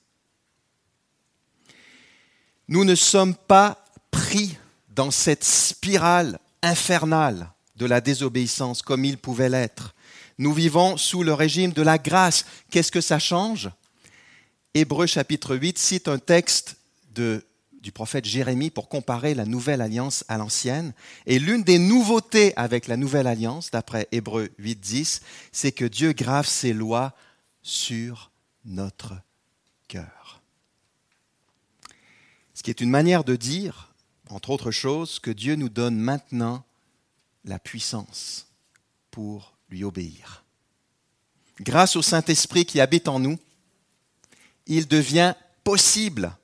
Nous 2.68 2.84
ne 2.84 2.94
sommes 2.94 3.34
pas 3.34 3.84
pris 4.10 4.56
dans 4.90 5.10
cette 5.10 5.44
spirale 5.44 6.38
infernale 6.62 7.50
de 7.76 7.86
la 7.86 8.00
désobéissance 8.00 8.82
comme 8.82 9.04
il 9.04 9.18
pouvait 9.18 9.48
l'être. 9.48 9.94
Nous 10.38 10.52
vivons 10.52 10.96
sous 10.96 11.22
le 11.22 11.34
régime 11.34 11.72
de 11.72 11.82
la 11.82 11.98
grâce. 11.98 12.46
Qu'est-ce 12.70 12.92
que 12.92 13.00
ça 13.00 13.18
change? 13.18 13.70
Hébreu 14.72 15.06
chapitre 15.06 15.56
8 15.56 15.78
cite 15.78 16.08
un 16.08 16.18
texte 16.18 16.76
de 17.14 17.44
du 17.84 17.92
prophète 17.92 18.24
Jérémie 18.24 18.70
pour 18.70 18.88
comparer 18.88 19.34
la 19.34 19.44
nouvelle 19.44 19.82
alliance 19.82 20.24
à 20.28 20.38
l'ancienne. 20.38 20.94
Et 21.26 21.38
l'une 21.38 21.62
des 21.62 21.78
nouveautés 21.78 22.56
avec 22.56 22.88
la 22.88 22.96
nouvelle 22.96 23.26
alliance, 23.26 23.70
d'après 23.70 24.08
Hébreu 24.10 24.48
8.10, 24.58 25.20
c'est 25.52 25.70
que 25.70 25.84
Dieu 25.84 26.14
grave 26.14 26.46
ses 26.46 26.72
lois 26.72 27.12
sur 27.62 28.30
notre 28.64 29.12
cœur. 29.86 30.40
Ce 32.54 32.62
qui 32.62 32.70
est 32.70 32.80
une 32.80 32.88
manière 32.88 33.22
de 33.22 33.36
dire, 33.36 33.92
entre 34.30 34.48
autres 34.48 34.70
choses, 34.70 35.18
que 35.18 35.30
Dieu 35.30 35.54
nous 35.54 35.68
donne 35.68 35.98
maintenant 35.98 36.64
la 37.44 37.58
puissance 37.58 38.46
pour 39.10 39.58
lui 39.68 39.84
obéir. 39.84 40.42
Grâce 41.60 41.96
au 41.96 42.02
Saint-Esprit 42.02 42.64
qui 42.64 42.80
habite 42.80 43.08
en 43.08 43.20
nous, 43.20 43.38
il 44.66 44.88
devient 44.88 45.34
possible 45.64 46.34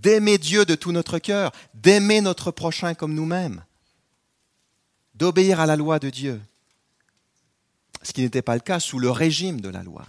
d'aimer 0.00 0.38
Dieu 0.38 0.64
de 0.64 0.74
tout 0.74 0.92
notre 0.92 1.18
cœur, 1.18 1.52
d'aimer 1.74 2.20
notre 2.20 2.50
prochain 2.50 2.94
comme 2.94 3.14
nous-mêmes, 3.14 3.64
d'obéir 5.14 5.60
à 5.60 5.66
la 5.66 5.76
loi 5.76 5.98
de 5.98 6.10
Dieu, 6.10 6.40
ce 8.02 8.12
qui 8.12 8.22
n'était 8.22 8.42
pas 8.42 8.54
le 8.54 8.60
cas 8.60 8.80
sous 8.80 8.98
le 8.98 9.10
régime 9.10 9.60
de 9.60 9.68
la 9.68 9.82
loi. 9.82 10.06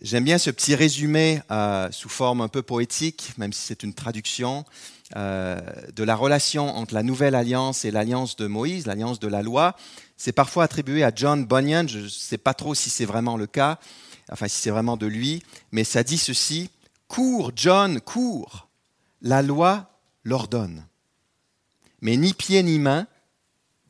J'aime 0.00 0.22
bien 0.22 0.38
ce 0.38 0.50
petit 0.50 0.76
résumé 0.76 1.42
euh, 1.50 1.90
sous 1.90 2.08
forme 2.08 2.40
un 2.40 2.46
peu 2.46 2.62
poétique, 2.62 3.32
même 3.36 3.52
si 3.52 3.62
c'est 3.62 3.82
une 3.82 3.94
traduction, 3.94 4.64
euh, 5.16 5.60
de 5.92 6.04
la 6.04 6.14
relation 6.14 6.68
entre 6.76 6.94
la 6.94 7.02
nouvelle 7.02 7.34
alliance 7.34 7.84
et 7.84 7.90
l'alliance 7.90 8.36
de 8.36 8.46
Moïse, 8.46 8.86
l'alliance 8.86 9.18
de 9.18 9.26
la 9.26 9.42
loi. 9.42 9.74
C'est 10.16 10.32
parfois 10.32 10.64
attribué 10.64 11.02
à 11.02 11.10
John 11.12 11.44
Bunyan, 11.44 11.88
je 11.88 12.00
ne 12.00 12.08
sais 12.08 12.38
pas 12.38 12.54
trop 12.54 12.74
si 12.74 12.90
c'est 12.90 13.06
vraiment 13.06 13.36
le 13.36 13.48
cas, 13.48 13.80
enfin 14.30 14.46
si 14.46 14.60
c'est 14.60 14.70
vraiment 14.70 14.96
de 14.96 15.06
lui, 15.06 15.42
mais 15.72 15.82
ça 15.82 16.04
dit 16.04 16.18
ceci, 16.18 16.70
Cours, 17.08 17.52
John, 17.56 18.00
cours, 18.00 18.68
la 19.22 19.42
loi 19.42 19.90
l'ordonne, 20.24 20.86
mais 22.00 22.16
ni 22.16 22.34
pied 22.34 22.62
ni 22.62 22.78
main, 22.78 23.06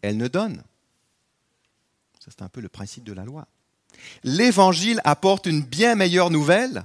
elle 0.02 0.16
ne 0.16 0.28
donne. 0.28 0.62
Ça 2.20 2.30
c'est 2.30 2.42
un 2.42 2.48
peu 2.48 2.60
le 2.60 2.68
principe 2.68 3.04
de 3.04 3.12
la 3.12 3.24
loi 3.24 3.46
l'Évangile 4.24 5.00
apporte 5.04 5.46
une 5.46 5.62
bien 5.62 5.94
meilleure 5.94 6.30
nouvelle. 6.30 6.84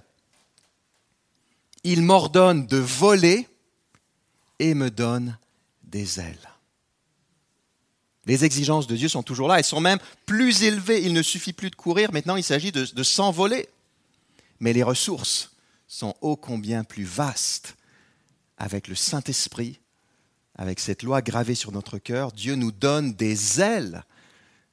Il 1.84 2.02
m'ordonne 2.02 2.66
de 2.68 2.78
voler 2.78 3.48
et 4.60 4.74
me 4.74 4.90
donne 4.90 5.38
des 5.84 6.20
ailes. 6.20 6.50
Les 8.26 8.46
exigences 8.46 8.88
de 8.88 8.96
Dieu 8.96 9.10
sont 9.10 9.24
toujours 9.24 9.50
là, 9.50 9.58
elles 9.58 9.66
sont 9.66 9.82
même 9.82 10.00
plus 10.26 10.64
élevées. 10.64 11.04
Il 11.04 11.14
ne 11.14 11.22
suffit 11.22 11.52
plus 11.52 11.70
de 11.70 11.76
courir, 11.76 12.14
maintenant 12.14 12.38
il 12.38 12.44
s'agit 12.44 12.72
de, 12.72 12.86
de 12.86 13.04
s'envoler. 13.04 13.68
Mais 14.62 14.72
les 14.72 14.84
ressources 14.84 15.52
sont 15.94 16.16
ô 16.22 16.36
combien 16.36 16.84
plus 16.84 17.04
vastes 17.04 17.76
avec 18.58 18.88
le 18.88 18.96
Saint-Esprit, 18.96 19.80
avec 20.56 20.80
cette 20.80 21.04
loi 21.04 21.22
gravée 21.22 21.54
sur 21.54 21.72
notre 21.72 22.00
cœur. 22.00 22.32
Dieu 22.32 22.56
nous 22.56 22.72
donne 22.72 23.14
des 23.14 23.62
ailes, 23.62 24.04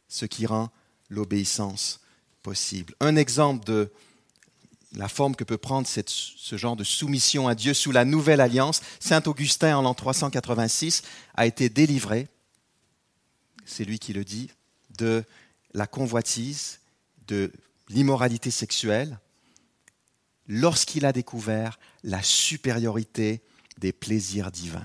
ce 0.08 0.24
qui 0.24 0.46
rend 0.46 0.70
l'obéissance 1.10 2.00
possible. 2.42 2.94
Un 3.00 3.16
exemple 3.16 3.66
de 3.66 3.92
la 4.94 5.08
forme 5.08 5.36
que 5.36 5.44
peut 5.44 5.58
prendre 5.58 5.86
ce 5.86 6.56
genre 6.56 6.74
de 6.74 6.84
soumission 6.84 7.48
à 7.48 7.54
Dieu 7.54 7.74
sous 7.74 7.92
la 7.92 8.06
nouvelle 8.06 8.40
alliance, 8.40 8.80
Saint 8.98 9.22
Augustin 9.26 9.76
en 9.76 9.82
l'an 9.82 9.94
386 9.94 11.02
a 11.34 11.44
été 11.44 11.68
délivré, 11.68 12.28
c'est 13.66 13.84
lui 13.84 13.98
qui 13.98 14.14
le 14.14 14.24
dit, 14.24 14.50
de 14.96 15.22
la 15.74 15.86
convoitise, 15.86 16.80
de 17.26 17.52
l'immoralité 17.90 18.50
sexuelle, 18.50 19.18
lorsqu'il 20.50 21.06
a 21.06 21.12
découvert 21.12 21.78
la 22.02 22.22
supériorité 22.22 23.40
des 23.78 23.92
plaisirs 23.92 24.50
divins. 24.50 24.84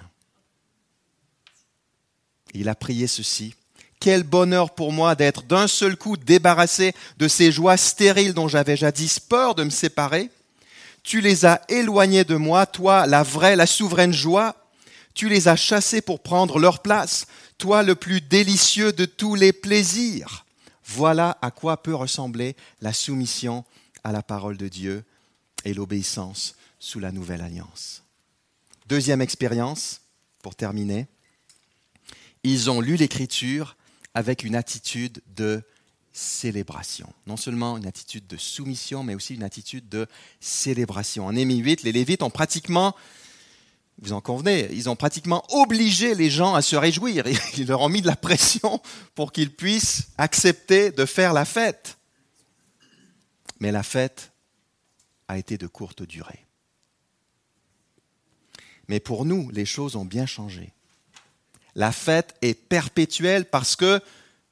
Il 2.54 2.70
a 2.70 2.76
prié 2.76 3.08
ceci, 3.08 3.56
quel 4.00 4.22
bonheur 4.22 4.76
pour 4.76 4.94
moi 4.94 5.16
d'être 5.16 5.42
d'un 5.44 5.68
seul 5.68 5.98
coup 5.98 6.18
débarrassé 6.18 6.94
de 7.18 7.28
ces 7.28 7.52
joies 7.52 7.78
stériles 7.78 8.36
dont 8.36 8.48
j'avais 8.48 8.78
jadis 8.78 9.20
peur 9.20 9.56
de 9.56 9.64
me 9.64 9.72
séparer. 9.72 10.30
Tu 11.02 11.20
les 11.20 11.46
as 11.46 11.60
éloignés 11.68 12.24
de 12.24 12.36
moi, 12.36 12.68
toi, 12.68 13.08
la 13.08 13.24
vraie, 13.24 13.56
la 13.56 13.66
souveraine 13.66 14.14
joie. 14.14 14.56
Tu 15.16 15.30
les 15.30 15.48
as 15.48 15.56
chassés 15.56 16.02
pour 16.02 16.22
prendre 16.22 16.60
leur 16.60 16.84
place, 16.84 17.26
toi, 17.58 17.82
le 17.82 17.96
plus 17.96 18.22
délicieux 18.22 18.94
de 18.94 19.06
tous 19.06 19.34
les 19.34 19.52
plaisirs. 19.52 20.46
Voilà 20.86 21.40
à 21.42 21.50
quoi 21.50 21.82
peut 21.82 21.96
ressembler 21.96 22.56
la 22.82 22.94
soumission 22.94 23.66
à 24.04 24.12
la 24.12 24.22
parole 24.22 24.58
de 24.58 24.68
Dieu 24.68 25.04
et 25.66 25.74
l'obéissance 25.74 26.56
sous 26.80 27.00
la 27.00 27.12
nouvelle 27.12 27.42
alliance. 27.42 28.04
Deuxième 28.88 29.22
expérience, 29.22 30.02
pour 30.46 30.54
terminer. 30.54 31.08
Ils 32.44 32.70
ont 32.70 32.80
lu 32.80 32.98
l'Écriture 32.98 33.78
avec 34.14 34.44
une 34.44 34.56
attitude 34.56 35.24
de 35.36 35.64
célébration. 36.14 37.12
Non 37.26 37.36
seulement 37.36 37.78
une 37.78 37.88
attitude 37.88 38.28
de 38.28 38.38
soumission, 38.38 39.02
mais 39.02 39.16
aussi 39.16 39.34
une 39.34 39.42
attitude 39.42 39.90
de 39.90 40.06
célébration. 40.40 41.26
En 41.26 41.34
Némi 41.34 41.58
8, 41.58 41.82
les 41.82 41.92
Lévites 41.92 42.22
ont 42.22 42.30
pratiquement, 42.30 42.96
vous 43.98 44.14
en 44.14 44.22
convenez, 44.22 44.70
ils 44.72 44.88
ont 44.88 44.96
pratiquement 44.96 45.44
obligé 45.50 46.14
les 46.14 46.30
gens 46.30 46.54
à 46.54 46.62
se 46.62 46.76
réjouir. 46.76 47.26
Ils 47.58 47.66
leur 47.66 47.82
ont 47.82 47.90
mis 47.90 48.04
de 48.04 48.08
la 48.08 48.16
pression 48.16 48.80
pour 49.16 49.32
qu'ils 49.32 49.52
puissent 49.52 50.10
accepter 50.20 50.92
de 50.92 51.06
faire 51.06 51.34
la 51.34 51.44
fête. 51.44 51.98
Mais 53.60 53.72
la 53.72 53.82
fête 53.82 54.32
a 55.28 55.38
été 55.38 55.58
de 55.58 55.68
courte 55.68 56.04
durée. 56.04 56.46
Mais 58.88 59.00
pour 59.00 59.26
nous, 59.26 59.50
les 59.52 59.66
choses 59.66 59.96
ont 59.96 60.06
bien 60.06 60.26
changé. 60.26 60.72
La 61.76 61.92
fête 61.92 62.36
est 62.42 62.54
perpétuelle 62.54 63.46
parce 63.46 63.76
que 63.76 64.00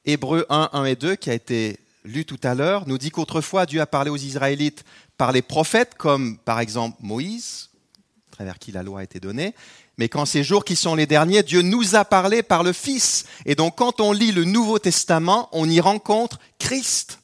Hébreu 0.04 0.44
1, 0.50 0.70
1 0.72 0.84
et 0.84 0.96
2, 0.96 1.16
qui 1.16 1.30
a 1.30 1.34
été 1.34 1.78
lu 2.04 2.24
tout 2.24 2.40
à 2.42 2.54
l'heure, 2.54 2.86
nous 2.86 2.98
dit 2.98 3.10
qu'autrefois 3.10 3.64
Dieu 3.64 3.80
a 3.80 3.86
parlé 3.86 4.10
aux 4.10 4.16
Israélites 4.16 4.84
par 5.16 5.32
les 5.32 5.42
prophètes, 5.42 5.94
comme 5.96 6.36
par 6.38 6.60
exemple 6.60 6.98
Moïse, 7.00 7.70
à 8.30 8.36
travers 8.36 8.58
qui 8.58 8.72
la 8.72 8.82
loi 8.82 9.00
a 9.00 9.04
été 9.04 9.20
donnée, 9.20 9.54
mais 9.96 10.08
qu'en 10.08 10.26
ces 10.26 10.42
jours 10.42 10.64
qui 10.64 10.76
sont 10.76 10.94
les 10.94 11.06
derniers, 11.06 11.42
Dieu 11.42 11.62
nous 11.62 11.94
a 11.94 12.04
parlé 12.04 12.42
par 12.42 12.62
le 12.62 12.72
Fils. 12.72 13.24
Et 13.46 13.54
donc 13.54 13.76
quand 13.76 14.00
on 14.00 14.12
lit 14.12 14.32
le 14.32 14.44
Nouveau 14.44 14.78
Testament, 14.78 15.48
on 15.52 15.70
y 15.70 15.80
rencontre 15.80 16.38
Christ. 16.58 17.20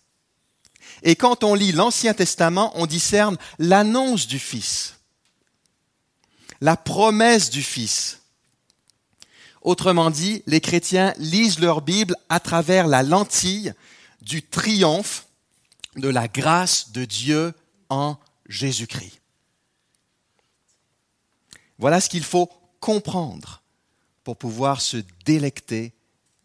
Et 1.03 1.17
quand 1.17 1.45
on 1.45 1.55
lit 1.55 1.73
l'Ancien 1.73 2.15
Testament, 2.15 2.73
on 2.75 2.87
discerne 2.87 3.37
l'annonce 3.59 4.27
du 4.27 4.39
Fils, 4.39 4.97
la 6.61 6.77
promesse 6.77 7.51
du 7.51 7.63
Fils. 7.63 8.21
Autrement 9.63 10.11
dit, 10.11 10.43
les 10.47 10.61
chrétiens 10.61 11.15
lisent 11.19 11.59
leur 11.59 11.83
Bible 11.83 12.17
à 12.29 12.41
travers 12.41 12.87
la 12.87 13.03
lentille 13.03 13.75
du 14.23 14.43
triomphe 14.43 15.27
de 15.97 16.09
la 16.09 16.29
grâce 16.29 16.93
de 16.93 17.05
Dieu 17.05 17.53
en 17.89 18.17
Jésus-Christ. 18.49 19.21
Voilà 21.79 22.01
ce 22.01 22.09
qu'il 22.09 22.25
faut 22.25 22.51
comprendre 22.81 23.63
pour 24.23 24.37
pouvoir 24.37 24.81
se 24.81 24.99
délecter 25.25 25.95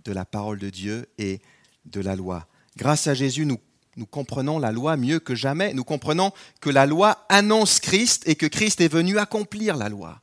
de 0.06 0.12
la 0.12 0.26
parole 0.26 0.60
de 0.60 0.70
Dieu 0.70 1.10
et 1.18 1.42
de 1.86 2.00
la 2.00 2.16
loi. 2.16 2.48
Grâce 2.78 3.08
à 3.08 3.14
Jésus, 3.14 3.46
nous, 3.46 3.60
nous 3.98 4.06
comprenons 4.06 4.60
la 4.60 4.72
loi 4.72 4.98
mieux 4.98 5.20
que 5.20 5.36
jamais. 5.36 5.74
Nous 5.74 5.84
comprenons 5.84 6.32
que 6.62 6.70
la 6.70 6.86
loi 6.86 7.26
annonce 7.30 7.80
Christ 7.80 8.24
et 8.28 8.36
que 8.36 8.46
Christ 8.46 8.82
est 8.82 8.92
venu 8.92 9.18
accomplir 9.18 9.78
la 9.78 9.90
loi. 9.90 10.22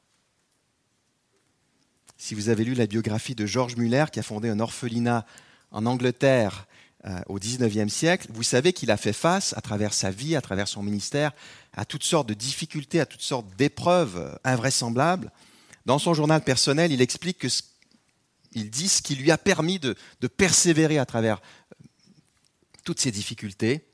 Si 2.18 2.35
vous 2.35 2.49
avez 2.49 2.64
lu 2.64 2.75
la 2.75 2.87
biographie 2.87 3.35
de 3.35 3.47
George 3.47 3.77
Muller, 3.77 4.05
qui 4.12 4.20
a 4.20 4.23
fondé 4.23 4.49
un 4.49 4.61
orphelinat 4.61 5.27
en 5.70 5.87
Angleterre 5.87 6.66
euh, 7.05 7.20
au 7.27 7.39
XIXe 7.39 7.93
siècle, 7.93 8.29
vous 8.31 8.45
savez 8.45 8.73
qu'il 8.73 8.91
a 8.91 8.97
fait 8.97 9.12
face, 9.12 9.55
à 9.57 9.61
travers 9.61 9.93
sa 9.93 10.11
vie, 10.11 10.37
à 10.37 10.41
travers 10.41 10.68
son 10.68 10.83
ministère, 10.83 11.33
à 11.73 11.85
toutes 11.85 12.05
sortes 12.05 12.29
de 12.29 12.35
difficultés, 12.35 13.01
à 13.01 13.07
toutes 13.07 13.23
sortes 13.23 13.47
d'épreuves 13.57 14.18
euh, 14.18 14.35
invraisemblables. 14.45 15.33
Dans 15.85 15.99
son 15.99 16.14
journal 16.14 16.43
personnel, 16.43 16.93
il 16.93 17.01
explique 17.01 17.39
que 17.39 17.49
dit 18.55 18.89
ce 18.89 19.03
qui 19.03 19.16
lui 19.16 19.31
a 19.31 19.39
permis 19.39 19.79
de, 19.79 19.97
persévérer 20.37 20.99
à 20.99 21.07
travers 21.07 21.41
toutes 22.85 23.01
ces 23.01 23.11
difficultés. 23.11 23.87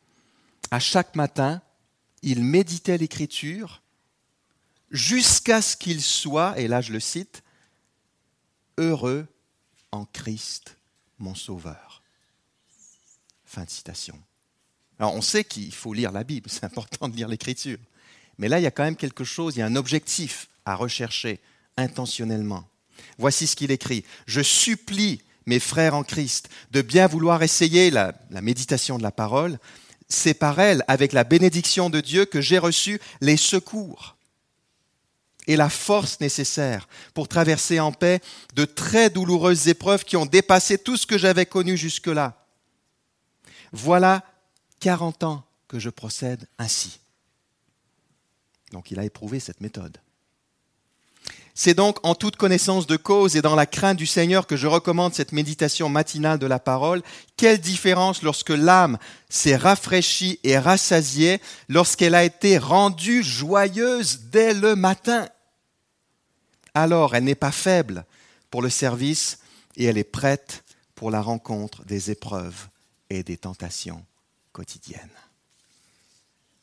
À 0.71 0.81
chaque 0.81 1.15
matin, 1.17 1.63
il 2.23 2.45
méditait 2.45 2.99
l'écriture 2.99 3.83
jusqu'à 4.91 5.63
ce 5.63 5.77
qu'il 5.77 6.03
soit, 6.03 6.59
et 6.59 6.69
là 6.69 6.81
je 6.81 6.93
le 6.93 7.01
cite, 7.01 7.43
Heureux 8.77 9.27
en 9.91 10.05
Christ, 10.05 10.77
mon 11.19 11.35
Sauveur. 11.35 12.03
Fin 13.45 13.65
de 13.65 13.71
citation. 13.71 14.21
Alors 14.99 15.15
on 15.15 15.23
sait 15.23 15.45
qu'il 15.45 15.75
faut 15.75 15.93
lire 15.93 16.13
la 16.13 16.25
Bible, 16.25 16.49
c'est 16.51 16.65
important 16.65 17.09
de 17.09 17.17
lire 17.17 17.29
l'Écriture. 17.29 17.79
Mais 18.39 18.49
là, 18.49 18.61
il 18.61 18.63
y 18.63 18.67
a 18.67 18.71
quand 18.71 18.85
même 18.85 18.97
quelque 18.97 19.25
chose, 19.25 19.57
il 19.57 19.59
y 19.59 19.63
a 19.63 19.67
un 19.67 19.75
objectif 19.75 20.49
à 20.65 20.77
rechercher 20.77 21.41
intentionnellement. 21.77 22.69
Voici 23.19 23.47
ce 23.47 23.57
qu'il 23.57 23.73
écrit. 23.73 24.05
Je 24.27 24.43
supplie 24.43 25.23
mes 25.49 25.59
frères 25.59 25.95
en 25.95 26.05
Christ 26.05 26.49
de 26.71 26.83
bien 26.83 27.07
vouloir 27.07 27.43
essayer 27.43 27.91
la, 27.91 28.13
méditation 28.43 28.99
de 28.99 29.03
la 29.03 29.11
parole. 29.11 29.59
C'est 30.09 30.35
par 30.35 30.61
elle, 30.61 30.85
avec 30.87 31.13
la 31.13 31.25
bénédiction 31.25 31.91
de 31.91 32.01
Dieu, 32.01 32.25
que 32.25 32.41
j'ai 32.41 32.59
reçu 32.59 33.01
les 33.21 33.37
secours 33.37 34.17
et 35.47 35.57
la 35.57 35.71
force 35.71 36.21
nécessaire 36.21 36.87
pour 37.15 37.27
traverser 37.27 37.81
en 37.81 37.91
paix 37.91 38.21
de 38.55 38.67
très 38.67 39.11
douloureuses 39.11 39.69
épreuves 39.69 40.05
qui 40.05 40.17
ont 40.17 40.27
dépassé 40.27 40.79
tout 40.79 40.97
ce 40.97 41.07
que 41.07 41.19
j'avais 41.19 41.47
connu 41.47 41.77
jusque-là. 41.77 42.47
Voilà 43.73 44.25
40 44.81 45.25
ans 45.25 45.45
que 45.67 45.79
je 45.79 45.91
procède 45.91 46.47
ainsi. 46.59 47.01
Donc 48.73 48.91
il 48.91 48.99
a 48.99 49.05
éprouvé 49.05 49.41
cette 49.41 49.63
méthode. 49.63 49.99
C'est 51.61 51.75
donc 51.75 51.99
en 52.05 52.15
toute 52.15 52.37
connaissance 52.37 52.87
de 52.87 52.97
cause 52.97 53.35
et 53.35 53.43
dans 53.43 53.57
la 53.57 53.67
crainte 53.67 53.97
du 53.97 54.07
Seigneur 54.07 54.47
que 54.47 54.57
je 54.57 54.69
recommande 54.69 55.13
cette 55.13 55.33
méditation 55.33 55.89
matinale 55.89 56.39
de 56.39 56.47
la 56.47 56.61
parole. 56.61 57.03
Quelle 57.37 57.59
différence 57.59 58.23
lorsque 58.23 58.51
l'âme 58.51 58.97
s'est 59.29 59.57
rafraîchie 59.57 60.39
et 60.45 60.57
rassasiée, 60.57 61.41
lorsqu'elle 61.69 62.15
a 62.15 62.23
été 62.23 62.59
rendue 62.59 63.25
joyeuse 63.25 64.21
dès 64.31 64.55
le 64.55 64.77
matin. 64.77 65.29
Alors 66.75 67.17
elle 67.17 67.25
n'est 67.25 67.35
pas 67.35 67.51
faible 67.51 68.05
pour 68.53 68.63
le 68.63 68.71
service 68.71 69.41
et 69.75 69.87
elle 69.87 69.99
est 69.99 70.05
prête 70.05 70.63
pour 70.95 71.11
la 71.11 71.21
rencontre 71.21 71.85
des 71.87 72.13
épreuves 72.13 72.69
et 73.11 73.25
des 73.25 73.37
tentations 73.37 74.05
quotidiennes. 74.53 75.11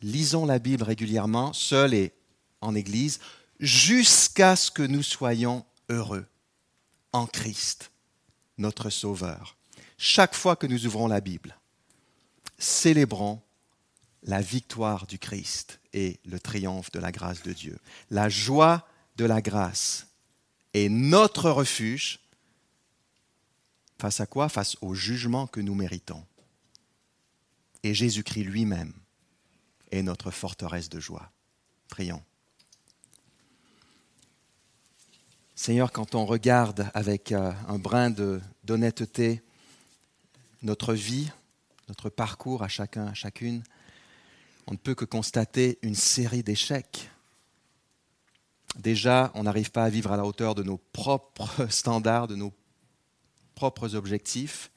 Lisons 0.01 0.45
la 0.45 0.57
Bible 0.57 0.83
régulièrement, 0.83 1.51
seul 1.51 1.93
et 1.93 2.13
en 2.61 2.75
Église, 2.75 3.19
jusqu'à 3.59 4.55
ce 4.55 4.71
que 4.71 4.83
nous 4.83 5.03
soyons 5.03 5.65
heureux 5.89 6.25
en 7.13 7.27
Christ, 7.27 7.91
notre 8.57 8.89
Sauveur. 8.89 9.57
Chaque 9.97 10.35
fois 10.35 10.55
que 10.55 10.67
nous 10.67 10.85
ouvrons 10.85 11.07
la 11.07 11.21
Bible, 11.21 11.57
célébrons 12.57 13.41
la 14.23 14.41
victoire 14.41 15.05
du 15.07 15.19
Christ 15.19 15.79
et 15.93 16.19
le 16.25 16.39
triomphe 16.39 16.91
de 16.91 16.99
la 16.99 17.11
grâce 17.11 17.43
de 17.43 17.53
Dieu. 17.53 17.77
La 18.09 18.27
joie 18.27 18.87
de 19.15 19.25
la 19.25 19.41
grâce 19.41 20.07
est 20.73 20.89
notre 20.89 21.49
refuge 21.49 22.19
face 23.97 24.19
à 24.19 24.25
quoi? 24.25 24.49
Face 24.49 24.75
au 24.81 24.93
jugement 24.93 25.47
que 25.47 25.61
nous 25.61 25.75
méritons. 25.75 26.25
Et 27.83 27.93
Jésus-Christ 27.93 28.43
lui-même 28.43 28.93
est 29.91 30.01
notre 30.01 30.31
forteresse 30.31 30.89
de 30.89 30.99
joie. 30.99 31.31
Prions. 31.87 32.23
Seigneur, 35.57 35.93
quand 35.93 36.15
on 36.15 36.25
regarde 36.25 36.91
avec 36.93 37.31
euh, 37.31 37.53
un 37.69 37.79
brin 37.79 38.13
d'honnêteté 38.65 39.41
notre 40.61 40.93
vie, 40.93 41.31
notre 41.87 42.09
parcours 42.09 42.61
à 42.61 42.67
chacun, 42.67 43.07
à 43.07 43.13
chacune, 43.13 43.63
on 44.67 44.73
ne 44.73 44.77
peut 44.77 44.95
que 44.95 45.05
constater 45.05 45.79
une 45.81 45.95
série 45.95 46.43
d'échecs. 46.43 47.09
Déjà, 48.77 49.31
on 49.33 49.43
n'arrive 49.43 49.71
pas 49.71 49.85
à 49.85 49.89
vivre 49.89 50.11
à 50.11 50.17
la 50.17 50.25
hauteur 50.25 50.55
de 50.55 50.63
nos 50.63 50.77
propres 50.77 51.67
standards, 51.69 52.27
de 52.27 52.35
nos 52.35 52.53
propres 53.55 53.95
objectifs. 53.95 54.69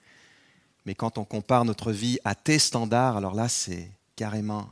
Mais 0.87 0.95
quand 0.95 1.19
on 1.19 1.25
compare 1.25 1.65
notre 1.65 1.91
vie 1.91 2.21
à 2.25 2.37
tes 2.37 2.61
standards, 2.61 3.17
alors 3.17 3.35
là, 3.35 3.49
c'est 3.49 3.91
carrément 4.15 4.71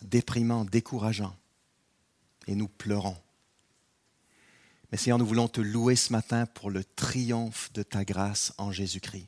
déprimant, 0.00 0.64
décourageant. 0.64 1.36
Et 2.46 2.54
nous 2.54 2.68
pleurons. 2.68 3.21
Mais 4.92 4.98
Seigneur, 4.98 5.18
nous 5.18 5.26
voulons 5.26 5.48
te 5.48 5.62
louer 5.62 5.96
ce 5.96 6.12
matin 6.12 6.44
pour 6.44 6.70
le 6.70 6.84
triomphe 6.84 7.72
de 7.72 7.82
ta 7.82 8.04
grâce 8.04 8.52
en 8.58 8.72
Jésus-Christ. 8.72 9.26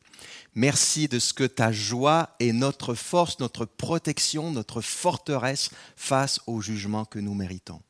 Merci 0.55 1.09
de 1.09 1.19
ce 1.19 1.33
que 1.33 1.45
ta 1.45 1.73
joie 1.73 2.37
est 2.39 2.53
notre 2.53 2.95
force, 2.95 3.41
notre 3.41 3.65
protection, 3.65 4.53
notre 4.53 4.83
forteresse 4.83 5.71
face 5.97 6.39
au 6.47 6.61
jugement 6.61 7.07
que 7.07 7.19
nous 7.19 7.33
méritons. 7.33 7.81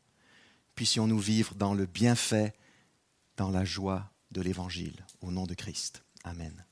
Puissions-nous 0.77 1.19
vivre 1.19 1.57
dans 1.57 1.75
le 1.75 1.87
bienfait, 1.87 2.55
dans 3.37 3.51
la 3.51 3.65
joie 3.65 4.09
de 4.31 4.41
l'Évangile, 4.41 5.05
au 5.21 5.33
nom 5.33 5.45
de 5.45 5.55
Christ. 5.55 6.05
Amen. 6.23 6.64